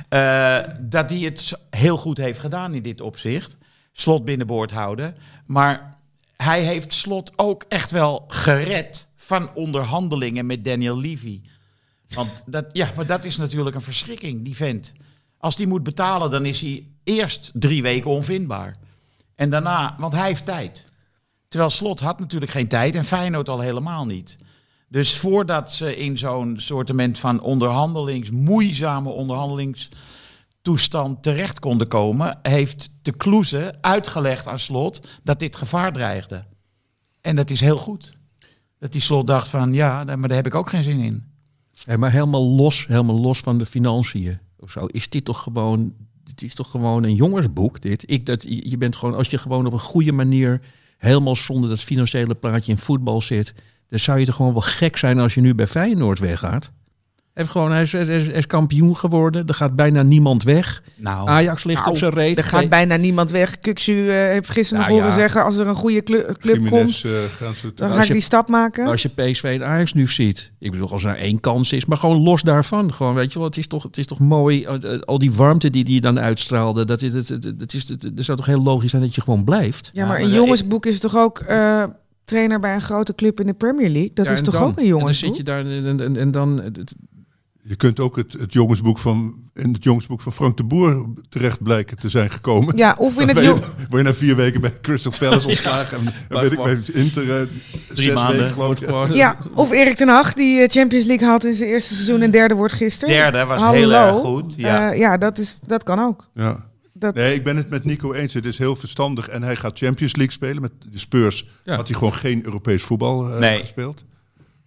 Eh, 0.09 0.75
dat 0.81 1.11
hij 1.11 1.19
het 1.19 1.59
heel 1.71 1.97
goed 1.97 2.19
heeft 2.19 2.39
gedaan 2.39 2.75
in 2.75 2.83
dit 2.83 3.01
opzicht. 3.01 3.57
Slot 3.93 4.25
binnenboord 4.25 4.71
houden. 4.71 5.15
Maar 5.47 5.97
hij 6.37 6.63
heeft 6.63 6.93
Slot 6.93 7.33
ook 7.37 7.65
echt 7.69 7.91
wel 7.91 8.25
gered 8.29 9.09
van 9.17 9.55
onderhandelingen 9.55 10.47
met 10.47 10.65
Daniel 10.65 10.99
Levy. 11.01 11.41
Want 12.09 12.43
dat, 12.47 12.65
ja, 12.73 12.91
maar 12.97 13.07
dat 13.07 13.25
is 13.25 13.37
natuurlijk 13.37 13.77
een 13.77 13.83
verschrikking, 13.83 14.45
die 14.45 14.57
vent. 14.57 14.93
Als 15.39 15.57
die 15.57 15.67
moet 15.67 15.83
betalen, 15.83 16.31
dan 16.31 16.45
is 16.45 16.61
hij 16.61 16.87
eerst 17.05 17.51
drie 17.55 17.83
weken 17.83 18.11
onvindbaar. 18.11 18.77
En 19.35 19.51
daarna, 19.51 19.95
want 19.99 20.13
hij 20.13 20.27
heeft 20.27 20.45
tijd. 20.45 20.87
Terwijl 21.49 21.71
Slot 21.71 22.01
had 22.01 22.21
natuurlijk 22.21 22.51
geen 22.51 22.69
tijd 22.69 22.95
en 22.95 23.05
Feyenoord 23.05 23.49
al 23.49 23.61
helemaal 23.61 24.07
niet. 24.07 24.37
Dus 24.89 25.17
voordat 25.17 25.73
ze 25.73 25.97
in 25.97 26.19
zo'n 26.19 26.57
soortement 26.59 27.19
van 27.19 27.41
onderhandelings, 27.41 28.31
moeizame 28.31 29.09
onderhandelingstoestand 29.09 31.23
terecht 31.23 31.59
konden 31.59 31.89
komen, 31.89 32.39
heeft 32.43 32.91
de 33.03 33.13
Kloeze 33.13 33.75
uitgelegd 33.81 34.47
aan 34.47 34.59
Slot 34.59 35.09
dat 35.23 35.39
dit 35.39 35.57
gevaar 35.57 35.93
dreigde. 35.93 36.45
En 37.21 37.37
dat 37.37 37.51
is 37.51 37.61
heel 37.61 37.79
goed. 37.79 38.17
Dat 38.79 38.93
die 38.93 39.01
Slot 39.01 39.27
dacht 39.27 39.49
van, 39.49 39.73
ja, 39.73 40.05
maar 40.05 40.29
daar 40.29 40.37
heb 40.37 40.47
ik 40.47 40.55
ook 40.55 40.69
geen 40.69 40.85
zin 40.85 40.99
in. 40.99 41.27
Hey, 41.85 41.97
maar 41.97 42.11
helemaal 42.11 42.45
los, 42.45 42.87
helemaal 42.87 43.21
los 43.21 43.41
van 43.41 43.59
de 43.59 43.67
financiën 43.67 44.41
of 44.61 44.77
is 44.77 45.09
dit 45.09 45.25
toch 45.25 45.43
gewoon, 45.43 45.95
dit 46.25 46.43
is 46.43 46.55
toch 46.55 46.71
gewoon 46.71 47.05
een 47.05 47.15
jongensboek 47.15 47.81
dit? 47.81 48.11
Ik, 48.11 48.27
dat, 48.27 48.43
je 48.43 48.71
je 48.71 48.77
bent 48.77 48.97
gewoon, 48.97 49.15
als 49.15 49.29
je 49.29 49.39
gewoon 49.39 49.67
op 49.67 49.73
een 49.73 49.79
goede 49.79 50.13
manier, 50.13 50.61
helemaal 50.99 51.37
zonder 51.37 51.71
dat 51.71 51.81
financiële 51.81 52.35
plaatje 52.35 52.73
in 52.73 52.79
voetbal 52.79 53.21
zit, 53.21 53.55
dan 53.89 53.99
zou 53.99 54.19
je 54.19 54.25
toch 54.25 54.37
gewoon 54.37 54.53
wel 54.53 54.61
gek 54.61 54.97
zijn 54.97 55.19
als 55.19 55.35
je 55.35 55.41
nu 55.41 55.55
bij 55.55 55.67
Feyenoord 55.67 56.19
weggaat. 56.19 56.71
Hij, 57.39 57.47
heeft 57.47 57.57
gewoon, 57.59 57.73
hij, 57.73 57.83
is, 57.83 57.93
hij 57.93 58.21
is- 58.21 58.27
hij 58.27 58.37
is 58.37 58.47
kampioen 58.47 58.97
geworden, 58.97 59.47
er 59.47 59.55
gaat 59.55 59.77
bijna 59.77 60.03
niemand 60.03 60.43
weg. 60.43 60.83
Nou, 60.97 61.29
Ajax 61.29 61.65
ligt 61.65 61.79
Nou, 61.79 61.91
op 61.91 61.97
zijn 61.97 62.13
reet. 62.13 62.39
Er 62.39 62.45
gaat 62.45 62.69
bijna 62.69 62.97
niemand 62.97 63.31
weg. 63.31 63.59
Kuksu 63.59 64.09
eh 64.09 64.15
heeft 64.15 64.51
gisteren 64.51 64.83
Nou 64.83 64.93
nog 64.95 65.01
horen 65.03 65.17
ja. 65.17 65.23
zeggen... 65.23 65.45
als 65.45 65.57
er 65.57 65.67
een 65.67 65.75
goede 65.75 66.03
clu- 66.03 66.25
club 66.39 66.69
komt, 66.69 66.89
eh, 66.91 66.95
ze 66.95 67.73
dan 67.75 67.91
ga 67.93 68.01
ik 68.01 68.07
je- 68.07 68.13
die 68.13 68.23
stap 68.23 68.49
maken. 68.49 68.87
Als 68.87 69.03
je 69.03 69.09
PSV 69.09 69.43
en 69.61 69.67
Ajax 69.67 69.93
nu 69.93 70.09
ziet, 70.09 70.53
ik 70.59 70.71
bedoel 70.71 70.91
als 70.93 71.05
er 71.05 71.17
één 71.17 71.41
kans 71.41 71.73
is, 71.73 71.85
maar 71.85 71.97
gewoon 71.99 72.23
los 72.23 72.43
daarvan, 72.43 72.93
gewoon 72.95 73.15
weet 73.15 73.33
je 73.33 73.39
wel, 73.39 73.49
het 73.49 73.57
is 73.57 73.67
toch, 73.67 73.83
het 73.83 73.99
is 73.99 74.07
toch 74.07 74.21
mooi, 74.21 74.65
eh, 74.65 75.01
al 75.01 75.19
die 75.19 75.33
warmte 75.33 75.71
die 75.71 75.85
die 75.85 76.01
dan 76.01 76.21
uitstraalde, 76.21 76.85
dat 76.85 77.03
is, 77.03 77.13
het, 77.13 77.29
het, 77.29 77.45
het 77.45 77.75
is, 77.75 77.89
het, 77.89 78.03
het 78.03 78.25
zou 78.25 78.37
toch 78.39 78.47
heel 78.47 78.63
logisch 78.63 78.91
zijn 78.91 79.03
dat 79.03 79.15
je 79.15 79.21
gewoon 79.21 79.45
blijft. 79.45 79.91
ja, 79.93 80.07
maar 80.07 80.21
een 80.21 80.31
jongensboek 80.31 80.87
is 80.87 80.99
toch 81.01 81.17
ook 81.17 81.39
eh, 81.39 81.83
trainer 82.25 82.61
bij 82.61 82.75
een 82.75 82.81
grote 82.83 83.15
club 83.15 83.41
in 83.41 83.47
de 83.47 83.53
Premier 83.55 83.89
League? 83.91 84.11
Dat 84.15 84.27
Ja, 84.27 84.33
is 84.33 84.41
toch 84.43 84.55
dan? 84.55 84.63
ook 84.63 84.79
een 84.79 84.85
En 84.93 84.99
dan 84.99 85.15
zit 85.15 85.37
je 85.37 85.43
daar 85.43 85.61
en, 85.67 85.87
en, 85.87 86.01
en, 86.01 86.17
en 86.17 86.31
dan, 86.31 86.61
het- 86.61 86.95
Je 87.69 87.77
kunt 87.77 88.01
ook 88.01 88.17
het, 88.17 88.33
het 88.33 88.53
jongensboek 88.53 88.99
van, 88.99 89.35
in 89.55 89.73
het 89.73 89.85
jongensboek 89.85 90.21
van 90.21 90.33
Frank 90.33 90.57
de 90.57 90.65
Boer 90.65 91.07
terecht 91.29 91.63
blijken 91.63 91.97
te 91.99 92.09
zijn 92.09 92.31
gekomen. 92.31 92.77
Ja, 92.77 92.95
of 92.99 93.19
in 93.21 93.29
het 93.29 93.39
jong... 93.39 93.61
word 93.89 94.03
je 94.03 94.09
na 94.09 94.15
vier 94.15 94.37
weken 94.37 94.61
bij 94.61 94.73
Crystal 94.83 95.13
Palace 95.19 95.47
ontslagen. 95.49 95.99
En 95.99 96.05
dan 96.05 96.13
Maar 96.29 96.43
weet 96.43 96.53
ik 96.53 96.63
bij 96.63 96.79
Inter 97.03 97.41
eh, 97.41 97.47
zes 97.95 98.13
maanden. 98.13 98.37
weken 98.39 98.53
geloof 98.53 99.09
ik. 99.11 99.15
Ja, 99.17 99.37
of 99.55 99.71
Erik 99.71 99.97
ten 99.97 100.09
Hag, 100.09 100.33
die 100.35 100.61
eh, 100.61 100.69
Champions 100.69 101.05
League 101.05 101.29
had 101.29 101.45
in 101.45 101.55
zijn 101.55 101.69
eerste 101.69 101.95
seizoen 101.95 102.21
en 102.23 102.31
derde 102.31 102.55
wordt 102.55 102.73
gisteren. 102.75 103.15
derde 103.15 103.45
was 103.45 103.61
Hallo. 103.61 103.79
heel 103.79 103.93
erg 103.93 104.17
goed. 104.17 104.55
Ja. 104.57 104.93
Eh, 104.93 104.99
ja 104.99 105.17
dat, 105.17 105.39
is, 105.39 105.59
dat 105.63 105.83
kan 105.83 105.99
ook. 105.99 106.29
Ja. 106.35 106.67
Dat, 106.93 107.15
Nee, 107.15 107.35
ik 107.35 107.45
ben 107.45 107.57
het 107.57 107.71
met 107.71 107.85
Nico 107.85 108.13
eens. 108.13 108.35
Het 108.35 108.45
is 108.47 108.59
heel 108.59 108.77
verstandig. 108.77 109.29
En 109.29 109.43
hij 109.43 109.57
gaat 109.57 109.79
Champions 109.79 110.17
League 110.17 110.35
spelen. 110.35 110.63
Met 110.63 110.73
de 110.91 110.99
Spurs 110.99 111.47
Ja. 111.65 111.77
had 111.77 111.89
hij 111.89 111.97
gewoon 111.97 112.15
geen 112.15 112.45
Europees 112.45 112.83
voetbal 112.83 113.33
eh, 113.33 113.39
Nee. 113.39 113.61
gespeeld. 113.61 114.05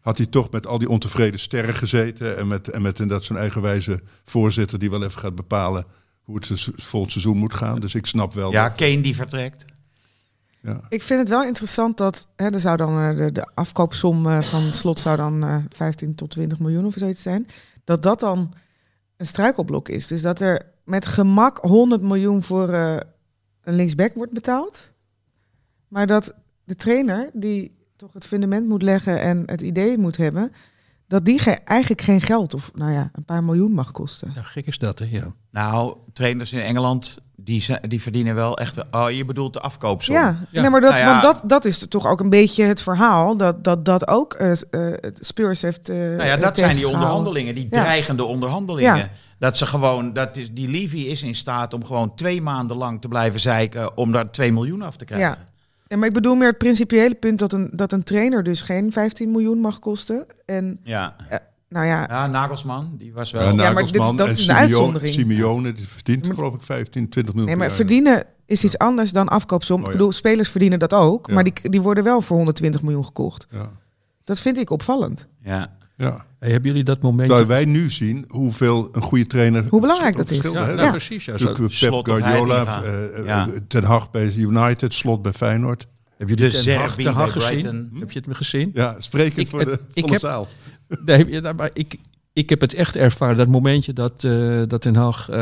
Had 0.01 0.17
hij 0.17 0.25
toch 0.25 0.51
met 0.51 0.67
al 0.67 0.77
die 0.77 0.89
ontevreden 0.89 1.39
sterren 1.39 1.73
gezeten. 1.75 2.37
En 2.37 2.47
met, 2.47 2.67
en 2.67 2.81
met 2.81 2.99
inderdaad 2.99 3.25
zo'n 3.25 3.37
eigenwijze 3.37 4.01
voorzitter 4.25 4.79
die 4.79 4.89
wel 4.89 5.03
even 5.03 5.19
gaat 5.19 5.35
bepalen 5.35 5.85
hoe 6.21 6.35
het 6.35 6.69
volgend 6.75 7.11
seizoen 7.11 7.37
moet 7.37 7.53
gaan. 7.53 7.79
Dus 7.79 7.95
ik 7.95 8.05
snap 8.05 8.33
wel. 8.33 8.51
ja, 8.51 8.67
dat- 8.67 8.77
Kane 8.77 9.01
die 9.01 9.15
vertrekt. 9.15 9.65
ja. 10.61 10.81
Ik 10.89 11.03
vind 11.03 11.19
het 11.19 11.29
wel 11.29 11.43
interessant 11.43 11.97
dat 11.97 12.27
hè, 12.35 12.49
er 12.49 12.59
zou 12.59 12.77
dan, 12.77 12.99
eh, 13.01 13.17
de, 13.17 13.31
de 13.31 13.47
afkoopsom 13.53 14.27
eh, 14.27 14.41
van 14.41 14.73
slot 14.73 14.99
zou 14.99 15.17
dan 15.17 15.43
eh 15.43 15.57
15 15.69 16.15
tot 16.15 16.29
20 16.31 16.59
miljoen 16.59 16.85
of 16.85 16.93
zoiets 16.97 17.21
zijn. 17.21 17.47
Dat 17.83 18.03
dat 18.03 18.19
dan 18.19 18.53
een 19.17 19.27
struikelblok 19.27 19.89
is. 19.89 20.07
Dus 20.07 20.21
dat 20.21 20.39
er 20.41 20.65
met 20.85 21.05
gemak 21.05 21.57
100 21.57 22.01
miljoen 22.01 22.43
voor 22.43 22.69
eh, 22.69 22.97
een 23.63 23.75
linksback 23.75 24.15
wordt 24.15 24.33
betaald. 24.33 24.91
Maar 25.87 26.07
dat 26.07 26.35
de 26.63 26.75
trainer, 26.75 27.29
die 27.33 27.79
toch 28.01 28.13
het 28.13 28.25
fundament 28.27 28.67
moet 28.67 28.81
leggen 28.81 29.19
en 29.19 29.43
het 29.45 29.61
idee 29.61 29.97
moet 29.97 30.17
hebben, 30.17 30.51
dat 31.07 31.25
die 31.25 31.39
ge- 31.39 31.59
eigenlijk 31.65 32.01
geen 32.01 32.21
geld 32.21 32.53
of 32.53 32.71
nou 32.75 32.91
ja, 32.91 33.09
een 33.13 33.25
paar 33.25 33.43
miljoen 33.43 33.71
mag 33.73 33.91
kosten. 33.91 34.31
Ja, 34.35 34.41
gek 34.41 34.67
is 34.67 34.77
dat, 34.77 34.99
hè? 34.99 35.05
Ja. 35.09 35.33
Nou, 35.51 35.95
trainers 36.13 36.53
in 36.53 36.59
Engeland, 36.59 37.17
die, 37.35 37.65
die 37.87 38.01
verdienen 38.01 38.35
wel 38.35 38.57
echt... 38.57 38.77
Oh, 38.91 39.11
je 39.11 39.25
bedoelt 39.25 39.53
de 39.53 39.59
afkoopsom. 39.59 40.15
Ja, 40.15 40.47
Ja. 40.51 40.61
Nee, 40.61 40.69
maar 40.69 40.81
dat, 40.81 40.89
Nou 40.89 41.01
ja. 41.03 41.09
want 41.09 41.21
dat, 41.21 41.49
dat 41.49 41.65
is 41.65 41.77
toch 41.87 42.07
ook 42.07 42.19
een 42.19 42.29
beetje 42.29 42.63
het 42.63 42.81
verhaal. 42.81 43.37
Dat 43.37 43.63
dat, 43.63 43.85
dat 43.85 44.07
ook 44.07 44.33
eh 44.33 44.51
eh, 44.51 44.57
het 45.01 45.19
Spurs 45.21 45.61
heeft. 45.61 45.89
eh, 45.89 45.95
Nou 45.97 46.23
ja, 46.23 46.37
dat 46.37 46.57
zijn 46.57 46.75
die 46.75 46.87
onderhandelingen, 46.87 47.55
die 47.55 47.63
Ja. 47.63 47.81
dreigende 47.81 48.23
onderhandelingen. 48.23 48.97
Ja. 48.97 49.09
Dat 49.39 49.57
ze 49.57 49.65
gewoon, 49.65 50.13
dat 50.13 50.37
is, 50.37 50.51
die 50.51 50.67
Levy 50.69 50.97
is 50.97 51.21
in 51.23 51.35
staat 51.35 51.73
om 51.73 51.85
gewoon 51.85 52.15
twee 52.15 52.41
maanden 52.41 52.77
lang 52.77 53.01
te 53.01 53.07
blijven 53.07 53.39
zeiken 53.39 53.97
om 53.97 54.11
daar 54.11 54.31
2 54.31 54.51
miljoen 54.53 54.81
af 54.81 54.95
te 54.95 55.05
krijgen. 55.05 55.37
Ja. 55.91 55.97
Maar 55.97 56.07
ik 56.07 56.13
bedoel 56.13 56.35
meer 56.35 56.47
het 56.47 56.57
principiële 56.57 57.15
punt 57.15 57.39
dat 57.39 57.53
een, 57.53 57.69
dat 57.73 57.91
een 57.91 58.03
trainer 58.03 58.43
dus 58.43 58.61
geen 58.61 58.91
15 58.91 59.31
miljoen 59.31 59.57
mag 59.59 59.79
kosten. 59.79 60.25
En 60.45 60.79
Ja. 60.83 61.15
nou 61.69 61.85
ja, 61.85 62.05
Ja, 62.09 62.27
Nagelsman, 62.27 62.95
die 62.97 63.13
was 63.13 63.31
wel... 63.31 63.55
Ja, 63.55 63.71
maar 63.71 63.83
dit- 63.83 63.93
dat 63.93 64.19
is 64.19 64.29
een 64.29 64.35
Simeone- 64.35 64.59
uitzondering. 64.59 65.13
Simeone, 65.13 65.71
die 65.71 65.87
verdient 65.87 66.27
geloof 66.33 66.53
ik 66.53 66.61
15, 66.63 67.09
20 67.09 67.33
miljoen 67.33 67.45
nee, 67.51 67.59
maar 67.59 67.75
verdienen 67.75 68.23
is 68.45 68.63
iets 68.63 68.77
anders 68.77 69.11
dan 69.11 69.27
afkoopsom. 69.27 69.77
Oh, 69.79 69.83
ja. 69.85 69.91
Ik 69.91 69.97
bedoel, 69.97 70.11
spelers 70.11 70.49
verdienen 70.49 70.79
dat 70.79 70.93
ook, 70.93 71.27
Ja. 71.27 71.33
maar 71.33 71.43
die, 71.43 71.53
die 71.69 71.81
worden 71.81 72.03
wel 72.03 72.21
voor 72.21 72.35
120 72.37 72.81
miljoen 72.81 73.05
gekocht. 73.05 73.47
Ja. 73.49 73.69
Dat 74.23 74.39
vind 74.39 74.57
ik 74.57 74.69
opvallend. 74.69 75.27
Ja. 75.43 75.77
Ja. 75.97 76.25
Hey, 76.41 76.51
hebben 76.51 76.69
jullie 76.69 76.83
dat 76.85 77.01
moment... 77.01 77.27
Terwijl 77.27 77.47
wij 77.47 77.65
nu 77.65 77.89
zien 77.91 78.25
hoeveel 78.27 78.89
een 78.91 79.01
goede 79.01 79.27
trainer... 79.27 79.65
Hoe 79.69 79.81
belangrijk 79.81 80.17
dat 80.17 80.31
is. 80.31 80.51
ja, 80.51 80.65
nou, 80.73 80.89
precies. 80.89 81.25
Ja, 81.25 81.37
zo. 81.37 81.53
Pep 81.53 81.71
Slot 81.71 82.07
of 82.07 82.15
Guardiola, 82.17 82.83
eh, 82.83 83.25
Ja. 83.25 83.47
eh, 83.47 83.53
Ten 83.67 83.83
Hag 83.83 84.11
bij 84.11 84.33
United, 84.35 84.93
Slot 84.93 85.21
bij 85.21 85.31
Feyenoord. 85.33 85.87
Heb 86.17 86.29
je 86.29 86.35
De 86.35 86.47
Ten 86.47 86.75
Hag, 86.75 86.87
Serbi 86.87 87.03
Ten 87.03 87.13
Hag 87.13 87.31
gezien? 87.31 87.49
Brighton. 87.59 87.91
Heb 87.99 88.11
je 88.11 88.17
het 88.19 88.27
me 88.27 88.33
gezien? 88.33 88.71
Ja, 88.73 88.95
sprekend 88.99 89.37
Ik- 89.37 89.49
voor 89.49 89.59
het- 89.59 89.69
de 89.69 89.79
ik 89.93 90.09
heb- 90.09 90.19
zaal. 90.19 90.47
Nee, 91.05 91.41
nou, 91.41 91.55
maar 91.55 91.69
ik, 91.73 91.95
ik 92.33 92.49
heb 92.49 92.61
het 92.61 92.73
echt 92.73 92.95
ervaren. 92.95 93.35
Dat 93.37 93.47
momentje 93.47 93.93
dat, 93.93 94.23
eh 94.23 94.61
dat 94.67 94.81
Ten 94.81 94.95
Hag 94.95 95.29
eh, 95.29 95.37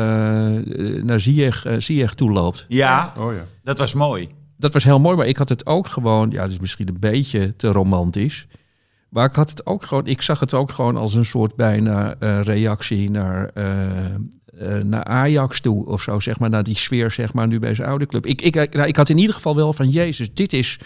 naar 1.02 1.20
Ziyech, 1.20 1.64
eh, 1.64 1.74
Ziyech 1.78 2.14
toe 2.14 2.30
loopt. 2.32 2.64
ja, 2.68 3.12
Oh 3.18 3.32
ja. 3.32 3.44
dat 3.64 3.78
was 3.78 3.92
mooi. 3.94 4.28
Dat 4.56 4.72
was 4.72 4.84
heel 4.84 5.00
mooi, 5.00 5.16
maar 5.16 5.26
ik 5.26 5.36
had 5.36 5.48
het 5.48 5.66
ook 5.66 5.86
gewoon... 5.86 6.30
Ja, 6.30 6.42
dat 6.42 6.50
is 6.50 6.58
misschien 6.60 6.88
een 6.88 6.96
beetje 7.00 7.56
te 7.56 7.68
romantisch. 7.68 8.46
Maar 9.10 9.24
ik 9.24 9.34
had 9.34 9.50
het 9.50 9.66
ook 9.66 9.84
gewoon... 9.84 10.06
Ik 10.06 10.22
zag 10.22 10.40
het 10.40 10.54
ook 10.54 10.70
gewoon 10.70 10.96
als 10.96 11.14
een 11.14 11.24
soort 11.24 11.54
bijna 11.56 12.14
eh, 12.18 12.40
reactie 12.42 13.10
naar, 13.10 13.50
eh, 13.54 14.04
eh, 14.04 14.84
naar 14.84 15.04
Ajax 15.04 15.60
toe. 15.60 15.86
Of 15.86 16.02
zo, 16.02 16.20
zeg 16.20 16.38
maar. 16.38 16.50
Naar 16.50 16.64
die 16.64 16.76
sfeer, 16.76 17.10
zeg 17.10 17.32
maar, 17.32 17.46
nu 17.46 17.58
bij 17.58 17.74
zijn 17.74 17.88
oude 17.88 18.06
club. 18.06 18.26
Ik, 18.26 18.40
ik, 18.40 18.74
nou, 18.74 18.88
ik 18.88 18.96
had 18.96 19.08
in 19.08 19.18
ieder 19.18 19.34
geval 19.34 19.56
wel 19.56 19.72
van... 19.72 19.88
Jezus, 19.88 20.34
dit 20.34 20.52
is, 20.52 20.78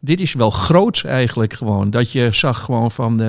dit 0.00 0.20
is 0.20 0.32
wel 0.32 0.50
groots 0.50 1.04
eigenlijk 1.04 1.52
gewoon. 1.52 1.90
Dat 1.90 2.12
je 2.12 2.28
zag 2.32 2.60
gewoon 2.60 2.90
van... 2.90 3.20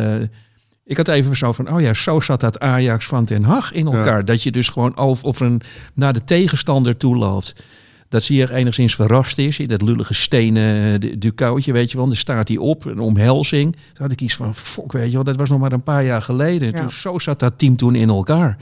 ik 0.85 0.97
had 0.97 1.07
even 1.07 1.35
zo 1.35 1.51
van, 1.51 1.73
oh 1.73 1.81
ja, 1.81 1.93
zo 1.93 2.19
zat 2.19 2.39
dat 2.39 2.59
Ajax 2.59 3.05
van 3.05 3.25
Den 3.25 3.43
Haag 3.43 3.71
in 3.71 3.85
elkaar. 3.85 4.25
Dat 4.25 4.43
je 4.43 4.51
dus 4.51 4.69
gewoon 4.69 4.97
over, 4.97 5.25
over 5.25 5.45
een, 5.45 5.61
naar 5.93 6.13
de 6.13 6.23
tegenstander 6.23 6.97
toe 6.97 7.17
loopt. 7.17 7.63
Dat 8.09 8.23
zie 8.23 8.37
je 8.37 8.53
enigszins 8.53 8.95
verrast 8.95 9.37
is 9.37 9.59
in 9.59 9.67
dat 9.67 9.81
lullige 9.81 10.13
stenen 10.13 10.99
du- 11.01 11.17
ducoutje, 11.17 11.71
weet 11.73 11.91
je 11.91 11.97
wel. 11.97 12.07
Dan 12.07 12.15
staat 12.15 12.47
hij 12.47 12.57
op, 12.57 12.85
een 12.85 12.99
omhelzing. 12.99 13.71
Toen 13.73 13.81
had 14.03 14.11
ik 14.11 14.21
iets 14.21 14.35
van, 14.35 14.55
fok, 14.55 14.91
weet 14.91 15.07
je 15.07 15.13
wel, 15.13 15.23
dat 15.23 15.35
was 15.35 15.49
nog 15.49 15.59
maar 15.59 15.71
een 15.71 15.83
paar 15.83 16.05
jaar 16.05 16.21
geleden. 16.21 16.71
Ja. 16.71 16.79
Toen, 16.79 16.89
zo 16.89 17.19
zat 17.19 17.39
dat 17.39 17.53
team 17.57 17.75
toen 17.75 17.95
in 17.95 18.09
elkaar. 18.09 18.57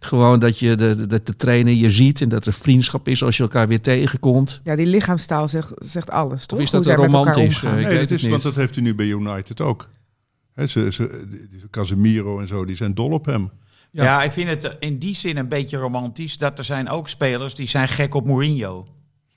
Gewoon 0.00 0.38
dat 0.38 0.58
je 0.58 0.74
de, 0.74 1.06
de, 1.06 1.20
de 1.24 1.36
trainer 1.36 1.72
je 1.74 1.90
ziet 1.90 2.20
en 2.20 2.28
dat 2.28 2.46
er 2.46 2.52
vriendschap 2.52 3.08
is 3.08 3.22
als 3.22 3.36
je 3.36 3.42
elkaar 3.42 3.68
weer 3.68 3.80
tegenkomt. 3.80 4.60
Ja, 4.64 4.76
die 4.76 4.86
lichaamstaal 4.86 5.48
zegt, 5.48 5.72
zegt 5.76 6.10
alles, 6.10 6.46
toch? 6.46 6.58
is 6.60 6.70
Hoe 6.70 6.80
dat 6.82 6.86
zij 6.88 6.96
met 7.04 7.12
elkaar 7.12 7.34
romantisch, 7.34 7.62
omgaan. 7.62 7.76
eh, 7.78 7.82
Ik 7.82 7.88
Nee, 7.88 7.98
weet 7.98 8.08
dat 8.08 8.18
is, 8.18 8.22
want 8.22 8.34
niet. 8.34 8.42
dat 8.42 8.54
heeft 8.54 8.74
hij 8.74 8.84
nu 8.84 8.94
bij 8.94 9.06
United 9.06 9.60
ook. 9.60 9.88
Hè, 10.52 10.66
ze, 10.66 10.88
ze, 10.92 11.26
Casemiro 11.70 12.40
en 12.40 12.46
zo, 12.46 12.64
die 12.64 12.76
zijn 12.76 12.94
dol 12.94 13.10
op 13.10 13.26
hem. 13.26 13.50
Ja. 13.96 14.04
Ja. 14.04 14.22
ik 14.22 14.32
vind 14.32 14.48
het 14.48 14.76
in 14.80 14.98
die 14.98 15.16
zin 15.16 15.36
een 15.36 15.48
beetje 15.48 15.76
romantisch 15.76 16.38
dat 16.38 16.58
er 16.58 16.64
zijn 16.64 16.88
ook 16.88 17.08
spelers 17.08 17.54
die 17.54 17.68
zijn 17.68 17.88
gek 17.88 18.14
op 18.14 18.26
Mourinho. 18.26 18.86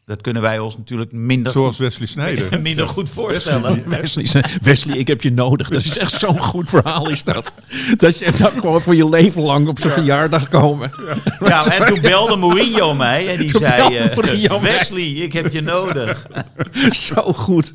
Dat 0.06 0.22
kunnen 0.22 0.42
wij 0.42 0.60
ons 0.60 0.78
natuurlijk 0.78 1.12
minder, 1.12 1.52
Zoals 1.52 1.78
Wesley 1.78 2.08
Sneijder. 2.08 2.62
minder 2.70 2.88
goed 2.88 3.10
voorstellen. 3.10 3.90
Wesley, 3.90 4.44
Wesley, 4.62 4.98
ik 4.98 5.08
heb 5.08 5.22
je 5.22 5.32
nodig. 5.32 5.70
Dat 5.70 5.84
is 5.84 5.98
echt 5.98 6.12
zo'n 6.12 6.40
goed 6.40 6.70
verhaal 6.70 7.10
is 7.10 7.24
dat. 7.24 7.54
Dat 7.98 8.18
je 8.18 8.32
dan 8.38 8.52
gewoon 8.52 8.82
voor 8.82 8.96
je 8.96 9.10
leven 9.10 9.42
lang 9.42 9.68
op 9.68 9.80
zijn 9.80 9.94
verjaardag 9.94 10.50
komen. 10.50 10.92
Ja, 11.40 11.72
en 11.80 11.86
toen 11.86 12.02
belde 12.02 12.36
Mourinho 12.36 12.94
mij 12.94 13.28
en 13.30 13.38
die 13.38 13.52
Toen 13.52 13.60
zei... 13.62 13.98
eh. 13.98 14.62
Wesley, 14.62 15.04
ik 15.10 15.34
heb 15.34 15.54
je 15.54 15.62
nodig. 15.62 16.28
Zo 17.08 17.22
goed. 17.34 17.74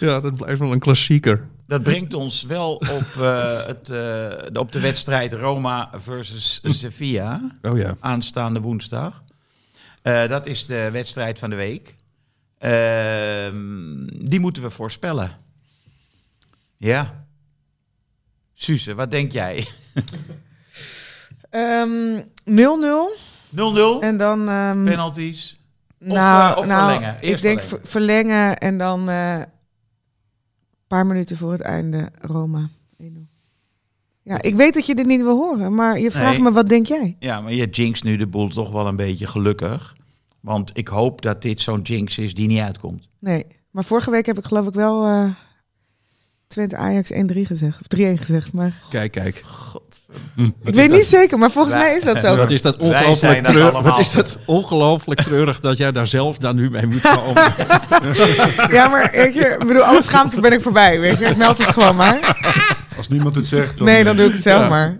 Ja, 0.00 0.20
dat 0.20 0.34
blijft 0.34 0.60
wel 0.60 0.72
een 0.72 0.78
klassieker. 0.78 1.48
Dat 1.72 1.82
brengt 1.82 2.14
ons 2.14 2.42
wel 2.42 2.74
op, 2.74 3.22
eh, 3.22 3.64
het, 3.72 3.88
eh, 3.90 4.60
op 4.60 4.72
de 4.72 4.80
wedstrijd 4.80 5.32
Roma 5.32 5.90
versus 5.94 6.60
Sevilla. 6.64 7.40
Oh 7.62 7.78
ja. 7.78 7.96
aanstaande 8.00 8.60
woensdag. 8.60 9.22
Eh, 10.02 10.28
dat 10.28 10.46
is 10.46 10.66
de 10.66 10.88
wedstrijd 10.90 11.38
van 11.38 11.50
de 11.50 11.56
week. 11.56 11.94
Ehm, 12.58 14.06
die 14.28 14.40
moeten 14.40 14.62
we 14.62 14.70
voorspellen. 14.70 15.30
Ja. 16.76 17.24
Suze, 18.54 18.94
wat 18.94 19.10
denk 19.10 19.32
jij? 19.32 19.66
0-0? 19.94 20.00
Ehm, 21.50 22.20
0-0 23.50 24.00
en 24.00 24.16
dan... 24.16 24.48
ehm, 24.48 24.84
Penalties? 24.84 25.60
nou, 25.98 26.52
eh, 26.52 26.58
of 26.58 26.66
nou, 26.66 26.90
verlengen? 26.90 27.16
Ik 27.20 27.40
denk 27.40 27.60
verlengen. 27.60 27.62
ver- 27.68 27.80
verlengen 27.90 28.58
en 28.58 28.78
dan 28.78 29.08
eh, 29.08 29.42
paar 30.98 31.06
minuten 31.06 31.36
voor 31.36 31.52
het 31.52 31.60
einde 31.60 32.10
Roma. 32.20 32.70
1-0. 33.02 33.06
Ja, 34.22 34.42
ik 34.42 34.54
weet 34.54 34.74
dat 34.74 34.86
je 34.86 34.94
dit 34.94 35.06
niet 35.06 35.22
wil 35.22 35.36
horen, 35.36 35.74
maar 35.74 35.98
je 35.98 36.10
vraagt 36.10 36.32
Nee. 36.32 36.40
me, 36.40 36.52
wat 36.52 36.68
denk 36.68 36.86
jij? 36.86 37.16
Ja, 37.18 37.40
maar 37.40 37.52
je 37.52 37.66
jinx 37.66 38.02
nu 38.02 38.16
de 38.16 38.26
boel 38.26 38.48
toch 38.48 38.70
wel 38.70 38.86
een 38.86 38.96
beetje 38.96 39.26
gelukkig. 39.26 39.96
Want 40.40 40.70
ik 40.74 40.88
hoop 40.88 41.22
dat 41.22 41.42
dit 41.42 41.60
zo'n 41.60 41.80
jinx 41.80 42.18
is 42.18 42.34
die 42.34 42.48
niet 42.48 42.60
uitkomt. 42.60 43.08
Nee, 43.18 43.46
maar 43.70 43.84
vorige 43.84 44.10
week 44.10 44.26
heb 44.26 44.38
ik 44.38 44.44
geloof 44.44 44.66
ik 44.66 44.74
wel 44.74 45.04
eh 45.06 45.30
Twente 46.52 46.76
Ajax 46.76 47.12
1-3 47.12 47.16
gezegd. 47.46 47.78
Of 47.80 47.98
3-1 47.98 48.02
gezegd, 48.20 48.52
maar 48.52 48.72
Kijk, 48.90 49.12
kijk. 49.12 49.42
ik 50.64 50.74
weet 50.74 50.90
niet 50.90 51.04
zeker, 51.06 51.38
maar 51.38 51.50
volgens 51.50 51.74
Wij- 51.74 51.84
mij 51.84 51.96
is 51.96 52.02
dat 52.04 52.18
zo. 52.18 52.36
Wat 52.36 52.50
is 52.50 52.62
dat 52.62 52.76
ongelooflijk 52.76 53.44
treurig. 53.44 53.80
Wat 53.80 53.98
is 53.98 54.10
dat 54.12 54.38
ongelooflijk 54.44 55.20
treurig 55.22 55.60
dat 55.60 55.76
jij 55.76 55.92
daar 55.92 56.06
zelf 56.06 56.38
dan 56.38 56.56
nu 56.56 56.70
mee 56.70 56.86
moet 56.86 57.00
komen. 57.00 57.42
Ja, 58.76 58.88
maar 58.88 59.10
weet 59.12 59.34
je, 59.34 59.56
ik 59.60 59.66
bedoel, 59.66 59.82
alle 59.82 60.02
schaamte 60.02 60.40
ben 60.40 60.52
ik 60.52 60.60
voorbij, 60.62 61.00
weet 61.00 61.18
je. 61.18 61.24
Ik 61.24 61.36
meld 61.36 61.58
het 61.58 61.66
gewoon 61.68 61.96
maar. 61.96 62.36
Als 62.96 63.08
niemand 63.08 63.34
het 63.34 63.46
zegt, 63.48 63.78
dan... 63.78 63.86
Nee, 63.86 64.04
dan 64.04 64.16
doe 64.16 64.26
ik 64.26 64.32
het 64.32 64.42
zelf 64.42 64.68
maar. 64.68 64.96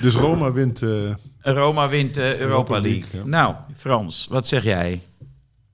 Dus 0.00 0.14
Roma 0.14 0.52
wint... 0.52 0.82
eh, 0.82 0.88
Roma 1.42 1.88
wint 1.88 2.14
de 2.14 2.20
Europa, 2.20 2.44
Europa 2.44 2.72
League. 2.72 2.90
League, 3.00 3.20
ja. 3.20 3.26
Nou, 3.26 3.54
Frans, 3.76 4.26
wat 4.30 4.46
zeg 4.48 4.62
jij? 4.62 5.00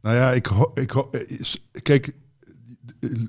Nou 0.03 0.17
ja, 0.17 0.33
ik, 0.33 0.49
ik 0.75 0.95
eh, 0.95 1.01
Kijk, 1.83 2.15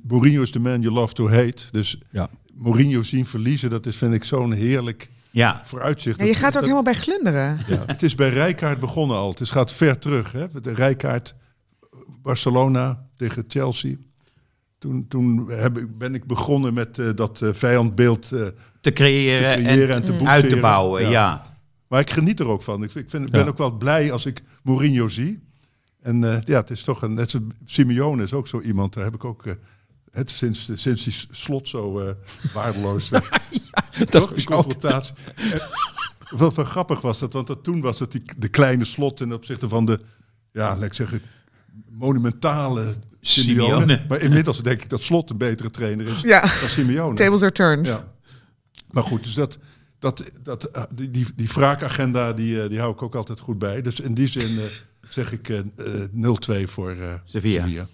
Mourinho 0.08 0.42
is 0.42 0.52
the 0.52 0.60
man 0.60 0.82
you 0.82 0.94
love 0.94 1.14
to 1.14 1.30
hate. 1.30 1.64
Dus 1.72 1.98
Ja. 2.12 2.30
Mourinho 2.54 3.04
zien 3.04 3.26
verliezen, 3.26 3.70
dat 3.70 3.86
is, 3.86 3.96
vind 3.96 4.14
ik 4.14 4.24
zo'n 4.24 4.52
heerlijk 4.52 5.10
Ja, 5.32 5.62
vooruitzicht. 5.66 6.20
Ja, 6.20 6.26
je 6.26 6.32
Dat- 6.32 6.40
gaat 6.40 6.56
er 6.56 6.62
ook 6.62 6.68
dat- 6.68 6.76
helemaal 6.76 6.94
bij 6.94 7.02
glunderen. 7.02 7.60
Ja, 7.68 7.84
het 7.86 8.04
is 8.04 8.16
bij 8.16 8.30
Rijkaard 8.30 8.80
begonnen 8.80 9.18
al. 9.18 9.30
Het 9.30 9.40
is- 9.40 9.52
gaat 9.52 9.74
ver 9.74 10.00
terug. 10.00 10.32
Hè? 10.32 10.48
De 10.62 10.74
Rijkaard, 10.74 11.36
Barcelona 12.22 13.06
tegen 13.18 13.44
Chelsea. 13.48 13.96
Toen, 14.80 15.06
toen 15.08 15.52
heb 15.52 15.78
ik, 15.78 15.98
ben 15.98 16.16
ik 16.16 16.26
begonnen 16.26 16.74
met 16.74 17.00
eh, 17.00 17.10
dat 17.16 17.42
eh, 17.42 17.50
vijandbeeld 17.54 18.32
eh, 18.32 18.42
te 18.82 18.94
creëren, 18.94 19.56
te 19.58 19.64
creëren 19.64 19.96
en, 19.96 19.96
en, 19.96 20.06
te 20.06 20.12
uit 20.12 20.18
boetseren. 20.18 20.50
te 20.50 20.60
bouwen, 20.60 21.10
ja. 21.10 21.58
Maar 21.88 22.00
ik 22.00 22.10
geniet 22.10 22.40
er 22.40 22.48
ook 22.48 22.62
van. 22.62 22.84
Ik, 22.84 22.94
ik 22.96 23.10
vind, 23.10 23.32
ben 23.32 23.42
Ja. 23.44 23.48
ook 23.48 23.58
wel 23.58 23.72
blij 23.72 24.12
als 24.12 24.26
ik 24.26 24.42
Mourinho 24.64 25.08
zie. 25.08 25.40
En 26.02 26.24
eh, 26.24 26.42
ja, 26.44 26.60
het 26.60 26.70
is 26.70 26.84
toch 26.84 27.02
een... 27.02 27.14
Net 27.14 27.30
zo, 27.30 27.40
Simeone 27.66 28.24
is 28.24 28.34
ook 28.34 28.48
zo 28.48 28.62
iemand. 28.62 28.94
Daar 28.94 29.04
heb 29.04 29.14
ik 29.14 29.24
ook... 29.26 29.46
eh, 29.46 29.54
het, 30.12 30.32
sinds, 30.32 30.72
sinds 30.74 31.04
die 31.04 31.26
slot 31.32 31.68
zo 31.68 32.00
eh, 32.00 32.12
waardeloos... 32.54 33.10
Dat 34.00 34.12
toch, 34.12 34.28
die 34.28 34.38
is 34.38 34.44
confrontatie. 34.44 35.16
Wat 36.30 36.56
wel 36.56 36.66
grappig 36.66 37.02
was 37.02 37.20
dat, 37.20 37.34
want 37.34 37.48
dat, 37.48 37.64
toen 37.64 37.82
was 37.82 38.00
het 38.00 38.12
die, 38.12 38.24
de 38.38 38.48
kleine 38.48 38.86
slot 38.86 39.18
ten 39.18 39.34
opzichte 39.34 39.70
van 39.70 39.86
de, 39.86 40.00
ja, 40.52 40.76
laat 40.76 40.84
ik 40.84 40.94
zeggen, 40.94 41.22
monumentale 41.90 42.96
Simeone. 43.22 43.72
Simeone. 43.72 44.06
Maar 44.08 44.22
inmiddels 44.22 44.62
denk 44.62 44.82
ik 44.82 44.90
dat 44.90 45.02
slot 45.02 45.30
een 45.30 45.38
betere 45.38 45.72
trainer 45.72 46.08
is 46.08 46.22
Ja, 46.22 46.40
dan 46.42 46.50
Simeone. 46.52 47.16
tables 47.16 47.42
are 47.42 47.52
turned. 47.52 47.88
Ja. 47.88 48.14
Maar 48.92 49.04
goed, 49.04 49.24
dus 49.24 49.34
dat, 49.34 49.58
dat, 50.00 50.24
dat, 50.44 50.88
die, 50.96 51.12
die, 51.12 51.28
die 51.36 51.48
wraakagenda, 51.48 52.34
die, 52.34 52.68
die 52.68 52.80
hou 52.80 52.92
ik 52.94 53.02
ook 53.02 53.16
altijd 53.16 53.40
goed 53.40 53.58
bij. 53.60 53.82
Dus 53.82 54.00
in 54.00 54.14
die 54.14 54.28
zin 54.28 54.60
zeg 55.10 55.32
ik 55.32 55.50
eh, 55.50 55.58
eh, 55.60 56.64
0-2 56.66 56.70
voor 56.70 56.92
eh 56.92 57.14
Sevilla. 57.26 57.62
Sevilla. 57.62 57.88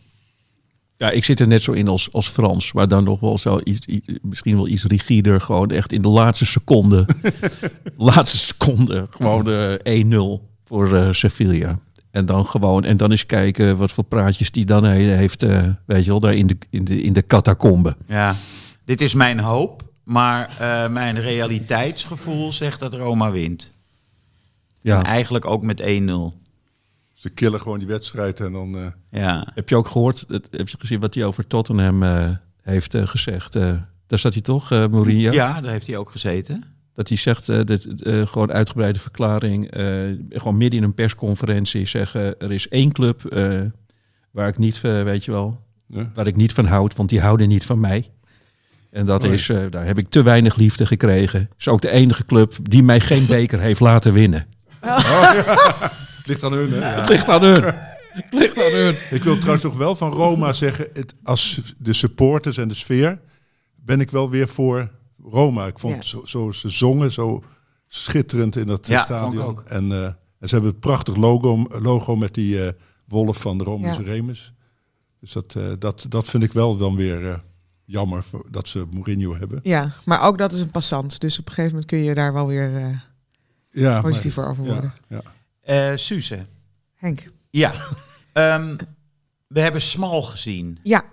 Ja, 0.97 1.09
ik 1.11 1.23
zit 1.23 1.39
er 1.39 1.47
net 1.47 1.61
zo 1.61 1.71
in 1.71 1.87
als, 1.87 2.11
als 2.11 2.27
Frans, 2.27 2.73
maar 2.73 2.87
dan 2.87 3.03
nog 3.03 3.19
wel 3.19 3.37
zo 3.37 3.59
iets, 3.63 3.87
misschien 4.21 4.55
wel 4.55 4.67
iets 4.67 4.83
rigider. 4.83 5.41
Gewoon 5.41 5.69
echt 5.71 5.91
in 5.91 6.01
de 6.01 6.07
laatste 6.07 6.45
seconde. 6.45 7.07
laatste 7.97 8.37
seconde. 8.37 9.07
Gewoon 9.09 9.49
eh 9.83 10.37
1-0 10.39 10.43
voor 10.65 10.95
eh, 10.95 11.11
Sevilla. 11.11 11.79
En 12.11 12.25
dan 12.25 12.45
gewoon, 12.45 12.83
en 12.83 12.97
dan 12.97 13.11
eens 13.11 13.25
kijken 13.25 13.77
wat 13.77 13.91
voor 13.91 14.03
praatjes 14.03 14.51
die 14.51 14.65
dan 14.65 14.83
he- 14.83 14.95
heeft, 15.15 15.43
eh, 15.43 15.67
weet 15.85 16.03
je 16.05 16.09
wel, 16.11 16.19
daar 16.19 16.33
in 16.35 16.47
de, 16.47 16.57
in 16.69 16.83
de, 16.83 17.01
in 17.01 17.13
de 17.13 17.25
catacombe. 17.25 17.95
Ja, 18.07 18.35
dit 18.85 19.01
is 19.01 19.13
mijn 19.13 19.39
hoop, 19.39 19.83
maar 20.03 20.55
eh, 20.59 20.89
mijn 20.89 21.21
realiteitsgevoel 21.21 22.51
zegt 22.51 22.79
dat 22.79 22.93
Roma 22.93 23.31
wint. 23.31 23.73
En 24.81 24.91
Ja. 24.91 25.03
eigenlijk 25.03 25.45
ook 25.45 25.63
met 25.63 25.81
1-0. 25.81 25.85
Ze 27.15 27.29
killen 27.29 27.59
gewoon 27.61 27.79
die 27.79 27.87
wedstrijd 27.87 28.39
en 28.39 28.51
dan... 28.51 28.75
eh, 28.77 29.21
Ja. 29.21 29.47
Heb 29.53 29.69
je 29.69 29.75
ook 29.75 29.87
gehoord, 29.87 30.25
het- 30.27 30.47
heb 30.51 30.67
je 30.69 30.77
gezien 30.79 30.99
wat 30.99 31.13
hij 31.15 31.25
over 31.25 31.47
Tottenham 31.47 32.03
eh, 32.03 32.29
heeft 32.61 32.93
eh, 32.95 33.07
gezegd? 33.07 33.55
Eh, 33.55 33.73
daar 34.07 34.19
staat 34.19 34.33
hij 34.33 34.41
toch, 34.41 34.71
eh 34.71 34.87
Mourinho? 34.87 35.31
ja, 35.31 35.61
daar 35.61 35.71
heeft 35.71 35.87
hij 35.87 35.97
ook 35.97 36.09
gezeten. 36.11 36.63
Dat 36.93 37.07
hij 37.07 37.17
zegt, 37.17 37.49
eh, 37.49 37.59
dat, 37.63 37.83
eh, 37.85 38.25
gewoon 38.25 38.51
uitgebreide 38.51 38.99
verklaring, 38.99 39.71
eh, 39.71 39.85
gewoon 40.29 40.57
midden 40.57 40.79
in 40.79 40.85
een 40.85 40.93
persconferentie 40.93 41.85
zeggen, 41.87 42.39
er 42.39 42.51
is 42.51 42.67
één 42.67 42.91
club 42.91 43.25
eh, 43.25 43.61
waar 44.31 44.47
ik 44.47 44.57
niet, 44.57 44.81
weet 44.81 45.25
je 45.25 45.31
wel, 45.31 45.61
ja. 45.87 46.11
waar 46.13 46.27
ik 46.27 46.35
niet 46.35 46.53
van 46.53 46.65
houd, 46.65 46.95
want 46.95 47.09
die 47.09 47.21
houden 47.21 47.47
niet 47.47 47.65
van 47.65 47.79
mij. 47.79 48.09
En 48.91 49.05
dat 49.05 49.23
Oh, 49.23 49.31
is, 49.33 49.49
eh, 49.49 49.63
daar 49.69 49.85
heb 49.85 49.97
ik 49.97 50.09
te 50.09 50.23
weinig 50.23 50.55
liefde 50.55 50.85
gekregen. 50.85 51.49
Is 51.57 51.67
ook 51.67 51.81
de 51.81 51.89
enige 51.91 52.25
club 52.25 52.53
die 52.61 52.83
mij 52.83 52.99
geen 52.99 53.25
beker 53.25 53.59
heeft 53.59 53.79
laten 53.79 54.13
winnen. 54.13 54.45
Het 56.25 56.33
ligt 56.33 56.43
aan 56.43 56.53
hun, 56.53 56.71
hè? 56.71 56.79
Het 56.79 57.09
ligt 57.09 57.29
aan 57.29 57.43
hun. 57.43 57.63
Het 57.63 58.33
ligt 58.33 58.57
aan 58.57 58.71
hun. 58.71 58.95
Ik 59.11 59.23
wil 59.23 59.35
trouwens 59.37 59.63
nog 59.63 59.77
wel 59.77 59.95
van 59.95 60.11
Roma 60.11 60.53
zeggen, 60.53 60.87
het, 60.93 61.15
als 61.23 61.61
de 61.77 61.93
supporters 61.93 62.57
en 62.57 62.67
de 62.67 62.73
sfeer, 62.73 63.19
ben 63.75 63.99
ik 63.99 64.11
wel 64.11 64.29
weer 64.29 64.47
voor 64.47 64.91
Roma. 65.23 65.65
Ik 65.67 65.79
vond 65.79 65.95
Ja. 65.95 66.01
zo, 66.01 66.21
zo 66.25 66.51
ze 66.51 66.69
zongen, 66.69 67.11
zo 67.11 67.43
schitterend 67.87 68.55
in 68.55 68.67
dat 68.67 68.83
eh, 68.85 68.89
Ja, 68.95 69.01
stadion. 69.01 69.31
vond 69.31 69.43
ik 69.43 69.49
ook. 69.49 69.63
En, 69.69 69.91
eh, 69.91 70.03
en 70.39 70.47
ze 70.49 70.55
hebben 70.55 70.71
een 70.73 70.79
prachtig 70.79 71.15
logo, 71.15 71.65
logo 71.81 72.15
met 72.15 72.33
die 72.33 72.65
eh, 72.65 72.71
wolf 73.07 73.37
van 73.37 73.57
de 73.57 73.63
Romeins 73.63 73.97
Ja. 73.97 74.03
Remus. 74.03 74.53
Dus 75.19 75.31
dat, 75.31 75.55
eh, 75.55 75.63
dat, 75.79 76.05
dat 76.09 76.29
vind 76.29 76.43
ik 76.43 76.53
wel 76.53 76.77
dan 76.77 76.95
weer 76.95 77.29
eh, 77.31 77.37
jammer 77.85 78.23
voor- 78.23 78.45
dat 78.49 78.67
ze 78.67 78.85
Mourinho 78.91 79.35
hebben. 79.37 79.59
Ja, 79.63 79.91
maar 80.05 80.21
ook 80.21 80.37
dat 80.37 80.51
is 80.51 80.59
een 80.59 80.71
passant. 80.71 81.19
Dus 81.19 81.39
op 81.39 81.45
een 81.47 81.53
gegeven 81.53 81.71
moment 81.71 81.89
kun 81.89 82.03
je 82.03 82.13
daar 82.13 82.33
wel 82.33 82.47
weer 82.47 82.75
eh, 82.75 82.95
Ja, 83.69 84.01
positiever 84.01 84.47
over 84.47 84.63
ja, 84.65 84.71
worden. 84.71 84.93
ja. 85.07 85.21
Eh 85.65 85.91
Suze. 85.95 86.45
Henk. 86.95 87.23
Ja. 87.49 87.71
Ehm, 88.33 88.75
we 89.47 89.59
hebben 89.59 89.81
Smal 89.81 90.21
gezien. 90.21 90.79
Ja. 90.83 91.03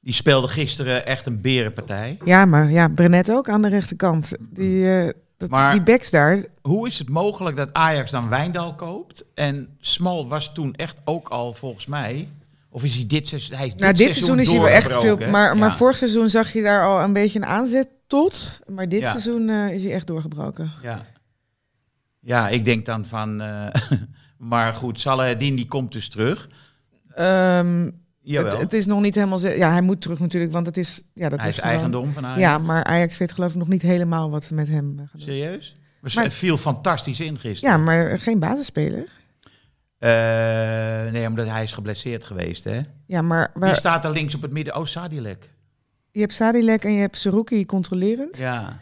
Die 0.00 0.14
speelde 0.14 0.48
gisteren 0.48 1.06
echt 1.06 1.26
een 1.26 1.40
berenpartij. 1.40 2.18
ja, 2.24 2.44
maar 2.44 2.70
ja, 2.70 2.88
Brenet 2.88 3.30
ook 3.30 3.48
aan 3.48 3.62
de 3.62 3.68
rechterkant. 3.68 4.32
Die, 4.40 4.90
eh, 4.98 5.10
dat, 5.36 5.50
Maar- 5.50 5.72
die 5.72 5.82
backs 5.82 6.10
daar, 6.10 6.44
Hoe 6.62 6.86
is 6.86 6.98
het 6.98 7.08
mogelijk 7.08 7.56
dat 7.56 7.72
Ajax 7.72 8.10
dan 8.10 8.28
Wijndal 8.28 8.74
koopt? 8.74 9.24
En 9.34 9.76
Smal 9.80 10.28
was 10.28 10.52
toen 10.52 10.74
echt 10.74 10.96
ook 11.04 11.28
al 11.28 11.52
volgens 11.54 11.86
mij. 11.86 12.28
Of 12.68 12.84
is 12.84 12.94
hij 12.94 13.06
dit 13.06 13.28
seizoen? 13.28 13.56
Hij 13.56 13.66
is 13.66 13.72
dit, 13.72 13.80
nou, 13.80 13.94
dit 13.94 14.12
seizoen 14.12 14.38
is 14.38 14.48
hij 14.50 14.58
wel 14.58 14.68
echt 14.68 14.92
veel. 14.92 15.16
Maar, 15.16 15.56
maar 15.56 15.68
Ja. 15.68 15.76
vorig 15.76 15.96
seizoen 15.96 16.28
zag 16.28 16.52
je 16.52 16.62
daar 16.62 16.86
al 16.86 17.00
een 17.00 17.12
beetje 17.12 17.38
een 17.38 17.46
aanzet 17.46 17.88
tot. 18.06 18.58
Maar 18.66 18.88
dit 18.88 19.00
Ja. 19.00 19.10
seizoen 19.10 19.48
eh, 19.48 19.68
is 19.72 19.82
hij 19.82 19.92
echt 19.92 20.06
doorgebroken. 20.06 20.72
Ja. 20.82 21.06
Ja, 22.20 22.48
ik 22.48 22.64
denk 22.64 22.86
dan 22.86 23.04
van. 23.04 23.40
eh, 23.40 23.66
maar 24.38 24.74
goed, 24.74 25.00
Salahadin 25.00 25.54
die 25.56 25.66
komt 25.68 25.92
dus 25.92 26.08
terug. 26.08 26.48
Jawel. 28.22 28.50
het, 28.52 28.60
het 28.60 28.72
is 28.72 28.86
nog 28.86 29.00
niet 29.00 29.14
helemaal. 29.14 29.40
Ja, 29.40 29.70
hij 29.70 29.80
moet 29.80 30.00
terug 30.00 30.18
natuurlijk, 30.18 30.52
want 30.52 30.66
het 30.66 30.76
is. 30.76 31.02
Ja, 31.14 31.28
dat 31.28 31.38
hij 31.38 31.48
is 31.48 31.54
is 31.54 31.60
gewoon- 31.60 31.76
eigendom 31.76 32.12
van 32.12 32.24
Ajax. 32.26 32.40
Ja, 32.40 32.58
maar 32.58 32.84
Ajax 32.84 33.18
weet 33.18 33.32
geloof 33.32 33.50
ik 33.50 33.56
nog 33.56 33.68
niet 33.68 33.82
helemaal 33.82 34.30
wat 34.30 34.44
ze 34.44 34.54
met 34.54 34.68
hem 34.68 34.94
gaan 34.96 35.08
doen. 35.12 35.20
Serieus? 35.20 35.76
Maar 36.00 36.24
het 36.24 36.34
viel 36.34 36.56
fantastisch 36.56 37.20
in 37.20 37.38
gisteren. 37.38 37.76
Ja, 37.78 37.84
maar 37.84 38.18
geen 38.18 38.38
basisspeler. 38.38 39.04
Eh, 39.98 41.12
nee, 41.12 41.26
omdat 41.26 41.46
hij 41.46 41.62
is 41.62 41.72
geblesseerd 41.72 42.24
geweest, 42.24 42.64
hè? 42.64 42.80
Ja, 43.06 43.22
maar 43.22 43.50
Wie 43.54 43.62
waar, 43.62 43.76
staat 43.76 44.04
er 44.04 44.10
links 44.10 44.34
op 44.34 44.42
het 44.42 44.52
midden? 44.52 44.76
Oh, 44.76 44.84
Sadilek. 44.84 45.50
je 46.10 46.20
hebt 46.20 46.32
Sadilek 46.32 46.84
en 46.84 46.92
je 46.92 47.00
hebt 47.00 47.18
Seruki 47.18 47.66
controlerend. 47.66 48.36
Ja. 48.36 48.78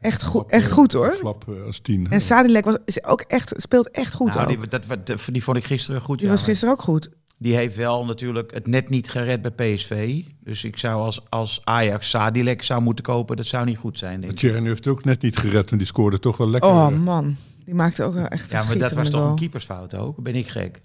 Echt, 0.00 0.22
goed, 0.22 0.32
Flap, 0.32 0.50
echt 0.50 0.66
eh, 0.66 0.72
goed 0.72 0.92
hoor. 0.92 1.12
Flap 1.12 1.44
eh, 1.48 1.64
als 1.64 1.78
tien. 1.78 2.10
En 2.10 2.20
Sadilek 2.20 2.64
was, 2.64 2.76
is 2.84 3.04
ook 3.04 3.20
echt, 3.20 3.52
speelt 3.56 3.90
echt 3.90 4.14
goed. 4.14 4.34
nou, 4.34 4.46
die, 4.46 4.68
dat, 4.68 4.86
wat- 4.86 5.16
die, 5.32 5.42
vond 5.42 5.56
ik 5.56 5.64
gisteren 5.64 6.00
goed. 6.00 6.18
Die 6.18 6.26
ja. 6.26 6.32
was 6.32 6.42
gisteren 6.42 6.74
ook 6.74 6.82
goed. 6.82 7.10
Die 7.38 7.56
heeft 7.56 7.76
wel 7.76 8.04
natuurlijk 8.04 8.54
het 8.54 8.66
net 8.66 8.88
niet 8.88 9.10
gered 9.10 9.54
bij 9.54 9.74
PSV. 9.74 10.22
Dus 10.40 10.64
ik 10.64 10.78
zou 10.78 11.02
als, 11.02 11.20
als 11.28 11.60
Ajax 11.64 12.10
Sadilek 12.10 12.62
zou 12.62 12.82
moeten 12.82 13.04
kopen, 13.04 13.36
dat 13.36 13.46
zou 13.46 13.64
niet 13.64 13.78
goed 13.78 13.98
zijn, 13.98 14.20
denk 14.20 14.32
ik. 14.32 14.52
Heeft 14.52 14.66
het 14.66 14.86
ook 14.86 15.04
net 15.04 15.22
niet 15.22 15.36
gered, 15.36 15.70
en 15.70 15.78
die 15.78 15.86
scoorde 15.86 16.18
toch 16.18 16.36
wel 16.36 16.50
lekker. 16.50 16.70
Oh 16.70 16.86
eh, 16.86 16.98
man, 16.98 17.36
die 17.64 17.74
maakte 17.74 18.02
ook 18.04 18.14
wel 18.14 18.26
echt 18.26 18.52
een 18.52 18.58
Ja, 18.58 18.64
maar 18.64 18.78
dat 18.78 18.92
was 18.92 19.10
toch 19.10 19.28
een 19.28 19.36
keepersfout 19.36 19.94
ook? 19.94 20.22
Ben 20.22 20.34
ik 20.34 20.48
gek? 20.48 20.82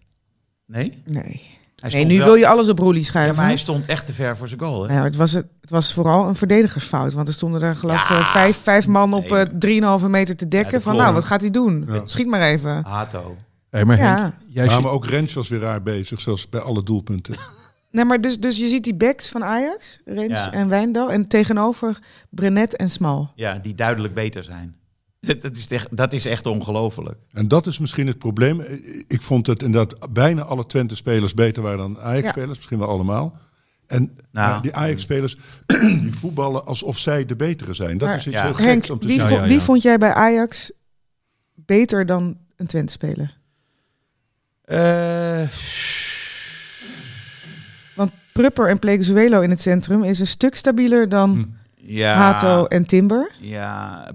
Nee? 0.65 1.01
Nee. 1.05 1.59
Nee, 1.89 2.05
nu 2.05 2.17
wel- 2.17 2.25
wil 2.25 2.35
je 2.35 2.47
alles 2.47 2.69
op 2.69 2.79
Roelie 2.79 3.01
Ja, 3.01 3.07
schuiven. 3.07 3.35
maar 3.35 3.45
hij 3.45 3.57
stond 3.57 3.85
echt 3.85 4.05
te 4.05 4.13
ver 4.13 4.37
voor 4.37 4.47
zijn 4.47 4.59
goal, 4.59 4.81
hè? 4.87 4.93
Nou, 4.93 5.05
het, 5.05 5.15
was, 5.15 5.31
het 5.31 5.45
was 5.61 5.93
vooral 5.93 6.27
een 6.27 6.35
verdedigersfout. 6.35 7.13
Want 7.13 7.27
er 7.27 7.33
stonden 7.33 7.61
er 7.61 7.75
geloof 7.75 8.01
ik 8.03 8.09
Ja. 8.09 8.19
eh, 8.19 8.31
vijf, 8.31 8.57
vijf 8.57 8.87
man 8.87 9.13
op 9.13 9.29
Nee. 9.29 9.39
eh 9.39 9.99
3,5 10.01 10.07
meter 10.07 10.35
te 10.35 10.47
dekken. 10.47 10.71
Ja, 10.71 10.77
de 10.77 10.83
van 10.83 10.95
nou, 10.95 11.13
wat 11.13 11.23
gaat 11.23 11.41
hij 11.41 11.49
doen? 11.49 11.85
Ja. 11.87 12.01
Schiet 12.05 12.27
maar 12.27 12.41
even. 12.41 12.83
Hato. 12.85 13.35
Hey, 13.69 13.85
maar 13.85 13.97
Ja. 13.97 14.03
Henk, 14.21 14.33
jij 14.47 14.63
Ja, 14.65 14.71
zit- 14.71 14.81
maar 14.81 14.91
ook 14.91 15.05
Rens 15.05 15.33
was 15.33 15.49
weer 15.49 15.59
raar 15.59 15.83
bezig, 15.83 16.21
zoals 16.21 16.49
bij 16.49 16.61
alle 16.61 16.83
doelpunten. 16.83 17.35
Nee, 17.91 18.05
maar 18.05 18.21
dus, 18.21 18.39
dus 18.39 18.57
je 18.57 18.67
ziet 18.67 18.83
die 18.83 18.95
backs 18.95 19.29
van 19.29 19.43
Ajax, 19.43 19.99
Rens 20.05 20.27
Ja. 20.39 20.51
en 20.51 20.67
Wijndal. 20.69 21.11
En 21.11 21.27
tegenover 21.27 21.97
Brenet 22.29 22.75
en 22.75 22.89
Smal. 22.89 23.31
Ja, 23.35 23.57
die 23.61 23.75
duidelijk 23.75 24.13
beter 24.13 24.43
zijn. 24.43 24.75
Dat 25.21 25.57
is 25.57 25.67
echt, 25.67 25.97
dat 25.97 26.13
is 26.13 26.25
echt 26.25 26.45
ongelooflijk. 26.45 27.17
En 27.31 27.47
dat 27.47 27.67
is 27.67 27.79
misschien 27.79 28.07
het 28.07 28.17
probleem. 28.17 28.61
Ik 29.07 29.21
vond 29.21 29.47
het 29.47 29.63
inderdaad 29.63 30.13
bijna 30.13 30.41
alle 30.43 30.65
Twente-spelers 30.65 31.33
beter 31.33 31.63
waren 31.63 31.77
dan 31.77 31.99
Ajax-spelers. 31.99 32.57
Misschien 32.57 32.79
wel 32.79 32.87
allemaal. 32.87 33.37
En 33.87 34.17
Nou. 34.31 34.61
die 34.61 34.75
Ajax-spelers 34.75 35.37
die 36.01 36.13
voetballen 36.19 36.65
alsof 36.65 36.97
zij 36.97 37.25
de 37.25 37.35
betere 37.35 37.73
zijn. 37.73 37.97
Dat 37.97 38.07
Maar- 38.07 38.17
is 38.17 38.25
iets 38.25 38.35
Ja. 38.35 38.43
heel 38.43 38.53
geks 38.53 38.67
Henk, 38.67 38.89
om 38.89 38.99
te 38.99 39.07
wie, 39.07 39.19
zien. 39.19 39.29
Ja, 39.29 39.35
vo- 39.35 39.41
ja, 39.41 39.47
wie 39.47 39.57
ja. 39.57 39.63
vond 39.63 39.81
jij 39.81 39.97
bij 39.97 40.13
Ajax 40.13 40.71
beter 41.55 42.05
dan 42.05 42.37
een 42.55 42.67
Twente-speler? 42.67 43.37
Eh, 44.61 45.47
Want 47.95 48.11
Prupper 48.33 48.69
en 48.69 48.79
Pleguezuelo 48.79 49.41
in 49.41 49.49
het 49.49 49.61
centrum 49.61 50.03
is 50.03 50.19
een 50.19 50.27
stuk 50.27 50.55
stabieler 50.55 51.09
dan 51.09 51.31
Hm. 51.31 51.45
ja, 51.87 52.15
Hato 52.15 52.65
en 52.65 52.85
Timber. 52.85 53.31
Ja, 53.39 54.11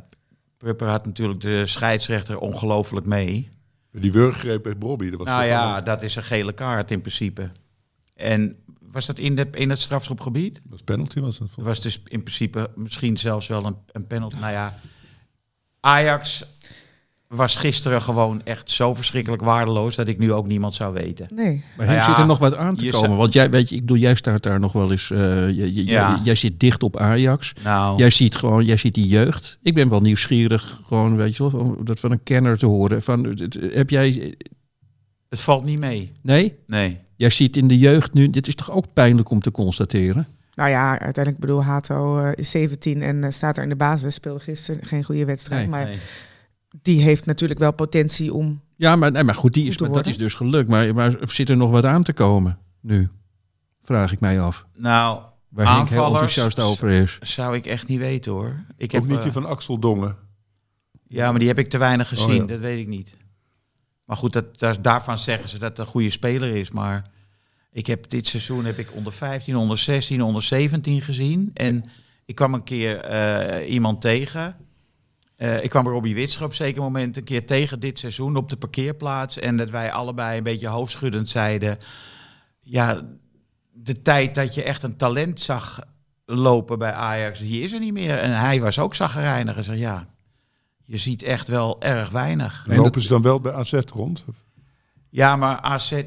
Prupper 0.67 0.89
had 0.89 1.07
natuurlijk 1.07 1.41
de 1.41 1.67
scheidsrechter 1.67 2.39
ongelooflijk 2.39 3.07
mee. 3.07 3.49
Die 3.93 4.13
wurggreep 4.13 4.63
bij 4.63 4.79
Bobby. 4.79 5.11
Dat 5.11 5.19
was 5.19 5.29
Nou 5.29 5.45
ja, 5.45 5.81
dat 5.81 6.03
is 6.03 6.17
een 6.17 6.23
gele 6.23 6.53
kaart 6.53 6.91
in 6.91 7.01
principe. 7.01 7.51
En 8.15 8.57
was 8.81 9.07
dat 9.07 9.19
in, 9.19 9.37
de, 9.37 9.49
in 9.51 9.71
het 9.71 9.79
strafschopgebied? 9.79 10.55
dat 10.55 10.71
was 10.71 10.83
penalty 10.83 11.21
was 11.21 11.39
dat. 11.39 11.49
Dat 11.57 11.65
was 11.65 11.81
dus 11.81 12.01
in 12.05 12.23
principe 12.23 12.71
misschien 12.75 13.17
zelfs 13.17 13.47
wel 13.47 13.65
een, 13.67 13.77
een 13.93 14.07
penalty. 14.07 14.37
Nou 14.37 14.53
ja, 14.53 14.79
Ajax 15.81 16.45
was 17.29 17.57
gisteren 17.57 18.03
gewoon 18.03 18.41
echt 18.45 18.71
zo 18.71 18.95
verschrikkelijk 18.95 19.43
waardeloos 19.43 19.97
dat 19.97 20.09
ik 20.09 20.19
nu 20.19 20.33
ook 20.33 20.47
niemand 20.47 20.75
zou 20.75 20.95
weten. 20.95 21.27
Nee. 21.35 21.65
Maar 21.77 21.87
Henk, 21.87 21.99
ja, 22.01 22.07
zit 22.07 22.19
er 22.19 22.27
nog 22.27 22.39
wat 22.39 22.55
aan 22.55 22.77
te 22.77 22.89
komen? 22.89 23.17
Want 23.17 23.33
jij, 23.33 23.51
weet 23.51 23.69
je, 23.69 23.75
ik 23.75 23.81
bedoel, 23.81 23.97
jij 23.97 24.15
staat 24.15 24.43
daar 24.43 24.61
nog 24.61 24.73
wel 24.73 24.91
eens. 24.91 25.11
eh, 25.11 25.51
Ja. 25.51 25.65
jij, 25.67 26.21
jij 26.23 26.35
zit 26.35 26.61
dicht 26.61 26.83
op 26.83 26.97
Ajax. 26.97 27.53
Nou, 27.65 27.99
Jij 27.99 28.11
ziet 28.11 28.37
gewoon, 28.37 28.65
jij 28.65 28.77
ziet 28.77 28.95
die 28.95 29.09
jeugd. 29.09 29.59
Ik 29.63 29.75
ben 29.75 29.89
wel 29.89 30.01
nieuwsgierig, 30.01 30.81
gewoon, 30.87 31.17
weet 31.17 31.37
je 31.37 31.51
wel, 31.51 31.61
om 31.61 31.85
dat 31.85 32.01
van 32.01 32.11
een 32.11 32.23
kenner 32.23 32.59
te 32.59 32.67
horen. 32.67 33.03
Van, 33.03 33.25
het- 33.27 33.59
heb 33.73 33.91
jij, 33.91 34.35
het 35.29 35.41
valt 35.41 35.65
niet 35.65 35.79
mee. 35.79 36.13
nee? 36.23 36.55
Nee. 36.67 36.99
Jij 37.17 37.31
ziet 37.31 37.57
in 37.57 37.69
de 37.69 37.79
jeugd 37.79 38.13
nu, 38.15 38.31
dit 38.31 38.49
is 38.49 38.55
toch 38.55 38.71
ook 38.71 38.85
pijnlijk 38.93 39.31
om 39.31 39.41
te 39.41 39.51
constateren? 39.51 40.27
Nou 40.55 40.71
ja, 40.71 40.91
uiteindelijk 40.91 41.39
bedoel 41.39 41.65
Hato 41.65 42.19
eh, 42.19 42.31
is 42.35 42.51
17 42.51 43.03
en 43.03 43.25
eh, 43.25 43.31
staat 43.31 43.57
er 43.57 43.63
in 43.63 43.69
de 43.69 43.77
basis. 43.77 44.15
Speelde 44.15 44.41
gisteren 44.41 44.85
geen 44.85 45.05
goede 45.05 45.25
wedstrijd. 45.25 45.61
Nee, 45.61 45.71
maar 45.71 45.85
nee. 45.85 45.99
Die 46.83 47.03
heeft 47.03 47.27
natuurlijk 47.27 47.61
wel 47.61 47.73
potentie 47.73 48.33
om... 48.35 48.61
Ja, 48.77 48.97
maar, 48.97 49.11
nee, 49.13 49.25
maar 49.25 49.35
goed, 49.35 49.53
die 49.53 49.67
is, 49.69 49.79
maar 49.79 49.91
dat 49.93 50.07
is 50.07 50.19
dus 50.19 50.35
gelukt. 50.35 50.69
Maar, 50.69 50.95
maar 50.95 51.17
zit 51.25 51.49
er 51.49 51.57
nog 51.57 51.71
wat 51.71 51.85
aan 51.85 52.03
te 52.03 52.13
komen 52.13 52.59
nu? 52.81 53.09
Vraag 53.83 54.13
ik 54.13 54.21
mij 54.21 54.41
af. 54.41 54.67
Nou, 54.75 55.21
Waar 55.49 55.67
Henk 55.67 55.89
heel 55.89 55.99
Aanvallers- 56.05 56.37
enthousiast 56.37 56.61
over 56.61 56.89
is. 56.89 57.19
zou 57.21 57.57
ik 57.57 57.67
echt 57.67 57.89
niet 57.89 57.99
weten 57.99 58.33
hoor. 58.33 58.65
Ik 58.77 58.85
Ook 58.85 58.93
heb, 58.93 59.05
niet 59.05 59.17
eh, 59.17 59.23
die 59.23 59.33
van 59.33 59.47
Axel 59.47 59.79
Dongen. 59.79 60.17
Ja, 61.09 61.31
maar 61.31 61.39
die 61.39 61.49
heb 61.49 61.59
ik 61.59 61.71
te 61.71 61.79
weinig 61.79 62.09
gezien. 62.09 62.29
Oh, 62.29 62.35
ja. 62.35 62.45
Dat 62.45 62.59
weet 62.59 62.79
ik 62.79 62.87
niet. 62.87 63.17
Maar 64.05 64.17
goed, 64.17 64.33
dat, 64.33 64.59
dat- 64.59 64.85
daarvan 64.85 65.19
zeggen 65.19 65.49
ze 65.49 65.59
dat 65.59 65.69
het 65.69 65.79
een 65.79 65.87
goede 65.87 66.11
speler 66.11 66.57
is. 66.57 66.71
Maar 66.71 67.11
ik 67.71 67.87
heb 67.87 68.11
dit 68.11 68.27
seizoen 68.27 68.65
heb 68.65 68.79
ik 68.79 68.89
onder 68.93 69.13
15, 69.13 69.57
onder 69.57 69.79
16, 69.79 70.23
onder 70.23 70.43
17 70.43 71.01
gezien. 71.03 71.51
En 71.55 71.85
ik 72.25 72.35
kwam 72.35 72.55
een 72.55 72.65
keer 72.65 72.97
eh, 73.01 73.71
iemand 73.73 74.01
tegen. 74.01 74.57
Eh, 75.37 75.63
ik 75.63 75.71
kwam 75.71 75.89
Robbie 75.89 76.15
Witscher 76.15 76.45
op 76.45 76.49
een 76.49 76.57
zeker 76.57 76.83
moment 76.83 77.17
een 77.17 77.25
keer 77.25 77.47
tegen 77.47 77.81
dit 77.81 77.99
seizoen 77.99 78.37
op 78.37 78.49
de 78.49 78.57
parkeerplaats. 78.57 79.39
En 79.39 79.57
dat 79.57 79.71
wij 79.71 79.93
allebei 79.93 80.39
een 80.39 80.43
beetje 80.43 80.69
hoofdschuddend 80.69 81.29
zeiden... 81.29 81.79
Ja, 82.61 83.01
de 83.73 84.03
tijd 84.03 84.35
dat 84.35 84.55
je 84.55 84.63
echt 84.63 84.83
een 84.83 84.97
talent 84.97 85.41
zag 85.41 85.81
lopen 86.25 86.79
bij 86.79 86.93
Ajax, 86.93 87.39
die 87.39 87.63
is 87.63 87.73
er 87.73 87.81
niet 87.81 87.93
meer. 87.93 88.19
En 88.19 88.39
hij 88.39 88.61
was 88.61 88.79
ook 88.79 88.95
zaggerijnig. 88.95 89.57
En 89.57 89.65
zei, 89.65 89.79
ja, 89.79 90.09
je 90.83 90.99
ziet 90.99 91.23
echt 91.23 91.49
wel 91.49 91.81
erg 91.81 92.11
weinig. 92.11 92.65
En 92.69 92.77
Lopen 92.77 93.03
ze 93.03 93.09
dan 93.09 93.23
wel 93.23 93.41
bij 93.41 93.53
AZ 93.53 93.73
rond? 93.73 94.25
Ja, 95.11 95.37
maar 95.37 95.61
AZ... 95.61 96.03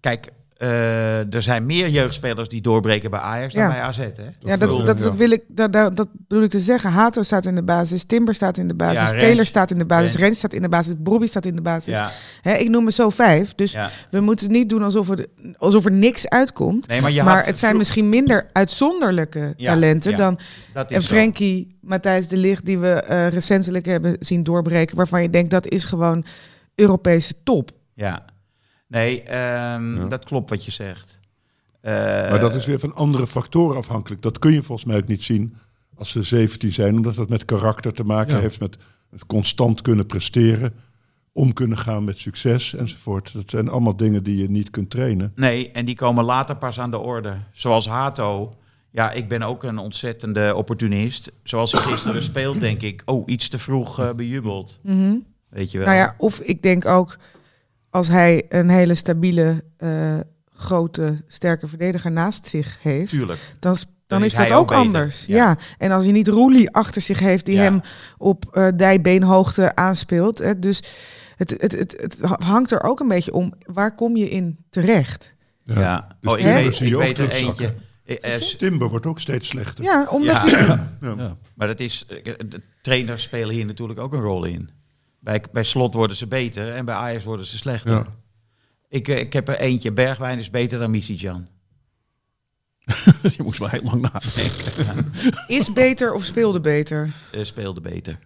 Kijk, 0.00 0.32
eh, 0.58 1.34
er 1.34 1.42
zijn 1.42 1.66
meer 1.66 1.88
jeugdspelers 1.88 2.48
die 2.48 2.60
doorbreken 2.60 3.10
bij 3.10 3.20
Ajax 3.20 3.54
dan 3.54 3.68
bij 3.68 3.80
AZ, 3.80 3.96
hè? 3.96 4.04
Ja, 4.40 4.56
dat, 4.56 4.86
dat, 4.86 5.14
wil 5.14 5.30
ik, 5.30 5.42
dat, 5.48 5.72
dat, 5.72 5.96
dat 5.96 6.08
bedoel 6.28 6.44
ik 6.44 6.50
te 6.50 6.58
zeggen. 6.58 6.90
Hato 6.90 7.22
staat 7.22 7.46
in 7.46 7.54
de 7.54 7.62
basis, 7.62 8.04
Timber 8.04 8.34
staat 8.34 8.56
in 8.56 8.68
de 8.68 8.74
basis, 8.74 9.10
Ja. 9.10 9.18
Taylor 9.18 9.46
staat 9.46 9.70
in 9.70 9.78
de 9.78 9.84
basis, 9.84 10.10
Rens. 10.10 10.20
Rens 10.22 10.38
staat 10.38 10.52
in 10.52 10.62
de 10.62 10.68
basis, 10.68 10.94
Bobby 10.98 11.26
staat 11.26 11.44
in 11.44 11.56
de 11.56 11.62
basis. 11.62 11.96
Ja, 11.96 12.10
Hè, 12.42 12.54
ik 12.54 12.68
noem 12.68 12.86
er 12.86 12.92
zo 12.92 13.10
vijf. 13.10 13.54
Dus 13.54 13.72
ja. 13.72 13.90
we 14.10 14.20
moeten 14.20 14.50
niet 14.50 14.68
doen 14.68 14.82
alsof 14.82 15.10
er, 15.10 15.26
alsof 15.56 15.84
er 15.84 15.92
niks 15.92 16.28
uitkomt. 16.28 16.88
Nee, 16.88 17.00
maar 17.00 17.10
je 17.10 17.22
maar 17.22 17.36
had 17.36 17.46
het 17.46 17.58
zijn 17.58 17.76
misschien 17.76 18.08
minder 18.08 18.46
uitzonderlijke 18.52 19.54
talenten 19.56 20.10
ja, 20.10 20.16
dan 20.16 20.38
en 20.74 21.02
zo. 21.02 21.08
Frenkie, 21.08 21.78
Matthijs 21.80 22.28
de 22.28 22.36
Ligt, 22.36 22.64
die 22.64 22.78
we 22.78 22.92
eh, 22.92 23.28
recentelijk 23.28 23.86
hebben 23.86 24.16
zien 24.20 24.42
doorbreken, 24.42 24.96
waarvan 24.96 25.22
je 25.22 25.30
denkt 25.30 25.50
dat 25.50 25.68
is 25.68 25.84
gewoon 25.84 26.24
Europese 26.74 27.34
top. 27.42 27.70
Ja. 27.94 28.24
Nee, 28.88 29.22
ehm, 29.22 29.96
Ja. 29.96 30.04
dat 30.04 30.24
klopt 30.24 30.50
wat 30.50 30.64
je 30.64 30.70
zegt. 30.70 31.20
Eh, 31.80 31.92
Maar 31.94 32.40
dat 32.40 32.54
is 32.54 32.66
weer 32.66 32.78
van 32.78 32.94
andere 32.94 33.26
factoren 33.26 33.76
afhankelijk. 33.76 34.22
Dat 34.22 34.38
kun 34.38 34.52
je 34.52 34.62
volgens 34.62 34.86
mij 34.88 34.96
ook 34.96 35.06
niet 35.08 35.24
zien 35.24 35.54
als 35.94 36.10
ze 36.10 36.22
17 36.22 36.72
zijn, 36.72 36.96
omdat 36.96 37.14
dat 37.14 37.28
met 37.28 37.44
karakter 37.44 37.92
te 37.92 38.04
maken 38.04 38.34
Ja. 38.34 38.40
heeft, 38.40 38.60
met 38.60 38.76
constant 39.26 39.80
kunnen 39.82 40.06
presteren, 40.06 40.72
om 41.32 41.52
kunnen 41.52 41.78
gaan 41.78 42.04
met 42.04 42.18
succes 42.18 42.74
enzovoort. 42.74 43.32
Dat 43.32 43.50
zijn 43.50 43.68
allemaal 43.68 43.96
dingen 43.96 44.22
die 44.22 44.36
je 44.42 44.50
niet 44.50 44.70
kunt 44.70 44.90
trainen. 44.90 45.32
Nee, 45.36 45.70
en 45.70 45.84
die 45.84 45.94
komen 45.96 46.24
later 46.24 46.56
pas 46.56 46.80
aan 46.80 46.90
de 46.90 46.98
orde. 46.98 47.36
Zoals 47.52 47.88
Hato. 47.88 48.54
Ja, 48.90 49.10
ik 49.12 49.28
ben 49.28 49.42
ook 49.42 49.62
een 49.62 49.78
ontzettende 49.78 50.54
opportunist. 50.54 51.32
Zoals 51.42 51.72
hij 51.72 51.80
gisteren 51.80 52.22
speelt, 52.22 52.60
denk 52.60 52.82
ik. 52.82 53.02
Oh, 53.04 53.22
iets 53.26 53.48
te 53.48 53.58
vroeg 53.58 53.98
eh, 53.98 54.12
bejubeld. 54.12 54.78
Mhm. 54.82 55.14
Weet 55.48 55.70
je 55.70 55.78
wel. 55.78 55.86
Nou 55.86 55.98
ja, 55.98 56.14
of 56.18 56.40
ik 56.40 56.62
denk 56.62 56.84
ook 56.86 57.16
als 57.90 58.08
hij 58.08 58.46
een 58.48 58.68
hele 58.68 58.94
stabiele, 58.94 59.64
eh, 59.76 60.14
grote, 60.54 61.22
sterke 61.26 61.68
verdediger 61.68 62.12
naast 62.12 62.46
zich 62.46 62.78
heeft, 62.82 63.10
Tuurlijk. 63.10 63.40
dan, 63.58 63.72
dan, 63.74 63.84
Dan 64.06 64.24
is 64.24 64.34
dat 64.34 64.52
ook 64.52 64.72
anders. 64.72 65.24
ja. 65.26 65.36
Ja. 65.36 65.58
en 65.78 65.90
als 65.90 66.04
hij 66.04 66.12
niet 66.12 66.28
Roelie 66.28 66.70
achter 66.70 67.02
zich 67.02 67.18
heeft 67.18 67.46
die 67.46 67.54
Ja. 67.54 67.62
hem 67.62 67.80
op 68.18 68.44
eh 68.52 68.68
dijbeenhoogte 68.76 69.74
aanspeelt. 69.74 70.38
Hè, 70.38 70.58
dus 70.58 70.82
het, 71.36 71.50
het, 71.50 71.72
het, 71.72 71.94
het 72.00 72.20
hangt 72.22 72.70
er 72.72 72.82
ook 72.82 73.00
een 73.00 73.08
beetje 73.08 73.32
om, 73.32 73.52
waar 73.72 73.94
kom 73.94 74.16
je 74.16 74.28
in 74.30 74.58
terecht? 74.70 75.34
Ja. 75.64 76.06
Dus 76.20 76.32
Oh, 76.32 76.38
ik 76.38 76.44
weet, 76.44 76.74
zie 76.76 76.84
ik 76.86 76.90
je 76.92 76.96
ook 76.96 77.02
weet 77.02 77.18
er 77.18 77.30
eentje. 77.30 77.74
Eh, 78.04 78.34
Timber 78.36 78.88
wordt 78.88 79.06
ook 79.06 79.20
steeds 79.20 79.48
slechter. 79.48 79.84
Ja, 79.84 80.06
omdat 80.10 80.50
Ja. 81.00 81.36
Maar 81.54 81.66
dat 81.66 81.80
is, 81.80 82.06
de 82.48 82.60
trainers 82.82 83.22
spelen 83.22 83.54
hier 83.54 83.66
natuurlijk 83.66 84.00
ook 84.00 84.12
een 84.12 84.20
rol 84.20 84.44
in. 84.44 84.70
Bij, 85.20 85.44
bij 85.52 85.62
Slot 85.64 85.94
worden 85.94 86.16
ze 86.16 86.26
beter 86.26 86.74
en 86.74 86.84
bij 86.84 86.94
Ajax 86.94 87.24
worden 87.24 87.46
ze 87.46 87.56
slechter. 87.58 87.92
Ja. 87.94 88.06
Ik, 88.88 89.08
eh, 89.08 89.18
ik 89.18 89.32
heb 89.32 89.48
er 89.48 89.58
eentje. 89.58 89.92
Bergwijn 89.92 90.38
is 90.38 90.50
beter 90.50 90.78
dan 90.78 90.90
Missy-Jan. 90.90 91.48
Je 93.36 93.42
moest 93.42 93.58
wel 93.58 93.68
heel 93.68 93.82
lang 93.82 94.00
nadenken. 94.00 95.12
Is 95.46 95.72
beter 95.72 96.12
of 96.12 96.24
speelde 96.24 96.60
beter? 96.60 97.10
Eh, 97.32 97.44
speelde 97.44 97.80
beter. 97.80 98.18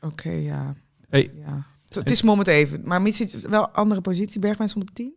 Oké, 0.00 0.30
ja. 0.30 0.74
Hey, 1.08 1.30
ja. 1.34 1.66
Het- 1.88 2.10
is 2.10 2.22
moment 2.22 2.48
even. 2.48 2.80
Maar 2.84 3.02
Mitsy 3.02 3.38
wel 3.48 3.68
andere 3.68 4.00
positie. 4.00 4.40
Bergwijn 4.40 4.68
stond 4.68 4.88
op 4.88 4.94
10 4.94 5.14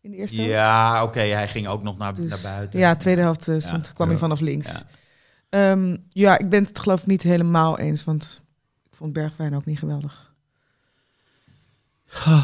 in 0.00 0.10
de 0.10 0.16
eerste 0.16 0.36
helft. 0.36 0.50
Ja, 0.50 1.02
oké. 1.02 1.20
hij 1.20 1.48
ging 1.48 1.66
ook 1.66 1.82
nog 1.82 1.98
naar, 1.98 2.14
Dus- 2.14 2.30
naar 2.30 2.52
buiten. 2.54 2.78
Ja, 2.80 2.96
tweede 2.96 3.20
helft 3.20 3.48
eh, 3.48 3.58
stond, 3.58 3.86
Ja. 3.86 3.92
kwam 3.92 4.06
hij 4.06 4.16
Ja. 4.16 4.22
vanaf 4.22 4.40
links. 4.40 4.72
Ja. 4.72 4.82
Ja. 5.50 5.96
ja, 6.08 6.38
ik 6.38 6.48
ben 6.48 6.64
het 6.64 6.78
geloof 6.78 7.00
ik 7.00 7.06
niet 7.06 7.22
helemaal 7.22 7.78
eens, 7.78 8.04
want 8.04 8.42
ik 8.90 8.96
vond 8.96 9.12
Bergwijn 9.12 9.54
ook 9.54 9.64
niet 9.64 9.78
geweldig. 9.78 10.34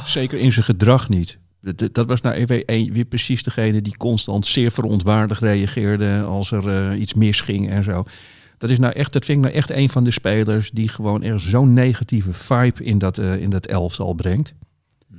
Zeker 0.05 0.39
in 0.39 0.53
zijn 0.53 0.65
gedrag 0.65 1.09
niet. 1.09 1.39
Dat- 1.61 1.79
Dat, 1.79 1.95
dat 1.95 2.07
was 2.07 2.21
nou 2.21 2.35
even 2.35 2.63
een, 2.67 2.93
weer 2.93 3.05
precies 3.05 3.43
degene 3.43 3.81
die 3.83 3.97
constant 3.97 4.47
zeer 4.47 4.71
verontwaardigd 4.73 5.41
reageerde 5.41 6.23
als 6.23 6.51
er 6.51 6.69
eh, 6.91 7.01
iets 7.01 7.15
misging 7.15 7.71
en 7.71 7.85
zo. 7.85 8.05
Dat, 8.59 8.71
is 8.71 8.79
nou 8.79 8.93
echt, 8.93 9.13
dat 9.13 9.25
vind 9.25 9.39
ik 9.39 9.45
nou 9.45 9.57
echt 9.57 9.71
een 9.71 9.89
van 9.89 10.05
de 10.05 10.11
spelers 10.11 10.71
die 10.71 10.89
gewoon 10.89 11.23
er 11.23 11.41
zo'n 11.41 11.73
negatieve 11.73 12.33
vibe 12.33 12.85
in 12.85 12.99
dat, 12.99 13.19
eh, 13.19 13.37
in 13.37 13.51
dat 13.51 13.67
elftal 13.67 14.15
brengt. 14.15 14.55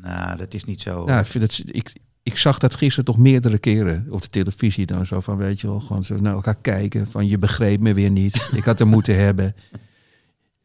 Nou, 0.02 0.38
dat 0.38 0.54
is 0.54 0.64
niet 0.64 0.82
zo. 0.82 1.06
Nou, 1.06 1.20
ik, 1.20 1.26
vind 1.26 1.44
het, 1.44 1.76
ik, 1.76 1.94
ik 2.24 2.38
zag 2.38 2.58
dat 2.60 2.76
gisteren 2.76 3.06
toch 3.06 3.18
meerdere 3.18 3.58
keren 3.58 4.06
op 4.10 4.22
de 4.22 4.30
televisie 4.30 4.86
dan 4.86 5.06
zo 5.06 5.20
van, 5.20 5.38
weet 5.38 5.62
je 5.62 5.68
wel, 5.68 5.80
gewoon 5.80 6.04
zo 6.04 6.16
naar 6.16 6.34
elkaar 6.34 6.58
kijken 6.62 7.08
van 7.08 7.28
je 7.28 7.38
begreep 7.38 7.80
me 7.80 7.94
weer 7.94 8.12
niet. 8.12 8.48
Ik 8.56 8.64
had 8.64 8.80
hem 8.80 8.88
moeten 8.88 9.16
hebben. 9.20 9.56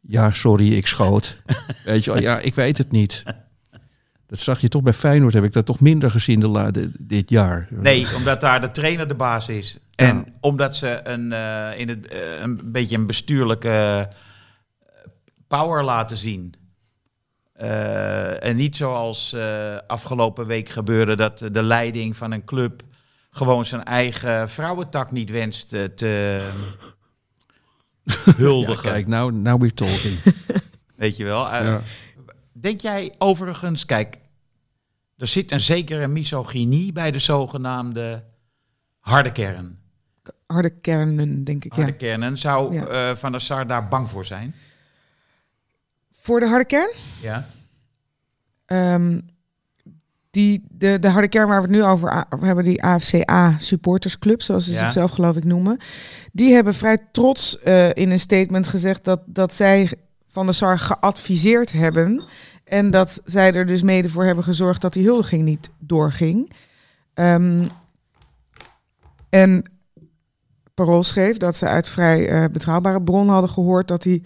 Ja, 0.00 0.32
sorry, 0.32 0.72
ik 0.72 0.86
schoot. 0.86 1.42
Weet 1.84 2.04
je 2.04 2.12
wel, 2.12 2.20
ja, 2.22 2.38
ik 2.38 2.54
weet 2.54 2.78
het 2.78 2.90
niet. 2.90 3.22
Dat 4.28 4.38
zag 4.38 4.60
je 4.60 4.68
toch 4.68 4.82
bij 4.82 4.92
Feyenoord, 4.92 5.32
heb 5.32 5.44
ik 5.44 5.52
dat 5.52 5.66
toch 5.66 5.80
minder 5.80 6.10
gezien 6.10 6.40
de, 6.40 6.48
la- 6.48 6.70
de- 6.70 6.90
dit 6.98 7.30
jaar. 7.30 7.68
Nee, 7.70 8.06
omdat 8.16 8.40
daar 8.40 8.60
de 8.60 8.70
trainer 8.70 9.08
de 9.08 9.14
baas 9.14 9.48
is. 9.48 9.78
En 9.94 10.34
omdat 10.40 10.76
ze 10.76 11.00
een, 11.04 11.32
eh, 11.32 11.78
in 11.78 11.88
het, 11.88 12.06
eh, 12.06 12.40
een 12.40 12.60
beetje 12.64 12.96
een 12.96 13.06
bestuurlijke 13.06 13.68
eh, 13.68 14.04
power 15.48 15.84
laten 15.84 16.16
zien. 16.16 16.54
En 18.40 18.56
niet 18.56 18.76
zoals 18.76 19.36
afgelopen 19.86 20.46
week 20.46 20.68
gebeurde 20.68 21.16
dat 21.16 21.38
de 21.52 21.62
leiding 21.62 22.16
van 22.16 22.32
een 22.32 22.44
club 22.44 22.82
gewoon 23.30 23.66
zijn 23.66 23.84
eigen 23.84 24.48
vrouwentak 24.50 25.10
niet 25.10 25.30
wenst 25.30 25.68
te 25.68 26.40
Ja, 28.04 28.32
huldigen. 28.36 28.90
kijk, 28.90 29.06
nou, 29.06 29.32
now 29.32 29.60
we're 29.60 29.74
talking. 29.74 30.18
Weet 30.96 31.16
je 31.16 31.24
wel? 31.24 31.40
Ja. 31.46 31.82
Denk 32.60 32.80
jij 32.80 33.14
overigens, 33.18 33.86
kijk, 33.86 34.18
er 35.16 35.26
zit 35.26 35.50
een 35.50 35.60
zekere 35.60 36.06
misogynie 36.08 36.92
bij 36.92 37.10
de 37.10 37.18
zogenaamde 37.18 38.24
harde 38.98 39.32
kern. 39.32 39.78
Harde 40.46 40.70
kernen, 40.70 41.44
denk 41.44 41.64
ik. 41.64 41.72
Harde 41.72 41.90
Ja. 41.90 41.96
kernen. 41.96 42.38
Zou 42.38 42.74
Ja. 42.74 42.86
eh, 42.86 43.16
Van 43.16 43.32
der 43.32 43.40
Sar 43.40 43.66
daar 43.66 43.88
bang 43.88 44.10
voor 44.10 44.24
zijn? 44.24 44.54
Voor 46.10 46.40
de 46.40 46.46
harde 46.48 46.64
kern? 46.66 46.90
Ja. 47.22 47.46
Ehm, 48.66 49.20
die, 50.30 50.64
de, 50.70 50.98
de 50.98 51.08
harde 51.08 51.28
kern 51.28 51.48
waar 51.48 51.62
we 51.62 51.66
het 51.68 51.76
nu 51.76 51.84
over 51.84 52.24
hebben, 52.40 52.64
die 52.64 52.82
AFCA 52.82 53.56
supportersclub, 53.58 54.42
zoals 54.42 54.64
ze 54.64 54.72
Ja. 54.72 54.78
zichzelf 54.78 55.10
geloof 55.10 55.36
ik 55.36 55.44
noemen, 55.44 55.78
die 56.32 56.52
hebben 56.54 56.74
vrij 56.74 56.98
trots 57.12 57.58
eh, 57.58 57.88
in 57.94 58.10
een 58.10 58.18
statement 58.20 58.66
gezegd 58.68 59.04
dat, 59.04 59.20
dat 59.26 59.54
zij 59.54 59.92
Van 60.28 60.46
der 60.46 60.54
Sar 60.54 60.78
geadviseerd 60.78 61.72
hebben 61.72 62.22
en 62.68 62.90
dat 62.90 63.20
zij 63.24 63.52
er 63.52 63.66
dus 63.66 63.82
mede 63.82 64.08
voor 64.08 64.24
hebben 64.24 64.44
gezorgd 64.44 64.80
dat 64.80 64.92
die 64.92 65.04
huldiging 65.04 65.44
niet 65.44 65.70
doorging. 65.78 66.52
Ehm, 67.14 67.66
en 69.28 69.62
Parool 70.74 71.02
schreef 71.02 71.36
dat 71.36 71.56
ze 71.56 71.66
uit 71.66 71.88
vrij 71.88 72.28
eh, 72.28 72.44
betrouwbare 72.52 73.02
bron 73.02 73.28
hadden 73.28 73.50
gehoord 73.50 73.88
dat 73.88 74.02
die, 74.02 74.22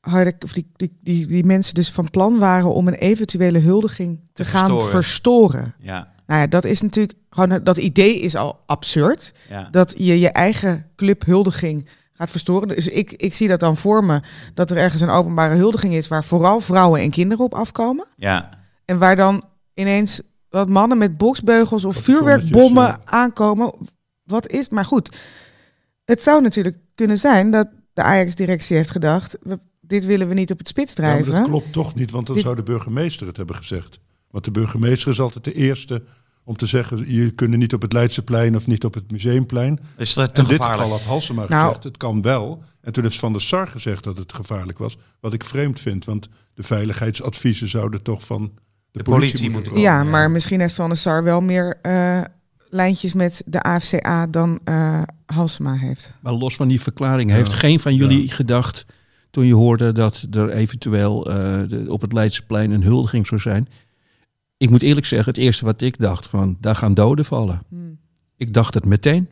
harde, 0.00 0.34
of 0.44 0.52
die, 0.52 0.66
die, 0.76 0.98
die, 1.00 1.26
die 1.26 1.44
mensen 1.44 1.74
dus 1.74 1.90
van 1.90 2.10
plan 2.10 2.38
waren 2.38 2.74
om 2.74 2.88
een 2.88 2.94
eventuele 2.94 3.58
huldiging 3.58 4.20
te, 4.32 4.42
Te 4.42 4.48
gaan 4.48 4.66
verstoren. 4.66 4.90
verstoren. 4.90 5.74
Ja. 5.78 6.10
Nou 6.26 6.40
ja, 6.40 6.46
dat 6.46 6.64
is 6.64 6.80
natuurlijk 6.80 7.18
gewoon 7.30 7.64
dat 7.64 7.76
idee 7.76 8.20
is 8.20 8.36
al 8.36 8.60
absurd. 8.66 9.32
ja. 9.48 9.68
Dat 9.70 9.94
je 9.98 10.18
je 10.20 10.28
eigen 10.30 10.86
clubhuldiging 10.96 11.88
gaat 12.22 12.30
verstoren. 12.30 12.68
Dus 12.68 12.86
ik, 12.88 13.12
ik 13.12 13.34
zie 13.34 13.48
dat 13.48 13.60
dan 13.60 13.76
voor 13.76 14.04
me 14.04 14.20
dat 14.54 14.70
er 14.70 14.76
ergens 14.76 15.02
een 15.02 15.10
openbare 15.10 15.54
huldiging 15.54 15.94
is 15.94 16.08
waar 16.08 16.24
vooral 16.24 16.60
vrouwen 16.60 17.00
en 17.00 17.10
kinderen 17.10 17.44
op 17.44 17.54
afkomen. 17.54 18.06
ja. 18.16 18.60
En 18.84 18.98
waar 18.98 19.16
dan 19.16 19.44
ineens 19.74 20.20
wat 20.48 20.68
mannen 20.68 20.98
met 20.98 21.16
boksbeugels 21.16 21.84
of 21.84 21.96
vuurwerkbommen 21.96 22.82
ja. 22.86 23.00
aankomen. 23.04 23.74
Wat 24.22 24.48
is, 24.48 24.68
maar 24.68 24.84
goed. 24.84 25.16
Het 26.04 26.22
zou 26.22 26.42
natuurlijk 26.42 26.76
kunnen 26.94 27.18
zijn 27.18 27.50
dat 27.50 27.68
de 27.92 28.02
Ajax-directie 28.02 28.76
heeft 28.76 28.90
gedacht, 28.90 29.36
we, 29.42 29.58
dit 29.80 30.04
willen 30.04 30.28
we 30.28 30.34
niet 30.34 30.50
op 30.50 30.58
het 30.58 30.68
spits 30.68 30.94
Ja, 30.94 31.02
maar 31.02 31.12
drijven. 31.12 31.34
dat 31.34 31.44
klopt 31.44 31.72
toch 31.72 31.94
niet, 31.94 32.10
want 32.10 32.26
dan 32.26 32.34
Dit- 32.34 32.44
zou 32.44 32.56
de 32.56 32.62
burgemeester 32.62 33.26
het 33.26 33.36
hebben 33.36 33.56
gezegd. 33.56 33.98
Want 34.30 34.44
de 34.44 34.50
burgemeester 34.50 35.10
is 35.10 35.20
altijd 35.20 35.44
de 35.44 35.54
eerste 35.54 36.02
om 36.44 36.56
te 36.56 36.66
zeggen... 36.66 37.12
je 37.14 37.30
kunt 37.30 37.56
niet 37.56 37.74
op 37.74 37.82
het 37.82 37.92
Leidseplein 37.92 38.56
of 38.56 38.66
niet 38.66 38.84
op 38.84 38.94
het 38.94 39.10
Museumplein. 39.10 39.78
Is 39.96 40.14
dat 40.14 40.34
te 40.34 40.40
In 40.40 40.46
dit 40.46 40.56
gevaarlijk? 40.56 40.82
geval 40.82 40.98
had 40.98 41.06
Halsema 41.06 41.44
Nou- 41.48 41.64
gezegd, 41.66 41.84
het 41.84 41.96
kan 41.96 42.22
wel. 42.22 42.62
En 42.80 42.92
toen 42.92 43.04
heeft 43.04 43.18
Van 43.18 43.32
der 43.32 43.42
Sar 43.42 43.68
gezegd 43.68 44.04
dat 44.04 44.18
het 44.18 44.32
gevaarlijk 44.32 44.78
was. 44.78 44.96
Wat 45.20 45.32
ik 45.32 45.44
vreemd 45.44 45.80
vind, 45.80 46.04
want 46.04 46.28
de 46.54 46.62
veiligheidsadviezen 46.62 47.68
zouden 47.68 48.02
toch 48.02 48.24
van 48.26 48.42
de, 48.42 48.50
De 48.98 49.02
politie, 49.02 49.10
politie 49.32 49.50
moeten 49.50 49.72
komen. 49.72 49.86
ja, 49.88 50.02
ja. 50.02 50.04
maar 50.10 50.30
misschien 50.30 50.60
heeft 50.60 50.74
Van 50.74 50.88
der 50.88 50.98
Sar 50.98 51.24
wel 51.24 51.40
meer 51.40 51.78
eh, 51.82 52.20
lijntjes 52.68 53.14
met 53.14 53.42
de 53.46 53.62
AFCA 53.62 54.26
dan 54.26 54.58
eh 54.64 55.02
Halsema 55.26 55.74
heeft. 55.74 56.14
Maar 56.20 56.32
los 56.32 56.56
van 56.56 56.68
die 56.68 56.80
verklaring, 56.80 57.30
heeft 57.30 57.52
geen 57.52 57.80
van 57.80 57.94
jullie 57.94 58.28
gedacht 58.30 58.86
toen 59.30 59.46
je 59.46 59.54
hoorde 59.54 59.92
dat 59.92 60.26
er 60.30 60.50
eventueel 60.50 61.26
eh, 61.30 61.34
de- 61.68 61.84
op 61.88 62.00
het 62.00 62.12
Leidseplein 62.12 62.70
een 62.70 62.82
huldiging 62.82 63.26
zou 63.26 63.40
zijn? 63.40 63.68
Ik 64.62 64.70
moet 64.70 64.82
eerlijk 64.82 65.06
zeggen, 65.06 65.28
het 65.28 65.42
eerste 65.42 65.64
wat 65.64 65.80
ik 65.80 65.98
dacht, 65.98 66.26
gewoon, 66.26 66.56
daar 66.60 66.76
gaan 66.76 66.94
doden 66.94 67.24
vallen. 67.24 67.62
Hmm. 67.68 67.98
Ik 68.36 68.54
dacht 68.54 68.74
het 68.74 68.84
meteen. 68.84 69.28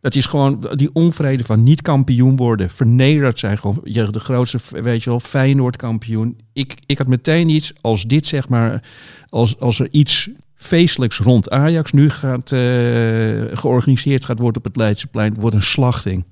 Dat 0.00 0.14
is 0.14 0.26
gewoon 0.26 0.66
die 0.74 0.90
onvrede 0.92 1.44
van 1.44 1.62
niet 1.62 1.82
kampioen 1.82 2.36
worden, 2.36 2.70
vernederd 2.70 3.38
zijn. 3.38 3.58
Gewoon 3.58 3.80
je, 3.84 4.10
de 4.10 4.20
grootste, 4.20 4.58
weet 4.82 5.02
je 5.02 5.10
wel, 5.10 5.20
Feyenoord 5.20 5.76
kampioen. 5.76 6.38
Ik, 6.52 6.74
ik 6.86 6.98
had 6.98 7.06
meteen 7.06 7.48
iets 7.48 7.72
als 7.80 8.04
dit, 8.04 8.26
zeg 8.26 8.48
maar, 8.48 8.82
als, 9.28 9.60
als 9.60 9.80
er 9.80 9.88
iets 9.90 10.30
feestelijks 10.54 11.18
rond 11.18 11.50
Ajax 11.50 11.92
nu 11.92 12.10
gaat, 12.10 12.52
eh, 12.52 12.60
georganiseerd 13.52 14.24
gaat 14.24 14.38
worden 14.38 14.58
op 14.58 14.64
het 14.64 14.76
Leidseplein, 14.76 15.34
wordt 15.34 15.56
een 15.56 15.62
slachting. 15.62 16.24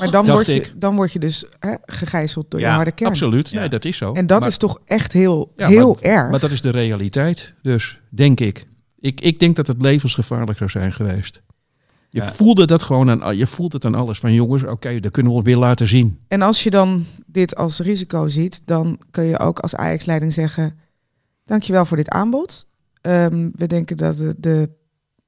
Maar 0.00 0.10
dan 0.10 0.26
word, 0.26 0.46
je, 0.46 0.54
ik. 0.54 0.72
dan 0.76 0.96
word 0.96 1.12
je 1.12 1.18
dus 1.18 1.44
hè, 1.58 1.74
gegijzeld 1.86 2.50
door 2.50 2.60
Ja, 2.60 2.68
je 2.68 2.74
harde 2.74 2.92
kern. 2.92 3.10
Absoluut, 3.10 3.50
Ja. 3.50 3.58
nee, 3.60 3.68
dat 3.68 3.84
is 3.84 3.96
zo. 3.96 4.12
En 4.12 4.26
dat 4.26 4.40
Maar- 4.40 4.48
is 4.48 4.56
toch 4.56 4.78
echt 4.84 5.12
heel, 5.12 5.52
Ja, 5.56 5.68
heel 5.68 5.92
maar- 6.00 6.02
erg. 6.12 6.30
Maar 6.30 6.40
dat 6.40 6.50
is 6.50 6.60
de 6.60 6.70
realiteit, 6.70 7.54
dus 7.62 8.00
denk 8.10 8.40
ik. 8.40 8.66
Ik, 9.00 9.20
ik 9.20 9.38
denk 9.38 9.56
dat 9.56 9.66
het 9.66 9.82
levensgevaarlijk 9.82 10.58
zou 10.58 10.70
zijn 10.70 10.92
geweest. 10.92 11.42
Je 12.08 12.20
Ja. 12.20 12.32
voelde 12.32 12.66
dat 12.66 12.82
gewoon 12.82 13.22
aan, 13.22 13.36
je 13.36 13.46
voelt 13.46 13.72
het 13.72 13.84
aan 13.84 13.94
alles 13.94 14.18
van 14.18 14.32
jongens, 14.32 14.64
oké, 14.64 15.00
dat 15.00 15.12
kunnen 15.12 15.32
we 15.32 15.38
het 15.38 15.46
weer 15.46 15.56
laten 15.56 15.86
zien. 15.86 16.18
En 16.28 16.42
als 16.42 16.62
je 16.62 16.70
dan 16.70 17.04
dit 17.26 17.56
als 17.56 17.78
risico 17.78 18.28
ziet, 18.28 18.62
dan 18.64 19.00
kun 19.10 19.24
je 19.24 19.38
ook 19.38 19.58
als 19.58 19.74
Ajax-leiding 19.76 20.32
zeggen: 20.32 20.78
Dankjewel 21.44 21.84
voor 21.84 21.96
dit 21.96 22.08
aanbod. 22.08 22.68
Ehm, 23.00 23.48
we 23.54 23.66
denken 23.66 23.96
dat 23.96 24.16
de, 24.16 24.34
de 24.38 24.70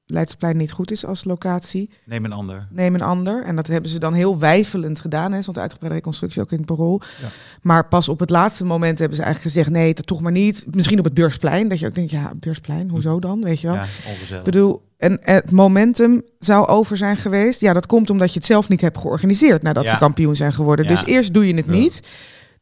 Leidseplein 0.07 0.57
niet 0.57 0.71
goed 0.71 0.91
is 0.91 1.05
als 1.05 1.23
locatie. 1.23 1.89
Neem 2.05 2.25
een 2.25 2.31
ander. 2.33 2.67
Neem 2.69 2.93
een 2.93 3.01
ander. 3.01 3.43
En 3.43 3.55
dat 3.55 3.67
hebben 3.67 3.89
ze 3.89 3.99
dan 3.99 4.13
heel 4.13 4.39
wijfelend 4.39 4.99
gedaan. 4.99 5.31
Hè, 5.31 5.41
zo'n 5.41 5.57
uitgebreide 5.57 5.97
reconstructie 5.97 6.41
ook 6.41 6.51
in 6.51 6.57
het 6.57 6.65
parool. 6.65 7.01
Ja. 7.21 7.27
Maar 7.61 7.87
pas 7.87 8.09
op 8.09 8.19
het 8.19 8.29
laatste 8.29 8.65
moment 8.65 8.99
hebben 8.99 9.17
ze 9.17 9.23
eigenlijk 9.23 9.53
gezegd... 9.53 9.75
nee, 9.75 9.93
dat 9.93 10.07
toch 10.07 10.21
maar 10.21 10.31
niet. 10.31 10.65
Misschien 10.75 10.99
op 10.99 11.05
het 11.05 11.13
Beursplein. 11.13 11.67
Dat 11.67 11.79
je 11.79 11.85
ook 11.85 11.95
denkt, 11.95 12.11
ja, 12.11 12.31
Beursplein, 12.39 12.89
hoezo 12.89 13.19
dan? 13.19 13.41
Weet 13.41 13.61
je 13.61 13.67
wel? 13.67 13.75
Ja, 13.75 13.85
ongezellig. 14.07 14.37
Ik 14.37 14.43
bedoel, 14.43 14.81
en 14.97 15.19
het 15.21 15.51
momentum 15.51 16.21
zou 16.39 16.67
over 16.67 16.97
zijn 16.97 17.17
geweest. 17.17 17.59
Ja, 17.59 17.73
dat 17.73 17.85
komt 17.85 18.09
omdat 18.09 18.33
je 18.33 18.37
het 18.39 18.47
zelf 18.47 18.69
niet 18.69 18.81
hebt 18.81 18.97
georganiseerd 18.97 19.63
nadat 19.63 19.83
Ja. 19.83 19.89
ze 19.89 19.97
kampioen 19.97 20.35
zijn 20.35 20.53
geworden. 20.53 20.85
Ja. 20.85 20.91
Dus 20.91 21.05
eerst 21.05 21.33
doe 21.33 21.47
je 21.47 21.55
het 21.55 21.67
niet. 21.67 22.01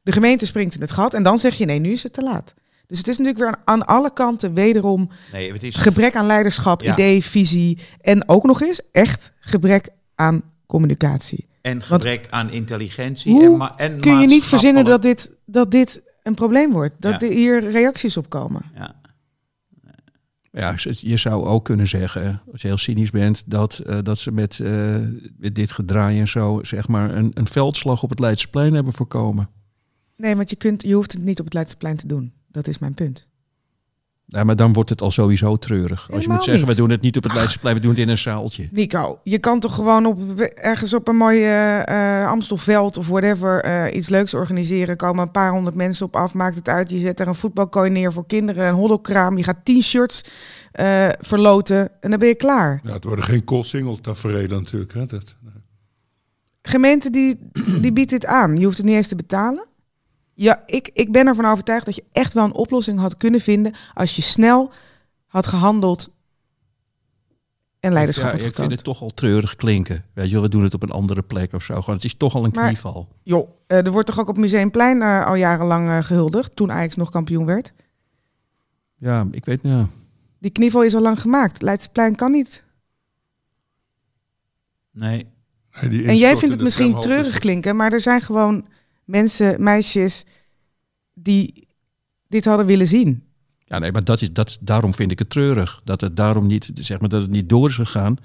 De 0.01 0.11
gemeente 0.11 0.45
springt 0.45 0.75
in 0.75 0.81
het 0.81 0.91
gat 0.91 1.13
en 1.13 1.23
dan 1.23 1.39
zeg 1.39 1.55
je 1.55 1.65
nee, 1.65 1.79
nu 1.79 1.91
is 1.91 2.03
het 2.03 2.13
te 2.13 2.21
laat. 2.21 2.53
Dus 2.87 2.97
het 2.97 3.07
is 3.07 3.17
natuurlijk 3.17 3.43
weer 3.45 3.55
aan 3.65 3.85
alle 3.85 4.13
kanten 4.13 4.53
wederom 4.53 5.09
nee, 5.31 5.51
het 5.53 5.63
is 5.63 5.75
gebrek 5.75 6.15
aan 6.15 6.25
leiderschap, 6.25 6.81
Ja. 6.81 6.93
idee, 6.93 7.23
visie 7.23 7.79
en 8.01 8.29
ook 8.29 8.43
nog 8.43 8.61
eens 8.61 8.81
echt 8.91 9.31
gebrek 9.39 9.89
aan 10.15 10.41
communicatie. 10.65 11.45
en 11.61 11.81
gebrek 11.83 12.27
aan 12.29 12.49
intelligentie. 12.51 13.31
Hoe 13.33 13.43
en 13.45 13.57
ma- 13.57 13.77
en 13.77 13.99
Kun 13.99 14.19
je 14.19 14.27
niet 14.27 14.45
verzinnen 14.45 14.85
dat 14.85 15.01
dit, 15.01 15.31
dat 15.45 15.71
dit 15.71 16.03
een 16.23 16.33
probleem 16.35 16.71
wordt? 16.71 16.95
Dat 16.99 17.21
Ja. 17.21 17.27
er 17.27 17.33
hier 17.33 17.69
reacties 17.69 18.17
op 18.17 18.29
komen? 18.29 18.61
Ja. 18.75 18.95
Ja, 20.51 20.75
je 20.85 21.17
zou 21.17 21.45
ook 21.45 21.65
kunnen 21.65 21.87
zeggen, 21.87 22.41
als 22.51 22.61
je 22.61 22.67
heel 22.67 22.77
cynisch 22.77 23.09
bent, 23.09 23.43
dat, 23.45 23.77
eh, 23.77 23.97
dat 24.03 24.17
ze 24.17 24.31
met, 24.31 24.59
eh, 24.59 24.95
met 25.37 25.55
dit 25.55 25.71
gedraai 25.71 26.19
en 26.19 26.27
zo, 26.27 26.59
zeg 26.63 26.87
maar, 26.87 27.15
een, 27.15 27.31
een 27.33 27.47
veldslag 27.47 28.03
op 28.03 28.09
het 28.09 28.19
Leidseplein 28.19 28.73
hebben 28.73 28.93
voorkomen. 28.93 29.49
Nee, 30.17 30.35
want 30.35 30.49
je, 30.49 30.55
kunt, 30.55 30.81
je 30.81 30.93
hoeft 30.93 31.11
het 31.11 31.23
niet 31.23 31.39
op 31.39 31.45
het 31.45 31.53
Leidseplein 31.53 31.95
te 31.95 32.07
doen. 32.07 32.33
Dat 32.53 32.67
is 32.67 32.79
mijn 32.79 32.93
punt. 32.93 33.27
Ja, 34.25 34.43
maar 34.43 34.55
dan 34.55 34.73
wordt 34.73 34.89
het 34.89 35.01
al 35.01 35.11
sowieso 35.11 35.55
treurig. 35.55 36.11
Als 36.11 36.23
je 36.23 36.29
moet 36.29 36.43
zeggen, 36.43 36.65
niet. 36.65 36.75
we 36.75 36.81
doen 36.81 36.89
het 36.89 37.01
niet 37.01 37.17
op 37.17 37.23
het 37.23 37.33
Leidseplein, 37.33 37.75
we 37.75 37.81
doen 37.81 37.91
het 37.91 37.99
in 37.99 38.09
een 38.09 38.17
zaaltje. 38.17 38.67
Nico, 38.71 39.19
je 39.23 39.39
kan 39.39 39.59
toch 39.59 39.75
gewoon 39.75 40.05
op, 40.05 40.39
ergens 40.41 40.93
op 40.93 41.07
een 41.07 41.15
mooi 41.15 41.43
eh, 41.43 42.27
Amstelveld 42.27 42.97
of 42.97 43.07
whatever 43.07 43.63
eh, 43.63 43.95
iets 43.95 44.09
leuks 44.09 44.33
organiseren. 44.33 44.97
Komen 44.97 45.25
een 45.25 45.31
paar 45.31 45.51
honderd 45.51 45.75
mensen 45.75 46.05
op 46.05 46.15
af, 46.15 46.33
maakt 46.33 46.55
het 46.55 46.69
uit. 46.69 46.89
Je 46.89 46.97
zet 46.97 47.19
er 47.19 47.27
een 47.27 47.35
voetbalkooi 47.35 47.89
neer 47.89 48.13
voor 48.13 48.25
kinderen, 48.25 48.67
een 48.67 48.73
hoddelkraam. 48.73 49.37
Je 49.37 49.43
gaat 49.43 49.65
t-shirts 49.65 50.23
eh, 50.71 51.09
verloten 51.19 51.89
en 52.01 52.09
dan 52.09 52.19
ben 52.19 52.27
je 52.27 52.35
klaar. 52.35 52.79
Ja, 52.83 52.93
het 52.93 53.03
worden 53.03 53.25
geen 53.25 53.43
koolsingel 53.43 54.01
tafereelen 54.01 54.61
natuurlijk. 54.61 54.93
Hè? 54.93 55.05
Dat, 55.05 55.35
Gemeente 56.61 57.09
die, 57.09 57.39
die 57.81 57.93
biedt 57.93 58.09
dit 58.09 58.25
aan. 58.25 58.57
Je 58.57 58.65
hoeft 58.65 58.77
het 58.77 58.85
niet 58.85 58.95
eens 58.95 59.07
te 59.07 59.15
betalen. 59.15 59.65
Ja, 60.33 60.63
ik, 60.65 60.89
ik 60.93 61.11
ben 61.11 61.27
ervan 61.27 61.45
overtuigd 61.45 61.85
dat 61.85 61.95
je 61.95 62.03
echt 62.11 62.33
wel 62.33 62.43
een 62.45 62.53
oplossing 62.53 62.99
had 62.99 63.17
kunnen 63.17 63.41
vinden 63.41 63.73
als 63.93 64.15
je 64.15 64.21
snel 64.21 64.71
had 65.27 65.47
gehandeld 65.47 66.09
en 67.79 67.93
leiderschap 67.93 68.25
Ja, 68.25 68.31
had 68.31 68.41
ik 68.41 68.55
vind 68.55 68.71
het 68.71 68.83
toch 68.83 69.01
al 69.01 69.09
treurig 69.09 69.55
klinken. 69.55 70.05
Weet 70.13 70.29
je 70.29 70.39
we 70.41 70.49
doen 70.49 70.63
het 70.63 70.73
op 70.73 70.83
een 70.83 70.91
andere 70.91 71.21
plek 71.21 71.53
of 71.53 71.63
zo. 71.63 71.79
Gewoon, 71.79 71.95
het 71.95 72.05
is 72.05 72.15
toch 72.15 72.35
al 72.35 72.43
een 72.43 72.51
Maar- 72.53 72.65
knieval. 72.65 73.07
Joh, 73.23 73.49
eh, 73.67 73.85
er 73.85 73.91
wordt 73.91 74.07
toch 74.07 74.19
ook 74.19 74.27
op 74.29 74.37
Museumplein 74.37 75.01
eh, 75.01 75.25
al 75.25 75.35
jarenlang 75.35 75.89
eh, 75.89 76.03
gehuldigd, 76.03 76.55
toen 76.55 76.71
Ajax 76.71 76.95
nog 76.95 77.09
kampioen 77.09 77.45
werd. 77.45 77.73
Ja, 78.97 79.27
ik 79.31 79.45
weet, 79.45 79.59
ja. 79.63 79.87
Die 80.39 80.51
knieval 80.51 80.83
is 80.83 80.95
al 80.95 81.01
lang 81.01 81.21
gemaakt. 81.21 81.61
Leidseplein 81.61 82.15
kan 82.15 82.31
niet. 82.31 82.63
Nee. 84.91 85.25
En 85.81 86.17
jij 86.17 86.37
vindt 86.37 86.53
het 86.55 86.63
misschien 86.63 86.99
treurig 86.99 87.39
klinken, 87.39 87.75
maar 87.75 87.93
er 87.93 87.99
zijn 87.99 88.21
gewoon 88.21 88.67
mensen, 89.05 89.63
meisjes, 89.63 90.25
die 91.13 91.67
dit 92.27 92.45
hadden 92.45 92.65
willen 92.65 92.87
zien. 92.87 93.23
Ja, 93.65 93.79
nee, 93.79 93.91
maar 93.91 94.03
dat 94.03 94.21
is, 94.21 94.33
dat, 94.33 94.57
daarom 94.61 94.93
vind 94.93 95.11
ik 95.11 95.19
het 95.19 95.29
treurig. 95.29 95.81
Dat 95.83 96.01
het 96.01 96.15
daarom 96.15 96.47
niet, 96.47 96.71
zeg 96.73 96.99
maar, 96.99 97.09
dat 97.09 97.21
het 97.21 97.31
niet 97.31 97.49
door 97.49 97.69
is 97.69 97.75
gegaan. 97.75 98.17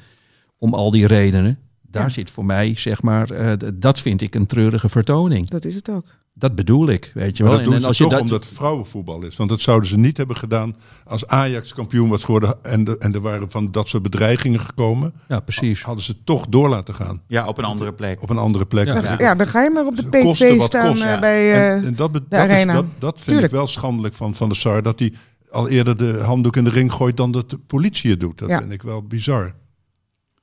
Om 0.59 0.75
al 0.75 0.91
die 0.91 1.07
redenen. 1.07 1.59
Daar 1.83 2.03
Ja. 2.03 2.09
zit 2.09 2.31
voor 2.31 2.45
mij, 2.45 2.77
zeg 2.77 3.03
maar, 3.03 3.31
eh, 3.31 3.71
dat 3.75 4.01
vind 4.01 4.21
ik 4.23 4.35
een 4.35 4.47
treurige 4.47 4.89
vertoning. 4.89 5.49
Dat 5.49 5.65
is 5.65 5.75
het 5.75 5.91
ook. 5.91 6.18
Dat 6.39 6.55
bedoel 6.55 6.89
ik, 6.89 7.11
weet 7.15 7.37
je 7.37 7.43
Maar 7.43 7.53
wel. 7.53 7.61
dat 7.61 7.67
doen 7.69 7.75
en 7.75 7.81
ze 7.81 7.87
als 7.87 7.97
toch 7.97 8.07
je 8.09 8.13
dat, 8.15 8.23
omdat 8.23 8.45
het 8.45 8.55
vrouwenvoetbal 8.55 9.23
is. 9.25 9.37
Want 9.37 9.51
dat 9.51 9.61
zouden 9.61 9.89
ze 9.89 9.99
niet 9.99 10.17
hebben 10.17 10.37
gedaan 10.37 10.77
als 11.05 11.27
Ajax 11.27 11.75
kampioen 11.75 12.09
was 12.09 12.25
geworden. 12.25 12.65
En, 12.65 12.85
de, 12.85 12.99
en 12.99 13.15
er 13.15 13.21
waren 13.21 13.51
van 13.51 13.71
dat 13.71 13.89
soort 13.89 14.03
bedreigingen 14.03 14.61
gekomen. 14.61 15.13
Ja, 15.29 15.41
precies. 15.41 15.83
Hadden 15.83 16.05
ze 16.05 16.17
toch 16.25 16.47
door 16.49 16.69
laten 16.69 16.95
gaan. 16.95 17.23
Ja, 17.27 17.47
op 17.47 17.59
een 17.59 17.65
andere 17.65 17.93
plek. 17.93 18.23
Op 18.23 18.31
een 18.31 18.39
andere 18.39 18.67
plek. 18.67 18.87
Ja. 18.87 18.95
Dan, 18.95 19.03
Ja. 19.03 19.17
ja, 19.19 19.35
dan 19.35 19.47
ga 19.47 19.63
je 19.63 19.71
maar 19.71 19.87
op 19.87 19.97
de 19.97 20.09
Koste 20.23 20.47
P2 20.53 20.57
wat 20.57 20.67
staan 20.67 20.89
kost, 20.89 21.03
eh, 21.03 21.09
ja. 21.11 21.19
bij... 21.19 21.53
eh, 21.53 21.71
en, 21.73 21.85
en 21.85 21.95
dat, 21.95 22.13
de 22.13 22.23
dat, 22.29 22.49
is, 22.49 22.67
dat, 22.67 22.85
dat 22.99 23.15
vind 23.15 23.25
Tuurlijk. 23.27 23.47
ik 23.47 23.53
wel 23.53 23.67
schandelijk 23.67 24.15
van 24.15 24.35
Van 24.35 24.49
der 24.49 24.57
Sar. 24.57 24.83
Dat 24.83 24.99
hij 24.99 25.13
al 25.51 25.69
eerder 25.69 25.97
de 25.97 26.19
handdoek 26.23 26.57
in 26.57 26.65
de 26.65 26.71
ring 26.71 26.93
gooit 26.93 27.17
dan 27.17 27.31
dat 27.31 27.51
de 27.51 27.59
politie 27.59 28.11
het 28.11 28.21
doet. 28.21 28.39
Dat 28.39 28.49
Ja. 28.49 28.59
vind 28.59 28.73
ik 28.73 28.83
wel 28.83 29.03
bizar. 29.03 29.55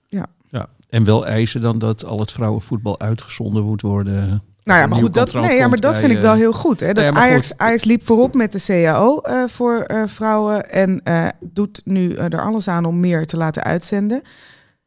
Ja. 0.07 0.27
En 0.89 1.03
wel 1.03 1.25
eisen 1.25 1.61
dan 1.61 1.79
dat 1.79 2.05
al 2.05 2.19
het 2.19 2.31
vrouwenvoetbal 2.31 2.99
uitgezonden 2.99 3.63
moet 3.63 3.81
worden. 3.81 4.43
Nou 4.66 4.80
ja, 4.80 4.88
maar 4.88 4.97
goed, 4.97 5.13
dat, 5.13 5.34
nee, 5.34 5.55
ja, 5.55 5.68
maar 5.68 5.80
dat 5.80 5.91
bij, 5.91 5.99
vind 5.99 6.11
ik 6.11 6.18
eh, 6.18 6.24
wel 6.24 6.34
heel 6.34 6.53
goed. 6.53 6.80
Hè? 6.80 6.93
Dat 6.93 7.03
nee, 7.03 7.13
Ajax, 7.13 7.47
goed. 7.47 7.57
Ajax 7.57 7.84
liep 7.84 8.05
voorop 8.05 8.34
met 8.34 8.51
de 8.51 8.61
CAO 8.66 9.20
eh, 9.20 9.43
voor 9.47 9.82
eh, 9.82 10.03
vrouwen 10.07 10.72
en 10.72 11.01
eh, 11.03 11.28
doet 11.39 11.82
nu 11.84 12.13
eh, 12.13 12.24
er 12.34 12.41
alles 12.41 12.68
aan 12.68 12.86
om 12.86 12.99
meer 12.99 13.26
te 13.26 13.38
laten 13.38 13.63
uitzenden. 13.63 14.22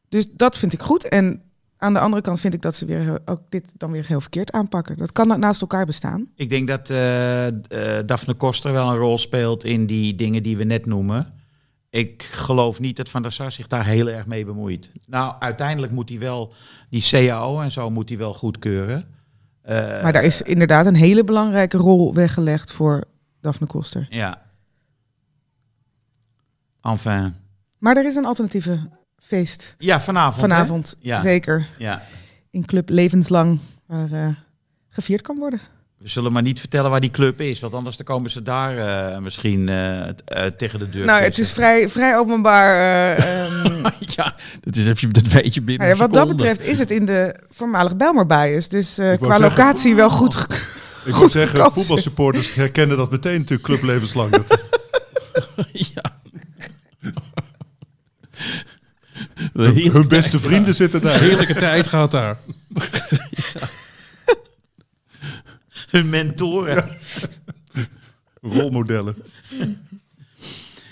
Dus 0.09 0.27
dat 0.33 0.59
vind 0.59 0.73
ik 0.73 0.81
goed. 0.83 1.05
En 1.09 1.43
aan 1.77 1.93
de 1.93 1.99
andere 1.99 2.23
kant 2.23 2.41
vind 2.41 2.55
ik 2.55 2.63
dat 2.63 2.75
ze 2.75 2.87
weer 2.87 3.19
ook 3.25 3.41
dit 3.49 3.73
dan 3.77 3.91
weer 3.91 4.05
heel 4.07 4.21
verkeerd 4.21 4.53
aanpakken. 4.53 4.97
Dat 4.97 5.13
kan 5.13 5.41
naast 5.41 5.61
elkaar 5.61 5.87
bestaan. 5.87 6.27
Ik 6.37 6.51
denk 6.51 6.69
dat 6.69 6.91
eh 6.91 7.47
eh, 7.47 7.53
Daphne 8.07 8.35
Koster 8.35 8.73
wel 8.73 8.91
een 8.91 8.97
rol 8.99 9.19
speelt 9.19 9.65
in 9.65 9.87
die 9.87 10.15
dingen 10.15 10.43
die 10.43 10.57
we 10.57 10.65
net 10.65 10.87
noemen. 10.87 11.33
Ik 11.91 12.23
geloof 12.33 12.81
niet 12.81 12.97
dat 12.97 13.09
Van 13.09 13.23
der 13.23 13.33
Sar 13.33 13.53
zich 13.53 13.67
daar 13.67 13.87
heel 13.87 14.09
erg 14.11 14.27
mee 14.27 14.45
bemoeit. 14.45 14.91
Nou, 15.07 15.35
uiteindelijk 15.39 15.93
moet 15.93 16.09
hij 16.09 16.19
wel 16.19 16.53
die 16.91 17.03
CAO 17.11 17.61
en 17.61 17.73
zo 17.73 17.91
moet 17.91 18.09
hij 18.09 18.19
wel 18.19 18.35
goedkeuren. 18.35 19.17
Eh, 19.69 20.03
maar 20.03 20.13
daar 20.13 20.25
is 20.25 20.43
inderdaad 20.43 20.87
een 20.87 20.95
hele 20.95 21.25
belangrijke 21.25 21.77
rol 21.77 22.15
weggelegd 22.15 22.73
voor 22.73 23.05
Daphne 23.41 23.67
Koster. 23.67 24.07
Ja. 24.11 24.43
Enfin. 26.83 27.35
Maar 27.79 27.97
er 27.97 28.07
is 28.07 28.17
een 28.17 28.25
alternatieve 28.25 28.89
feest 29.17 29.75
Ja, 29.79 30.01
vanavond. 30.01 30.35
hè? 30.35 30.41
vanavond. 30.49 30.97
Ja. 31.01 31.21
Zeker. 31.21 31.69
Ja. 31.79 32.03
In 32.51 32.65
Club 32.65 32.89
Levenslang, 32.89 33.59
waar 33.87 34.13
eh, 34.13 34.29
gevierd 34.89 35.23
kan 35.23 35.37
worden. 35.39 35.61
We 35.99 36.09
zullen 36.09 36.33
maar 36.33 36.43
niet 36.43 36.61
vertellen 36.61 36.91
waar 36.91 37.01
die 37.01 37.11
club 37.11 37.41
is, 37.41 37.61
want 37.61 37.75
anders 37.75 37.97
dan 37.97 38.07
komen 38.07 38.31
ze 38.31 38.43
daar 38.43 38.77
eh, 38.79 39.19
misschien 39.19 39.69
eh, 39.69 40.09
eh, 40.09 40.13
tegen 40.57 40.79
de 40.79 40.89
deur. 40.91 41.05
Nou, 41.07 41.23
het 41.23 41.39
is 41.39 41.53
vrij, 41.53 41.89
vrij 41.89 42.17
openbaar. 42.19 42.77
eh, 43.17 43.45
ehm, 43.45 43.85
ja, 43.99 44.35
dat, 44.61 44.77
is, 44.77 44.85
dat 45.09 45.27
weet 45.29 45.55
je 45.55 45.63
binnen 45.63 45.87
nou 45.87 45.99
ja, 45.99 46.07
wat 46.07 46.15
dat 46.15 46.29
betreft 46.29 46.61
is 46.61 46.79
het 46.79 46.91
in 46.91 47.05
de 47.05 47.35
voormalig 47.51 47.97
Bijlmerbias. 47.97 48.69
Dus 48.69 48.99
eh, 48.99 49.13
Ik 49.13 49.19
wou 49.21 49.33
qua 49.33 49.41
zeggen- 49.41 49.65
locatie 49.65 49.95
wel 49.95 50.11
goed. 50.11 50.35
ge- 50.35 50.77
Ik 51.05 51.13
Goed 51.13 51.23
moet 51.23 51.33
zeggen, 51.33 51.57
gekozen. 51.57 51.75
voetbalsupporters 51.81 52.55
herkennen 52.55 52.97
dat 52.97 53.11
meteen 53.11 53.39
natuurlijk 53.39 53.63
clublevenslang. 53.69 54.31
Dat, 54.31 54.59
ja. 55.95 56.17
hun, 59.53 59.91
hun 59.93 60.09
beste 60.09 60.41
vrienden 60.41 60.75
zitten 60.75 61.03
daar. 61.03 61.19
Heerlijke 61.21 61.55
tijd 61.55 61.87
gaat 61.87 62.11
daar. 62.11 62.37
hun 65.89 66.09
mentoren. 66.09 66.89
Rolmodellen. 68.41 69.17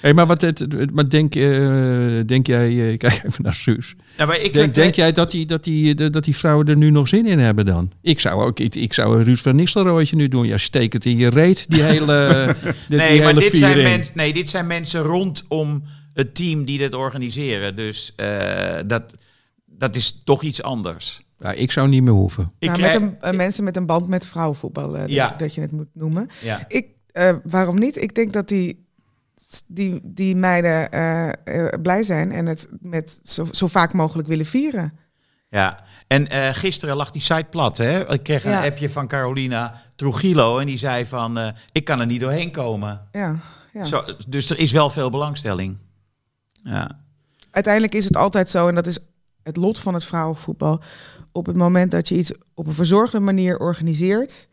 Hey, 0.00 0.14
maar 0.14 0.26
wat 0.26 0.40
het, 0.40 0.92
maar 0.92 1.08
denk, 1.08 1.34
eh, 1.34 2.20
denk 2.26 2.46
jij, 2.46 2.68
eh, 2.68 2.92
ik 2.92 2.98
kijk 3.04 3.22
even 3.24 3.42
naar 3.42 3.54
Suus. 3.54 3.94
Ja, 4.16 4.26
maar 4.26 4.40
ik 4.40 4.52
Denk, 4.52 4.74
denk 4.74 4.94
jij 4.94 5.12
dat 5.12 5.30
die, 5.30 5.46
dat, 5.46 5.64
die, 5.64 5.94
dat 5.94 6.24
die 6.24 6.36
vrouwen 6.36 6.66
er 6.66 6.76
nu 6.76 6.90
nog 6.90 7.08
zin 7.08 7.26
in 7.26 7.38
hebben 7.38 7.66
dan? 7.66 7.92
Ik 8.02 8.20
zou 8.20 8.44
ook, 8.44 8.60
ik, 8.60 8.74
ik 8.74 8.92
zou 8.92 9.18
een 9.18 9.24
Ruud 9.24 9.38
van 9.38 9.56
Nistelrooytje 9.56 10.16
nu 10.16 10.28
doen. 10.28 10.46
Ja, 10.46 10.58
steek 10.58 10.92
het 10.92 11.04
in 11.04 11.16
je 11.16 11.30
reet, 11.30 11.70
die 11.70 11.82
hele, 11.92 12.46
die, 12.88 12.98
nee, 12.98 13.10
die 13.10 13.18
maar 13.18 13.28
hele 13.28 13.40
dit 13.40 13.56
zijn, 13.56 13.82
mens, 13.82 14.14
nee, 14.14 14.32
dit 14.32 14.48
zijn 14.48 14.66
mensen 14.66 15.02
rondom 15.02 15.82
het 16.12 16.34
team 16.34 16.64
die 16.64 16.78
dit 16.78 16.94
organiseren. 16.94 17.76
Dus 17.76 18.12
eh, 18.16 18.78
dat, 18.86 19.14
dat 19.66 19.96
is 19.96 20.18
toch 20.24 20.42
iets 20.42 20.62
anders. 20.62 21.20
Ja, 21.38 21.52
ik 21.52 21.72
zou 21.72 21.88
niet 21.88 22.02
meer 22.02 22.12
hoeven. 22.12 22.52
Ik 22.58 22.68
Nou, 22.68 22.80
met 22.80 22.94
een, 22.94 23.20
eh, 23.20 23.32
mensen 23.32 23.64
met 23.64 23.76
een 23.76 23.86
band 23.86 24.08
met 24.08 24.26
vrouwenvoetbal, 24.26 24.94
eh, 24.94 25.00
dat- 25.00 25.10
Ja. 25.10 25.34
dat 25.36 25.54
je 25.54 25.60
het 25.60 25.72
moet 25.72 25.88
noemen. 25.92 26.28
ja. 26.42 26.64
Ik, 26.68 26.86
eh, 27.12 27.34
waarom 27.44 27.78
niet? 27.78 28.02
Ik 28.02 28.14
denk 28.14 28.32
dat 28.32 28.48
die, 28.48 28.86
die, 29.66 30.00
die 30.04 30.36
meiden 30.36 30.88
blij 31.82 32.02
zijn 32.02 32.32
en 32.32 32.46
het 32.46 32.68
met 32.80 33.20
zo, 33.22 33.48
zo 33.50 33.66
vaak 33.66 33.92
mogelijk 33.92 34.28
willen 34.28 34.46
vieren. 34.46 34.92
Ja, 35.48 35.82
en 36.06 36.28
eh, 36.28 36.48
gisteren 36.52 36.96
lag 36.96 37.10
die 37.10 37.22
site 37.22 37.46
plat. 37.50 37.76
Hè? 37.78 38.12
Ik 38.12 38.22
kreeg 38.22 38.44
een 38.44 38.50
Ja. 38.50 38.64
appje 38.66 38.90
van 38.90 39.06
Carolina 39.08 39.82
Trujillo 39.96 40.58
en 40.58 40.66
die 40.66 40.78
zei 40.78 41.06
van, 41.06 41.38
eh, 41.38 41.48
ik 41.72 41.84
kan 41.84 42.00
er 42.00 42.06
niet 42.06 42.20
doorheen 42.20 42.50
komen. 42.50 43.08
Ja, 43.12 43.36
ja. 43.72 43.84
Zo, 43.84 44.04
dus 44.28 44.50
er 44.50 44.58
is 44.58 44.72
wel 44.72 44.90
veel 44.90 45.10
belangstelling. 45.10 45.76
Ja, 46.62 46.98
Uiteindelijk 47.50 47.94
is 47.94 48.04
het 48.04 48.16
altijd 48.16 48.48
zo, 48.48 48.68
en 48.68 48.74
dat 48.74 48.86
is 48.86 48.98
het 49.42 49.56
lot 49.56 49.78
van 49.78 49.94
het 49.94 50.04
vrouwenvoetbal. 50.04 50.80
Op 51.36 51.46
het 51.46 51.56
moment 51.56 51.90
dat 51.90 52.08
je 52.08 52.14
iets 52.16 52.32
op 52.54 52.66
een 52.66 52.72
verzorgde 52.72 53.20
manier 53.20 53.58
organiseert, 53.58 54.48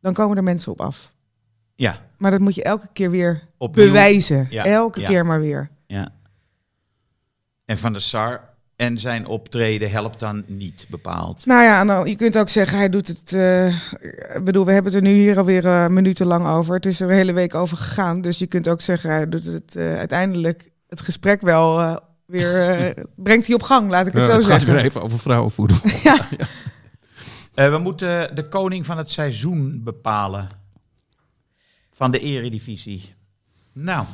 dan 0.00 0.12
komen 0.14 0.36
er 0.36 0.42
mensen 0.42 0.72
op 0.72 0.80
af. 0.80 1.12
ja. 1.74 2.04
Maar 2.18 2.30
dat 2.30 2.40
moet 2.40 2.54
je 2.54 2.62
elke 2.62 2.88
keer 2.92 3.10
weer 3.10 3.42
Opnieuw. 3.58 3.86
bewijzen. 3.86 4.46
Ja, 4.50 4.64
Elke 4.64 5.00
ja. 5.00 5.06
keer 5.06 5.26
maar 5.26 5.40
weer. 5.40 5.70
ja. 5.86 6.08
En 7.64 7.78
Van 7.78 7.92
der 7.92 8.00
Sar 8.02 8.40
en 8.76 8.98
zijn 8.98 9.26
optreden 9.26 9.90
helpt 9.90 10.18
dan 10.18 10.44
niet 10.46 10.86
bepaald. 10.90 11.46
Nou 11.46 11.62
ja, 11.62 11.84
dan, 11.84 12.08
je 12.08 12.16
kunt 12.16 12.38
ook 12.38 12.48
zeggen, 12.48 12.78
hij 12.78 12.88
doet 12.88 13.08
het. 13.08 13.32
eh, 13.32 13.66
ik 14.36 14.40
bedoel, 14.44 14.64
we 14.64 14.72
hebben 14.72 14.92
het 14.92 15.02
er 15.02 15.08
nu 15.08 15.14
hier 15.16 15.38
alweer 15.38 15.66
eh, 15.66 15.86
minutenlang 15.86 16.46
over. 16.46 16.74
Het 16.74 16.86
is 16.86 17.00
er 17.00 17.08
een 17.10 17.14
hele 17.16 17.32
week 17.32 17.54
over 17.54 17.76
gegaan. 17.76 18.20
Dus 18.20 18.38
je 18.38 18.46
kunt 18.46 18.68
ook 18.68 18.80
zeggen, 18.80 19.10
hij 19.10 19.28
doet 19.28 19.44
het 19.44 19.76
eh, 19.76 19.96
uiteindelijk 19.96 20.70
het 20.88 21.00
gesprek 21.00 21.40
wel 21.40 22.00
weer. 22.26 22.70
eh, 22.96 23.04
brengt 23.16 23.46
hij 23.46 23.54
op 23.54 23.62
gang, 23.62 23.90
laat 23.90 24.06
ik 24.06 24.12
het 24.12 24.22
Ja, 24.22 24.28
zo 24.30 24.36
Het 24.36 24.44
gaat 24.44 24.52
zeggen. 24.60 24.74
weer 24.74 24.84
even 24.84 25.02
over 25.02 25.18
vrouwenvoetbal. 25.18 25.78
Eh, 27.54 27.70
we 27.70 27.78
moeten 27.78 28.34
de 28.34 28.48
koning 28.48 28.86
van 28.86 28.98
het 28.98 29.10
seizoen 29.10 29.80
bepalen. 29.84 30.46
Van 31.92 32.10
de 32.10 32.18
eredivisie. 32.18 33.14
Nou. 33.72 34.06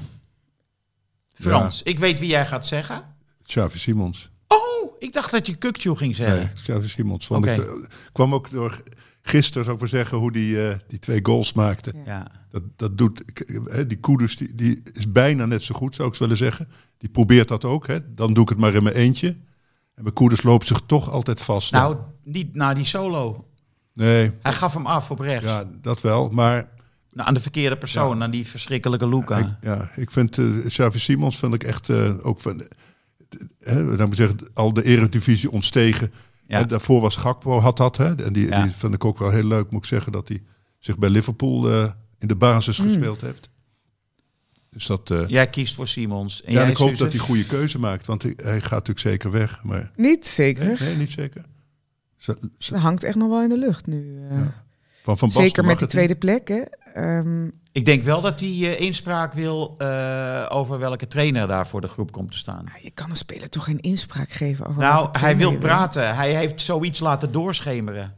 Frans, 1.35 1.83
ik 1.83 1.99
weet 1.99 2.21
wie 2.21 2.29
jij 2.29 2.47
gaat 2.47 2.67
zeggen. 2.67 3.15
Xavi 3.43 3.79
Simons. 3.79 4.31
Oh, 4.49 4.93
ik 4.99 5.13
dacht 5.13 5.31
dat 5.31 5.47
je 5.47 5.55
Kukju 5.55 5.97
ging 5.97 6.17
zeggen. 6.17 6.37
Nee, 6.39 6.63
Xavi 6.63 6.89
Simons. 6.89 7.27
Vond 7.27 7.47
Oké. 7.47 7.55
ik, 7.55 7.67
eh, 7.67 7.73
kwam 8.13 8.35
ook 8.35 8.51
door 8.51 8.83
gisteren, 9.23 9.63
zou 9.65 9.75
ik 9.75 9.81
maar 9.81 9.91
zeggen, 9.91 10.19
hoe 10.19 10.33
die, 10.33 10.69
eh, 10.69 10.77
die 10.87 10.99
twee 10.99 11.21
goals 11.23 11.53
maakte. 11.53 11.93
Ja. 12.05 12.27
Dat, 12.51 12.63
dat 12.77 12.99
doet, 12.99 13.23
hè, 13.65 13.87
die 13.87 14.01
Koeders, 14.01 14.37
die, 14.37 14.55
die 14.55 14.81
is 14.93 15.13
bijna 15.13 15.47
net 15.47 15.63
zo 15.63 15.75
goed, 15.75 15.95
zou 15.95 16.09
ik 16.09 16.15
willen 16.15 16.37
zeggen. 16.37 16.69
Die 16.99 17.09
probeert 17.09 17.49
dat 17.49 17.65
ook. 17.65 17.87
Hè. 17.87 18.15
Dan 18.15 18.33
doe 18.35 18.43
ik 18.43 18.49
het 18.49 18.59
maar 18.59 18.75
in 18.75 18.83
mijn 18.83 18.95
eentje. 18.97 19.37
En 19.95 20.03
bij 20.05 20.13
Koeders 20.13 20.43
loopt 20.43 20.67
zich 20.67 20.81
toch 20.87 21.11
altijd 21.11 21.41
vast. 21.41 21.73
Nou, 21.73 21.97
niet 22.25 22.55
na 22.55 22.75
die 22.75 22.85
solo. 22.85 23.47
Nee, 23.95 24.31
Hij 24.43 24.53
gaf 24.53 24.75
hem 24.75 24.87
af 24.87 25.11
op 25.11 25.19
rechts. 25.19 25.45
ja, 25.45 25.65
dat 25.81 26.01
wel. 26.01 26.29
Maar 26.29 26.69
Nou, 27.13 27.29
aan 27.29 27.35
de 27.35 27.41
verkeerde 27.41 27.77
persoon, 27.77 28.23
aan 28.23 28.31
die 28.31 28.47
verschrikkelijke 28.47 29.09
Luca. 29.09 29.39
ik, 29.39 29.47
ja, 29.61 29.91
ik 29.97 30.11
vind 30.11 30.39
uh, 30.39 30.67
Xavi 30.67 30.99
Simons 30.99 31.37
vind 31.39 31.55
ik 31.55 31.65
echt 31.65 31.89
eh, 31.89 32.11
ook 32.23 32.41
van... 32.41 32.61
eh, 32.61 32.67
Hè, 33.59 33.75
dan 33.97 34.09
moet 34.09 34.19
ik 34.19 34.25
zeggen, 34.29 34.39
al 34.55 34.73
de 34.73 34.85
eredivisie 34.85 35.51
ontstegen. 35.51 36.13
Ja. 36.59 36.65
Daarvoor 36.65 37.01
was 37.01 37.17
Gakpo, 37.17 37.59
had 37.61 37.77
dat. 37.77 37.97
Hè, 37.97 38.15
en 38.25 38.33
die, 38.33 38.47
Ja. 38.49 38.63
die 38.63 38.73
vind 38.73 38.95
ik 38.95 39.05
ook 39.05 39.19
wel 39.19 39.31
heel 39.31 39.45
leuk, 39.45 39.71
moet 39.71 39.83
ik 39.83 39.89
zeggen, 39.89 40.13
dat 40.13 40.29
hij 40.29 40.43
zich 40.79 40.99
bij 40.99 41.09
Liverpool 41.11 41.71
eh, 41.71 41.91
in 42.19 42.29
de 42.29 42.37
basis 42.37 42.77
Hmm. 42.79 42.87
gespeeld 42.89 43.21
heeft. 43.21 43.51
Dus 44.71 44.87
dat... 44.87 45.11
eh, 45.11 45.27
Jij 45.27 45.47
kiest 45.51 45.75
voor 45.75 45.89
Simons. 45.89 46.43
En 46.43 46.53
ja, 46.53 46.63
en 46.65 46.71
ik 46.71 46.77
hoop 46.77 46.89
Suze? 46.89 47.03
dat 47.03 47.13
hij 47.13 47.21
goede 47.21 47.47
keuze 47.47 47.79
maakt, 47.79 48.07
want 48.07 48.23
hij, 48.23 48.33
hij 48.37 48.61
gaat 48.61 48.71
natuurlijk 48.71 48.99
zeker 48.99 49.31
weg. 49.31 49.61
Maar 49.63 49.91
Niet 49.97 50.27
zeker. 50.27 50.65
nee, 50.67 50.77
nee, 50.79 50.97
niet 50.97 51.11
zeker. 51.13 51.45
Zo- 52.17 52.35
Dat 52.59 52.81
hangt 52.81 53.05
echt 53.05 53.17
nog 53.17 53.29
wel 53.29 53.43
in 53.43 53.49
de 53.49 53.59
lucht 53.59 53.87
nu. 53.87 54.19
eh. 54.31 54.31
Ja. 54.37 54.65
Van 55.03 55.19
Van 55.19 55.29
Basten 55.29 55.47
Zeker 55.47 55.63
mag 55.63 55.71
met 55.71 55.79
de 55.79 55.85
het 55.85 55.95
tweede 55.95 56.17
plek. 56.17 56.49
Hè. 56.49 56.63
Ehm, 56.93 57.47
Ik 57.73 57.85
denk 57.85 58.03
wel 58.05 58.21
dat 58.21 58.41
hij 58.41 58.49
eh, 58.49 58.81
inspraak 58.81 59.33
wil 59.33 59.75
eh, 59.79 60.47
over 60.49 60.79
welke 60.79 61.07
trainer 61.07 61.47
daar 61.49 61.67
voor 61.67 61.81
de 61.81 61.89
groep 61.89 62.13
komt 62.13 62.31
te 62.31 62.39
staan. 62.39 62.65
nou, 62.65 62.79
je 62.83 62.91
kan 62.91 63.11
een 63.11 63.17
speler 63.17 63.49
toch 63.49 63.65
geen 63.65 63.81
inspraak 63.81 64.31
geven 64.31 64.67
over. 64.67 64.81
Nou, 64.81 64.95
welke 64.95 65.19
hij 65.19 65.37
wil 65.37 65.59
praten. 65.59 66.15
Hij 66.17 66.35
heeft 66.35 66.61
zoiets 66.61 67.01
laten 67.01 67.33
doorschemeren. 67.33 68.15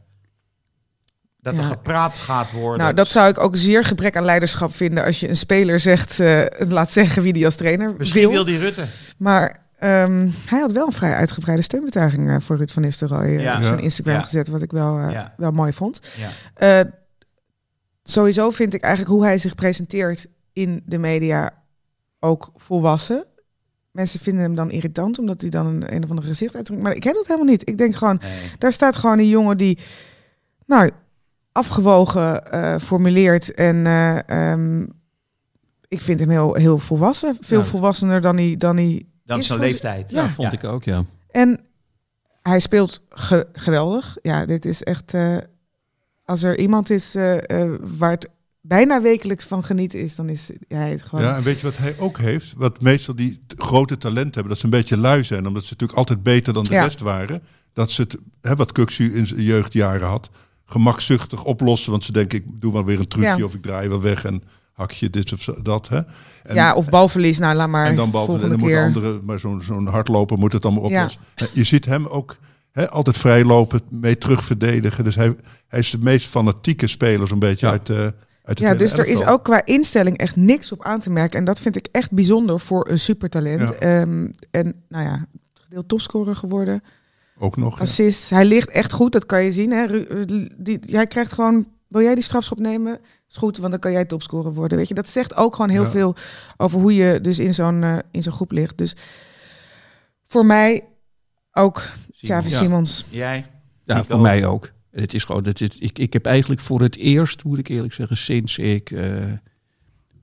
Dat 1.41 1.57
er 1.57 1.63
gepraat 1.63 2.19
gaat 2.19 2.51
worden. 2.51 2.79
Nou, 2.79 2.93
dat 2.93 3.07
zou 3.07 3.29
ik 3.29 3.39
ook 3.39 3.55
zeer 3.55 3.83
gebrek 3.83 4.15
aan 4.17 4.25
leiderschap 4.25 4.73
vinden 4.75 5.03
als 5.05 5.19
je 5.19 5.29
een 5.29 5.37
speler 5.37 5.79
zegt, 5.79 6.19
eh, 6.19 6.41
laat 6.57 6.91
zeggen 6.91 7.23
wie 7.23 7.33
die 7.33 7.45
als 7.45 7.55
trainer 7.55 7.93
Misschien 7.97 8.21
wil. 8.21 8.31
wil 8.31 8.43
die 8.45 8.57
Rutte. 8.57 8.85
Maar 9.17 9.59
ehm, 9.79 10.27
hij 10.45 10.59
had 10.59 10.71
wel 10.71 10.85
een 10.87 10.93
vrij 10.93 11.13
uitgebreide 11.13 11.61
steunbetuiging 11.63 12.43
voor 12.43 12.57
Ruud 12.57 12.69
van 12.71 12.81
Nistelrooy 12.81 13.39
Ja. 13.39 13.57
op 13.57 13.63
zijn. 13.63 13.79
Instagram 13.79 14.15
Ja. 14.15 14.21
gezet, 14.21 14.47
wat 14.47 14.61
ik 14.61 14.71
wel, 14.71 14.97
eh, 14.99 15.11
Ja. 15.11 15.33
wel 15.37 15.51
mooi 15.51 15.73
vond. 15.73 15.99
Ja. 16.17 16.83
Sowieso 18.07 18.49
vind 18.51 18.73
ik 18.73 18.81
eigenlijk 18.81 19.13
hoe 19.13 19.23
hij 19.23 19.37
zich 19.37 19.55
presenteert 19.55 20.27
in 20.53 20.81
de 20.85 20.97
media 20.97 21.63
ook 22.19 22.51
volwassen. 22.55 23.25
Mensen 23.91 24.19
vinden 24.19 24.43
hem 24.43 24.55
dan 24.55 24.71
irritant, 24.71 25.19
omdat 25.19 25.41
hij 25.41 25.49
dan 25.49 25.65
een, 25.65 25.93
een 25.95 26.03
of 26.03 26.09
andere 26.09 26.27
gezicht 26.27 26.55
uitdrukt. 26.55 26.81
Maar 26.81 26.95
ik 26.95 27.03
heb 27.03 27.13
dat 27.15 27.25
helemaal 27.27 27.45
niet. 27.47 27.69
Ik 27.69 27.77
denk 27.77 27.95
gewoon, 27.95 28.17
Nee. 28.21 28.39
daar 28.57 28.71
staat 28.73 28.95
gewoon 28.95 29.19
een 29.19 29.27
jongen 29.27 29.57
die, 29.57 29.79
nou, 30.65 30.89
afgewogen 31.51 32.51
eh, 32.51 32.79
formuleert. 32.79 33.53
En 33.53 33.85
eh, 33.87 34.29
ehm, 34.51 34.81
ik 35.87 36.01
vind 36.01 36.19
hem 36.19 36.29
heel, 36.29 36.53
heel 36.53 36.77
volwassen. 36.79 37.37
Veel 37.39 37.59
Ja. 37.59 37.65
volwassener 37.65 38.21
dan 38.21 38.37
hij, 38.37 38.55
dan 38.57 38.75
hij 38.77 39.05
Dan 39.23 39.39
is 39.39 39.47
zijn 39.47 39.59
leeftijd. 39.59 40.09
Ja. 40.11 40.23
Ja, 40.23 40.29
vond 40.29 40.53
ik 40.53 40.63
ook, 40.63 40.83
ja. 40.83 41.03
En 41.31 41.59
hij 42.41 42.59
speelt 42.59 43.01
ge- 43.09 43.47
geweldig. 43.53 44.17
Ja, 44.21 44.45
dit 44.45 44.65
is 44.65 44.83
echt. 44.83 45.13
eh, 45.13 45.37
als 46.25 46.43
er 46.43 46.59
iemand 46.59 46.89
is 46.89 47.15
eh, 47.15 47.61
eh, 47.61 47.71
waar 47.97 48.11
het 48.11 48.29
bijna 48.61 49.01
wekelijks 49.01 49.45
van 49.45 49.63
genieten 49.63 49.99
is, 49.99 50.15
dan 50.15 50.29
is 50.29 50.49
hij 50.67 50.91
het 50.91 51.01
gewoon. 51.01 51.23
Ja, 51.23 51.35
en 51.35 51.43
weet 51.43 51.59
je 51.59 51.65
wat 51.65 51.77
hij 51.77 51.95
ook 51.99 52.17
heeft? 52.17 52.53
Wat 52.57 52.81
meestal 52.81 53.15
die 53.15 53.43
grote 53.47 53.97
talenten 53.97 54.33
hebben, 54.33 54.49
dat 54.51 54.57
ze 54.57 54.65
een 54.65 54.69
beetje 54.71 54.97
lui 54.97 55.23
zijn, 55.23 55.47
omdat 55.47 55.63
ze 55.63 55.69
natuurlijk 55.71 55.99
altijd 55.99 56.23
beter 56.23 56.53
dan 56.53 56.63
de 56.63 56.71
Ja. 56.73 56.83
rest 56.83 56.99
waren. 57.01 57.43
Dat 57.73 57.91
ze 57.91 58.01
het, 58.01 58.17
hè, 58.41 58.55
wat 58.55 58.71
Kuxu 58.71 59.13
in 59.15 59.25
zijn 59.27 59.41
jeugdjaren 59.41 60.07
had, 60.07 60.29
gemakzuchtig 60.65 61.43
oplossen. 61.43 61.91
Want 61.91 62.03
ze 62.03 62.11
denken, 62.11 62.37
ik 62.37 62.45
doe 62.61 62.73
wel 62.73 62.85
weer 62.85 62.99
een 62.99 63.07
trucje 63.07 63.37
Ja. 63.37 63.43
of 63.43 63.53
ik 63.53 63.61
draai 63.61 63.89
wel 63.89 64.01
weg 64.01 64.25
en 64.25 64.43
hakje 64.73 65.09
dit 65.09 65.33
of 65.33 65.41
zo- 65.41 65.61
dat. 65.61 65.87
Hè. 65.89 65.97
En, 66.43 66.55
ja, 66.55 66.73
of 66.73 66.89
balverlies. 66.89 67.39
Nou, 67.39 67.55
laat 67.55 67.69
maar. 67.69 67.85
en 67.85 67.95
dan 67.95 68.11
boven 68.11 68.41
en 68.43 68.49
dan 68.49 68.59
moet 68.59 68.69
de 68.69 68.79
andere, 68.79 69.19
maar 69.23 69.39
zo'n 69.39 69.61
zo'n 69.61 69.87
hardloper 69.87 70.37
moet 70.37 70.53
het 70.53 70.63
Ja. 70.63 70.69
oplossen. 70.69 71.21
Hè, 71.35 71.45
Je 71.53 71.63
ziet 71.63 71.85
hem 71.85 72.05
ook 72.05 72.37
hè, 72.75 72.89
altijd 72.89 73.17
vrijlopen, 73.17 73.81
mee 73.89 74.17
terugverdedigen. 74.17 75.03
Dus 75.03 75.15
hij, 75.15 75.35
hij 75.67 75.79
is 75.79 75.89
de 75.89 75.97
meest 75.99 76.27
fanatieke 76.27 76.87
speler 76.87 77.27
zo'n 77.27 77.39
beetje 77.39 77.65
Ja. 77.65 77.71
uit, 77.71 77.89
eh 77.89 77.97
uit 77.97 78.13
het 78.43 78.59
Ja, 78.59 78.73
dus 78.75 78.93
er 78.97 79.07
is 79.07 79.23
ook 79.25 79.43
qua 79.43 79.65
instelling 79.65 80.17
echt 80.17 80.35
niks 80.35 80.71
op 80.71 80.83
aan 80.83 80.99
te 80.99 81.09
merken. 81.09 81.39
En 81.39 81.45
dat 81.45 81.59
vind 81.59 81.75
ik 81.75 81.87
echt 81.91 82.11
bijzonder 82.11 82.59
voor 82.59 82.89
een 82.89 82.99
supertalent. 82.99 83.59
Ja. 83.69 83.75
Ehm, 83.75 84.27
en 84.51 84.83
nou 84.89 85.03
ja, 85.05 85.25
gedeeld 85.53 85.87
topscorer 85.87 86.35
geworden. 86.35 86.83
ook 87.39 87.57
nog. 87.57 87.75
ja. 87.77 87.81
Assist. 87.81 88.29
Hij 88.29 88.45
ligt 88.45 88.69
echt 88.69 88.91
goed, 88.93 89.11
dat 89.11 89.25
kan 89.25 89.43
je 89.43 89.51
zien. 89.51 89.71
Hè? 89.71 89.85
Ru- 89.85 90.25
Die, 90.57 90.79
jij 90.89 91.07
krijgt 91.07 91.31
gewoon. 91.33 91.67
Wil 91.87 92.01
jij 92.01 92.13
die 92.15 92.23
strafschop 92.23 92.59
nemen? 92.59 92.99
Is 93.29 93.35
goed, 93.37 93.57
want 93.57 93.71
dan 93.71 93.79
kan 93.79 93.91
jij 93.91 94.05
topscorer 94.05 94.53
worden. 94.53 94.77
Weet 94.77 94.87
je, 94.87 94.93
dat 94.93 95.09
zegt 95.09 95.35
ook 95.35 95.55
gewoon 95.55 95.69
heel 95.71 95.83
Ja. 95.83 95.89
veel 95.89 96.15
over 96.57 96.79
hoe 96.79 96.95
je 96.95 97.21
dus 97.21 97.39
in 97.39 97.53
zo'n 97.53 97.83
eh, 97.83 97.97
in 98.11 98.23
zo'n 98.23 98.33
groep 98.33 98.51
ligt. 98.51 98.77
Dus 98.77 98.95
voor 100.23 100.45
mij 100.45 100.83
ook 101.51 101.81
Xavi 102.21 102.49
Ja. 102.49 102.57
Simons. 102.57 103.05
Jij? 103.09 103.45
Ja, 103.85 104.03
voor 104.03 104.19
mij 104.21 104.45
ook. 104.45 104.71
Het 104.91 105.13
is 105.13 105.23
gewoon, 105.23 105.45
het 105.45 105.61
is, 105.61 105.77
ik, 105.79 105.99
ik 105.99 106.13
heb 106.13 106.25
eigenlijk 106.25 106.61
voor 106.61 106.81
het 106.81 106.97
eerst, 106.97 107.43
moet 107.43 107.57
ik 107.57 107.67
eerlijk 107.67 107.93
zeggen, 107.93 108.17
sinds 108.17 108.57
ik 108.57 108.91
eh 108.91 109.31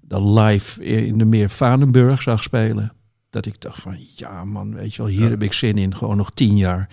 dan 0.00 0.32
live 0.40 0.84
in 0.84 1.18
de 1.18 1.24
meer 1.24 1.50
Vanenburg 1.50 2.22
zag 2.22 2.42
spelen, 2.42 2.92
dat 3.30 3.46
ik 3.46 3.60
dacht 3.60 3.80
van, 3.80 3.96
ja 4.16 4.44
man, 4.44 4.74
weet 4.74 4.94
je 4.94 5.02
wel, 5.02 5.10
hier 5.10 5.22
Ja. 5.24 5.28
heb 5.30 5.42
ik 5.42 5.52
zin 5.52 5.78
in, 5.78 5.94
gewoon 5.96 6.16
nog 6.16 6.30
tien 6.30 6.56
jaar. 6.56 6.88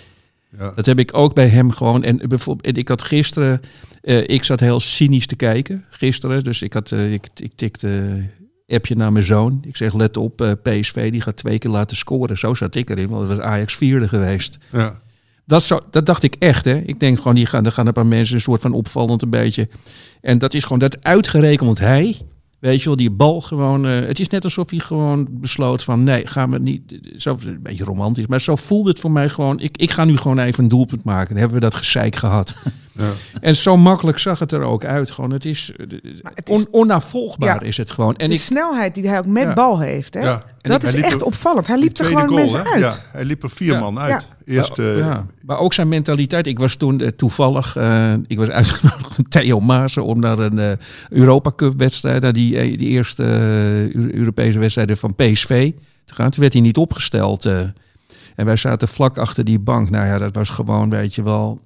Ja. 0.57 0.71
Dat 0.75 0.85
heb 0.85 0.99
ik 0.99 1.13
ook 1.17 1.33
bij 1.33 1.47
hem 1.47 1.71
gewoon. 1.71 2.03
En 2.03 2.17
bijvoorbeeld, 2.29 2.67
en 2.67 2.75
ik 2.81 2.87
had 2.87 3.03
gisteren, 3.03 3.59
eh, 4.01 4.27
ik 4.27 4.43
zat 4.43 4.59
heel 4.59 4.79
cynisch 4.79 5.25
te 5.27 5.35
kijken 5.35 5.85
gisteren, 5.89 6.43
dus 6.43 6.61
ik 6.61 6.73
had, 6.73 6.91
eh, 6.91 7.13
ik, 7.13 7.27
ik 7.35 7.51
tikte 7.55 8.23
appje 8.69 8.95
naar 8.95 9.11
mijn 9.11 9.25
zoon. 9.25 9.59
Ik 9.65 9.75
zeg, 9.75 9.93
let 9.93 10.17
op, 10.17 10.41
eh, 10.41 10.51
PSV 10.63 11.11
die 11.11 11.21
gaat 11.21 11.35
twee 11.35 11.59
keer 11.59 11.71
laten 11.71 11.97
scoren. 11.97 12.37
Zo 12.37 12.53
zat 12.53 12.75
ik 12.75 12.89
erin, 12.89 13.07
want 13.07 13.27
het 13.27 13.37
was 13.37 13.47
Ajax 13.47 13.75
vierde 13.75 14.07
geweest. 14.07 14.57
Ja. 14.71 14.99
Dat, 15.45 15.63
zou, 15.63 15.81
dat 15.91 16.05
dacht 16.05 16.23
ik 16.23 16.35
echt, 16.39 16.65
hè. 16.65 16.75
Ik 16.75 16.99
denk 16.99 17.17
gewoon, 17.17 17.35
die 17.35 17.45
gaan, 17.45 17.65
er 17.65 17.71
gaan 17.71 17.87
een 17.87 17.93
paar 17.93 18.05
mensen 18.05 18.35
een 18.35 18.41
soort 18.41 18.61
van 18.61 18.73
opvallend 18.73 19.21
een 19.21 19.29
beetje. 19.29 19.69
En 20.21 20.37
dat 20.37 20.53
is 20.53 20.63
gewoon 20.63 20.79
dat 20.79 21.03
uitgerekend 21.03 21.79
hij, 21.79 22.17
weet 22.59 22.79
je 22.79 22.85
wel, 22.85 22.95
die 22.95 23.11
bal 23.11 23.41
gewoon... 23.41 23.85
eh, 23.85 23.99
het 23.99 24.19
is 24.19 24.29
net 24.29 24.43
alsof 24.43 24.69
hij 24.69 24.79
gewoon 24.79 25.27
besloot 25.29 25.83
van, 25.83 26.03
nee, 26.03 26.27
gaan 26.27 26.51
we 26.51 26.59
niet... 26.59 26.99
Zo, 27.17 27.37
een 27.45 27.59
beetje 27.61 27.83
romantisch, 27.83 28.27
maar 28.27 28.41
zo 28.41 28.55
voelde 28.55 28.89
het 28.89 28.99
voor 28.99 29.11
mij 29.11 29.29
gewoon... 29.29 29.59
Ik, 29.59 29.77
ik 29.77 29.91
ga 29.91 30.05
nu 30.05 30.17
gewoon 30.17 30.39
even 30.39 30.63
een 30.63 30.69
doelpunt 30.69 31.03
maken. 31.03 31.29
Dan 31.29 31.37
hebben 31.37 31.59
we 31.59 31.63
dat 31.63 31.75
gezeik 31.75 32.15
gehad. 32.15 32.55
Ja. 32.99 33.11
En 33.41 33.55
zo 33.55 33.77
makkelijk 33.77 34.19
zag 34.19 34.39
het 34.39 34.51
er 34.51 34.61
ook 34.61 34.85
uit. 34.85 35.11
Gewoon, 35.11 35.31
het 35.31 35.45
is, 35.45 35.71
het 35.77 36.49
is- 36.49 36.55
on- 36.57 36.67
onnavolgbaar 36.71 37.63
Ja. 37.63 37.67
is 37.67 37.77
het 37.77 37.91
gewoon. 37.91 38.15
En 38.15 38.27
de 38.27 38.33
ik, 38.33 38.39
snij 38.39 38.91
die 38.93 39.07
hij 39.07 39.17
ook 39.17 39.25
met 39.25 39.43
Ja. 39.43 39.53
bal 39.53 39.79
heeft. 39.79 40.13
Hè? 40.13 40.35
Dat 40.61 40.83
is 40.83 40.93
echt 40.95 41.13
er- 41.13 41.23
opvallend. 41.25 41.67
Hij 41.67 41.77
liep 41.77 41.97
er 41.97 42.05
gewoon 42.05 42.27
goal, 42.27 42.39
mensen 42.39 42.59
hè? 42.59 42.69
uit. 42.69 42.81
Ja, 42.81 42.93
hij 43.11 43.25
liep 43.25 43.43
er 43.43 43.49
vier 43.49 43.73
Ja. 43.73 43.79
man 43.79 43.99
uit. 43.99 44.27
Eerst, 44.45 44.77
Ja, 44.77 44.83
eh, 44.83 44.97
ja. 44.97 45.25
Maar 45.41 45.57
ook 45.59 45.73
zijn 45.73 45.87
mentaliteit. 45.87 46.47
Ik 46.47 46.59
was 46.59 46.75
toen 46.75 46.99
eh, 47.01 47.07
toevallig, 47.07 47.75
eh, 47.75 48.13
ik 48.27 48.37
was 48.37 48.49
uitgenodigd 48.59 49.15
door 49.15 49.25
Theo 49.29 49.59
Maassen 49.59 50.03
om 50.03 50.19
naar 50.19 50.39
een 50.39 50.77
Europa 51.09 51.51
Cup 51.55 51.73
wedstrijd, 51.77 52.21
naar 52.21 52.33
die, 52.33 52.77
die 52.77 52.89
eerste 52.89 53.23
Eu- 53.93 54.09
Europese 54.13 54.59
wedstrijden 54.59 54.97
van 54.97 55.15
PSV 55.15 55.71
te 56.05 56.13
gaan. 56.13 56.29
Toen 56.29 56.41
werd 56.41 56.53
hij 56.53 56.61
niet 56.61 56.77
opgesteld. 56.77 57.45
eh. 57.45 57.59
en 58.35 58.45
wij 58.45 58.55
zaten 58.55 58.87
vlak 58.87 59.17
achter 59.17 59.43
die 59.45 59.59
bank. 59.59 59.89
Nou 59.89 60.05
ja, 60.05 60.17
dat 60.17 60.35
was 60.35 60.49
gewoon, 60.49 60.89
weet 60.89 61.15
je 61.15 61.23
wel, 61.23 61.61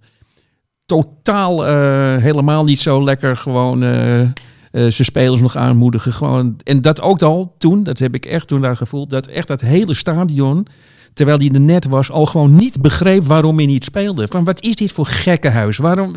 totaal 0.85 1.67
eh, 1.67 2.21
helemaal 2.21 2.63
niet 2.63 2.79
zo 2.79 3.03
lekker 3.03 3.37
gewoon... 3.37 3.83
eh, 3.83 4.21
eh, 4.21 4.31
zijn 4.71 4.93
spelers 4.93 5.41
nog 5.41 5.55
aanmoedigen. 5.55 6.13
Gewoon. 6.13 6.55
En 6.63 6.81
dat 6.81 7.01
ook 7.01 7.21
al 7.21 7.55
toen, 7.57 7.83
dat 7.83 7.99
heb 7.99 8.15
ik 8.15 8.25
echt 8.25 8.47
toen 8.47 8.61
daar 8.61 8.75
gevoeld, 8.75 9.09
dat 9.09 9.27
echt 9.27 9.47
dat 9.47 9.61
hele 9.61 9.93
stadion 9.93 10.67
terwijl 11.13 11.37
hij 11.37 11.49
er 11.53 11.59
net 11.59 11.85
was, 11.87 12.11
al 12.11 12.25
gewoon 12.25 12.55
niet 12.55 12.81
begreep 12.81 13.23
waarom 13.23 13.57
hij 13.57 13.65
niet 13.65 13.83
speelde. 13.83 14.27
Van 14.27 14.43
wat 14.43 14.61
is 14.61 14.75
dit 14.75 14.91
voor 14.91 15.05
gekkenhuis? 15.05 15.77
Waarom 15.77 16.15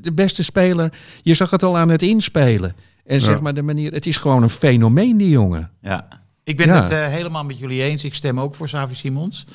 de, 0.00 0.12
beste 0.12 0.42
speler? 0.42 0.92
Je 1.22 1.34
zag 1.34 1.50
het 1.50 1.62
al 1.62 1.78
aan 1.78 1.88
het 1.88 2.02
inspelen. 2.02 2.76
En 3.04 3.20
zeg 3.20 3.40
maar 3.40 3.54
de 3.54 3.62
manier, 3.62 3.92
het 3.92 4.06
is 4.06 4.16
gewoon 4.16 4.42
een 4.42 4.50
fenomeen 4.50 5.16
die 5.16 5.28
jongen. 5.28 5.70
Ja. 5.82 6.08
Ik 6.44 6.56
ben 6.56 6.66
Ja. 6.66 6.82
het 6.82 7.12
helemaal 7.12 7.44
met 7.44 7.58
jullie 7.58 7.82
eens. 7.82 8.04
Ik 8.04 8.14
stem 8.14 8.40
ook 8.40 8.54
voor 8.54 8.68
Savi 8.68 8.94
Simons. 8.94 9.46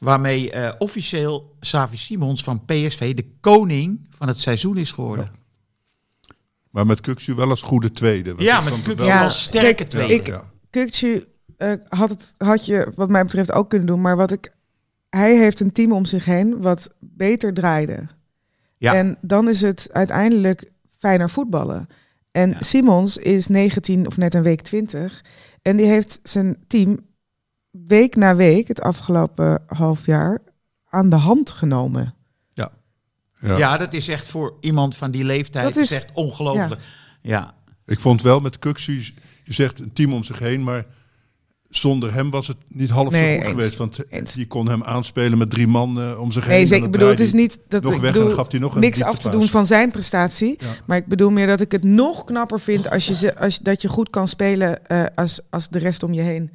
Waarmee 0.00 0.50
eh, 0.50 0.72
officieel 0.78 1.56
Savi 1.60 1.96
Simons 1.96 2.42
van 2.44 2.64
PSV 2.64 3.14
de 3.14 3.26
koning 3.40 4.06
van 4.10 4.28
het 4.28 4.40
seizoen 4.40 4.76
is 4.76 4.92
geworden. 4.92 5.30
Maar 6.70 6.86
met 6.86 7.00
Kuksu 7.00 7.34
wel 7.34 7.50
als 7.50 7.62
goede 7.62 7.92
tweede. 7.92 8.30
want 8.30 8.42
Ja, 8.42 8.60
met 8.60 8.72
Kuksu 8.72 8.94
wel- 8.94 9.06
Ja, 9.06 9.24
als 9.24 9.42
sterke 9.42 9.86
tweede. 9.86 10.14
ik- 10.14 10.26
Ja. 10.26 10.42
Eh, 11.56 11.72
had, 11.88 12.08
het, 12.08 12.34
had 12.36 12.66
je 12.66 12.92
wat 12.94 13.10
mij 13.10 13.22
betreft 13.22 13.52
ook 13.52 13.68
kunnen 13.70 13.86
doen. 13.88 14.00
Maar 14.00 14.16
wat 14.16 14.32
ik, 14.32 14.52
hij 15.10 15.36
heeft 15.36 15.60
een 15.60 15.72
team 15.72 15.92
om 15.92 16.04
zich 16.04 16.24
heen 16.24 16.62
wat 16.62 16.90
beter 17.00 17.54
draaide. 17.54 18.06
Ja. 18.78 18.94
En 18.94 19.18
dan 19.20 19.48
is 19.48 19.60
het 19.62 19.88
uiteindelijk 19.92 20.70
fijner 20.98 21.30
voetballen. 21.30 21.86
En 22.32 22.50
Ja. 22.50 22.60
Simons 22.60 23.16
is 23.16 23.46
19 23.46 24.06
of 24.06 24.16
net 24.16 24.34
een 24.34 24.42
week 24.42 24.62
20. 24.62 25.24
En 25.62 25.76
die 25.76 25.86
heeft 25.86 26.20
zijn 26.22 26.64
team 26.66 26.98
week 27.86 28.16
na 28.16 28.36
week 28.36 28.68
het 28.68 28.80
afgelopen 28.80 29.62
half 29.66 30.06
jaar 30.06 30.42
aan 30.88 31.08
de 31.08 31.16
hand 31.16 31.50
genomen. 31.50 32.14
Ja. 32.54 32.70
Ja. 33.40 33.76
dat 33.76 33.92
is 33.92 34.08
echt 34.08 34.26
voor 34.28 34.54
iemand 34.60 34.96
van 34.96 35.10
die 35.10 35.24
leeftijd 35.24 35.74
Dat 35.74 35.76
is, 35.82 35.92
echt 35.92 36.06
ongelooflijk. 36.12 36.80
Ja. 37.22 37.54
Ik 37.86 38.00
vond 38.00 38.22
wel 38.22 38.40
met 38.40 38.58
Kuksu, 38.58 39.02
je 39.44 39.52
zegt 39.52 39.80
een 39.80 39.92
team 39.92 40.12
om 40.12 40.22
zich 40.22 40.38
heen, 40.38 40.64
maar 40.64 40.86
zonder 41.68 42.14
hem 42.14 42.30
was 42.30 42.46
het 42.46 42.56
niet 42.68 42.90
half 42.90 43.10
Nee, 43.10 43.22
zo 43.22 43.34
goed 43.36 43.42
eens. 43.42 43.50
geweest. 43.50 43.76
Want 43.76 43.98
Eens. 44.08 44.34
die 44.34 44.46
kon 44.46 44.68
hem 44.68 44.82
aanspelen 44.84 45.38
met 45.38 45.50
drie 45.50 45.66
man 45.66 46.00
eh, 46.00 46.20
om 46.20 46.32
zich 46.32 46.46
heen. 46.46 46.68
Nee, 46.68 46.82
Ik 46.82 46.90
bedoel, 46.90 47.08
het 47.08 47.20
is 47.20 47.32
niet 47.32 47.58
dat 47.68 47.82
nog 47.82 47.92
ik 47.92 48.00
weg 48.00 48.06
en 48.08 48.12
bedoel, 48.12 48.28
dan 48.28 48.38
gaf 48.38 48.50
hij 48.50 48.60
nog 48.60 48.74
een 48.74 48.80
niks 48.80 49.02
af 49.02 49.18
te 49.18 49.30
doen 49.30 49.48
van 49.48 49.66
zijn 49.66 49.90
prestatie. 49.90 50.54
Ja. 50.58 50.66
Maar 50.86 50.96
ik 50.96 51.06
bedoel 51.06 51.30
meer 51.30 51.46
dat 51.46 51.60
ik 51.60 51.72
het 51.72 51.84
nog 51.84 52.24
knapper 52.24 52.60
vind 52.60 52.90
als 52.90 53.06
je, 53.06 53.38
als, 53.38 53.58
dat 53.58 53.82
je 53.82 53.88
goed 53.88 54.10
kan 54.10 54.28
spelen 54.28 54.86
eh, 54.86 55.04
als, 55.14 55.40
als 55.50 55.68
de 55.68 55.78
rest 55.78 56.02
om 56.02 56.12
je 56.12 56.22
heen, 56.22 56.50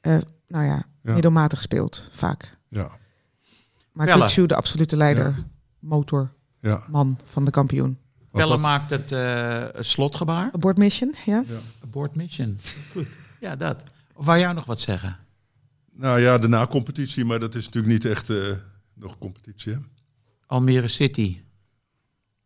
eh, 0.00 0.16
nou 0.48 0.64
ja, 0.64 0.86
Ja. 1.02 1.12
middelmatig 1.12 1.62
speelt, 1.62 2.08
vaak. 2.12 2.56
Ja, 2.68 2.90
Maar. 3.92 4.06
Kukçu, 4.06 4.46
de 4.46 4.54
absolute 4.54 4.96
leider, 4.96 5.44
motor, 5.78 6.32
ja. 6.60 6.84
man 6.88 7.18
van 7.24 7.44
de 7.44 7.50
kampioen. 7.50 7.98
Pelle 8.32 8.48
dat- 8.48 8.58
maakt 8.60 8.90
het 8.90 9.12
eh, 9.12 9.66
het 9.72 9.86
slotgebaar. 9.86 10.50
Abort 10.52 10.78
mission, 10.78 11.14
ja? 11.26 11.44
Abort 11.82 12.14
mission. 12.14 12.58
Goed. 12.92 13.06
Ja, 13.40 13.56
dat. 13.56 13.82
Of 14.14 14.24
wou 14.24 14.38
jij 14.38 14.52
nog 14.52 14.64
wat 14.64 14.80
zeggen? 14.80 15.18
Nou 15.92 16.20
ja, 16.20 16.38
de 16.38 16.48
na-competitie, 16.48 17.24
maar 17.24 17.40
dat 17.40 17.54
is 17.54 17.64
natuurlijk 17.64 17.92
niet 17.92 18.04
echt 18.04 18.30
eh, 18.30 18.36
nog 18.94 19.18
competitie. 19.18 19.72
Hè? 19.72 19.78
Almere 20.46 20.88
City. 20.88 21.40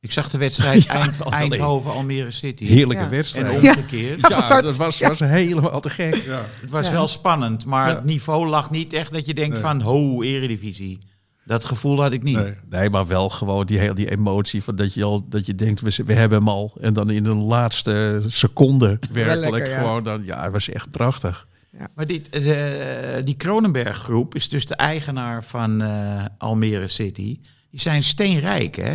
Ik 0.02 0.12
zag 0.12 0.30
de 0.30 0.38
wedstrijd 0.38 0.82
Ja, 0.86 0.92
Eind- 1.00 1.20
Eindhoven-Almere 1.20 2.30
City. 2.30 2.64
Heerlijke 2.64 2.94
Ja. 3.02 3.08
En 3.08 3.10
wedstrijd. 3.10 3.54
omgekeerd. 3.54 4.28
Ja, 4.28 4.60
dat 4.60 4.76
was, 4.76 4.98
was 5.00 5.18
helemaal 5.20 5.80
te 5.80 5.90
gek. 5.90 6.14
Ja. 6.14 6.46
Het 6.60 6.70
was 6.70 6.86
Ja. 6.86 6.92
wel 6.92 7.08
spannend, 7.08 7.64
maar 7.64 7.88
Ja. 7.88 7.94
het 7.94 8.04
niveau 8.04 8.46
lag 8.48 8.70
niet 8.70 8.92
echt 8.92 9.12
dat 9.12 9.26
je 9.26 9.34
denkt 9.34 9.52
Nee. 9.52 9.62
van, 9.62 9.80
ho, 9.80 10.22
eredivisie. 10.22 10.98
Dat 11.44 11.64
gevoel 11.64 12.00
had 12.02 12.12
ik 12.12 12.22
niet. 12.22 12.36
Nee. 12.36 12.54
Nee, 12.70 12.90
maar 12.90 13.06
wel 13.06 13.28
gewoon 13.28 13.66
die, 13.66 13.78
hele 13.78 13.94
die 13.94 14.10
emotie 14.10 14.62
van 14.62 14.76
dat 14.76 14.94
je 14.94 15.04
al 15.04 15.28
dat 15.28 15.46
je 15.46 15.54
denkt, 15.54 15.80
we, 15.80 16.04
we 16.06 16.12
hebben 16.14 16.38
hem 16.38 16.48
al. 16.48 16.72
En 16.80 16.92
dan 16.92 17.10
in 17.10 17.22
de 17.24 17.34
laatste 17.34 18.22
seconde 18.26 18.98
werkelijk 19.12 19.50
lekker, 19.52 19.72
ja. 19.72 19.78
gewoon. 19.78 20.02
Dan, 20.04 20.22
ja, 20.24 20.42
het 20.42 20.52
was 20.52 20.68
echt 20.68 20.90
prachtig. 20.90 21.46
Maar 21.94 22.06
dit, 22.06 22.28
eh, 22.28 23.24
die 23.24 23.34
Kronenberg 23.36 23.96
groep 23.96 24.34
is 24.34 24.48
dus 24.48 24.66
de 24.66 24.74
eigenaar 24.74 25.44
van 25.44 25.82
eh, 25.82 26.24
Almere 26.38 26.88
City. 26.88 27.38
Die 27.70 27.80
zijn 27.80 28.02
steenrijk, 28.02 28.76
hè? 28.76 28.94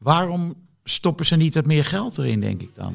Waarom 0.00 0.54
stoppen 0.84 1.26
ze 1.26 1.36
niet 1.36 1.54
wat 1.54 1.66
meer 1.66 1.84
geld 1.84 2.18
erin, 2.18 2.40
denk 2.40 2.62
ik 2.62 2.70
dan? 2.74 2.92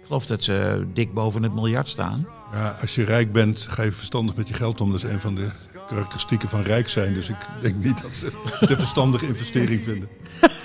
Ik 0.00 0.04
geloof 0.06 0.26
dat 0.26 0.42
ze 0.42 0.86
dik 0.92 1.14
boven 1.14 1.42
het 1.42 1.54
miljard 1.54 1.88
staan. 1.88 2.26
Ja, 2.52 2.76
als 2.80 2.94
je 2.94 3.04
rijk 3.04 3.32
bent, 3.32 3.60
ga 3.60 3.82
je 3.82 3.92
verstandig 3.92 4.36
met 4.36 4.48
je 4.48 4.54
geld 4.54 4.80
om. 4.80 4.90
Dat 4.90 5.04
is 5.04 5.10
een 5.10 5.20
van 5.20 5.34
de 5.34 5.48
karakteristieken 5.88 6.48
van 6.48 6.62
rijk 6.62 6.88
zijn. 6.88 7.14
Dus 7.14 7.28
ik 7.28 7.36
denk 7.60 7.84
niet 7.84 8.02
dat 8.02 8.16
ze 8.16 8.32
een 8.60 8.76
verstandige 8.76 9.26
investering 9.26 9.84
vinden. 9.84 10.08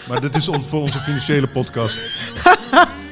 Maar 0.08 0.22
dit 0.22 0.36
is 0.36 0.48
ons, 0.48 0.66
voor 0.66 0.82
onze 0.82 1.00
financiële 1.00 1.48
podcast. 1.48 2.00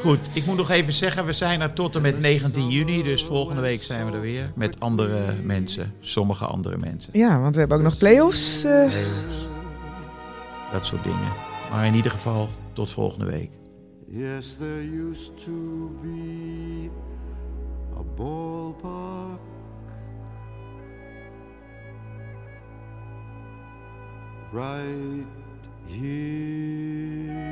Goed, 0.00 0.30
ik 0.32 0.46
moet 0.46 0.56
nog 0.56 0.70
even 0.70 0.92
zeggen, 0.92 1.24
we 1.24 1.32
zijn 1.32 1.60
er 1.60 1.72
tot 1.72 1.96
en 1.96 2.02
met 2.02 2.20
19 2.20 2.68
juni. 2.68 3.02
Dus 3.02 3.24
volgende 3.24 3.60
week 3.62 3.82
zijn 3.82 4.06
we 4.06 4.12
er 4.12 4.20
weer 4.20 4.52
met 4.54 4.80
andere 4.80 5.34
mensen. 5.42 5.94
Sommige 6.00 6.44
andere 6.44 6.76
mensen. 6.78 7.10
Ja, 7.18 7.40
want 7.40 7.54
we 7.54 7.60
hebben 7.60 7.76
ook 7.78 7.82
nog 7.84 7.96
play-offs. 7.98 8.64
eh. 8.64 8.72
Playoffs. 8.72 9.48
Dat 10.72 10.86
soort 10.86 11.02
dingen. 11.02 11.32
Maar 11.70 11.86
in 11.86 11.94
ieder 11.94 12.10
geval, 12.10 12.48
tot 12.72 12.90
volgende 12.90 13.24
week. 13.26 13.50
Yes, 14.06 14.56
there 14.58 15.08
used 15.10 15.44
to 15.44 15.90
be 16.02 16.88
a 17.98 18.02
ballpark 18.16 19.40
right 24.52 25.26
here. 25.88 27.51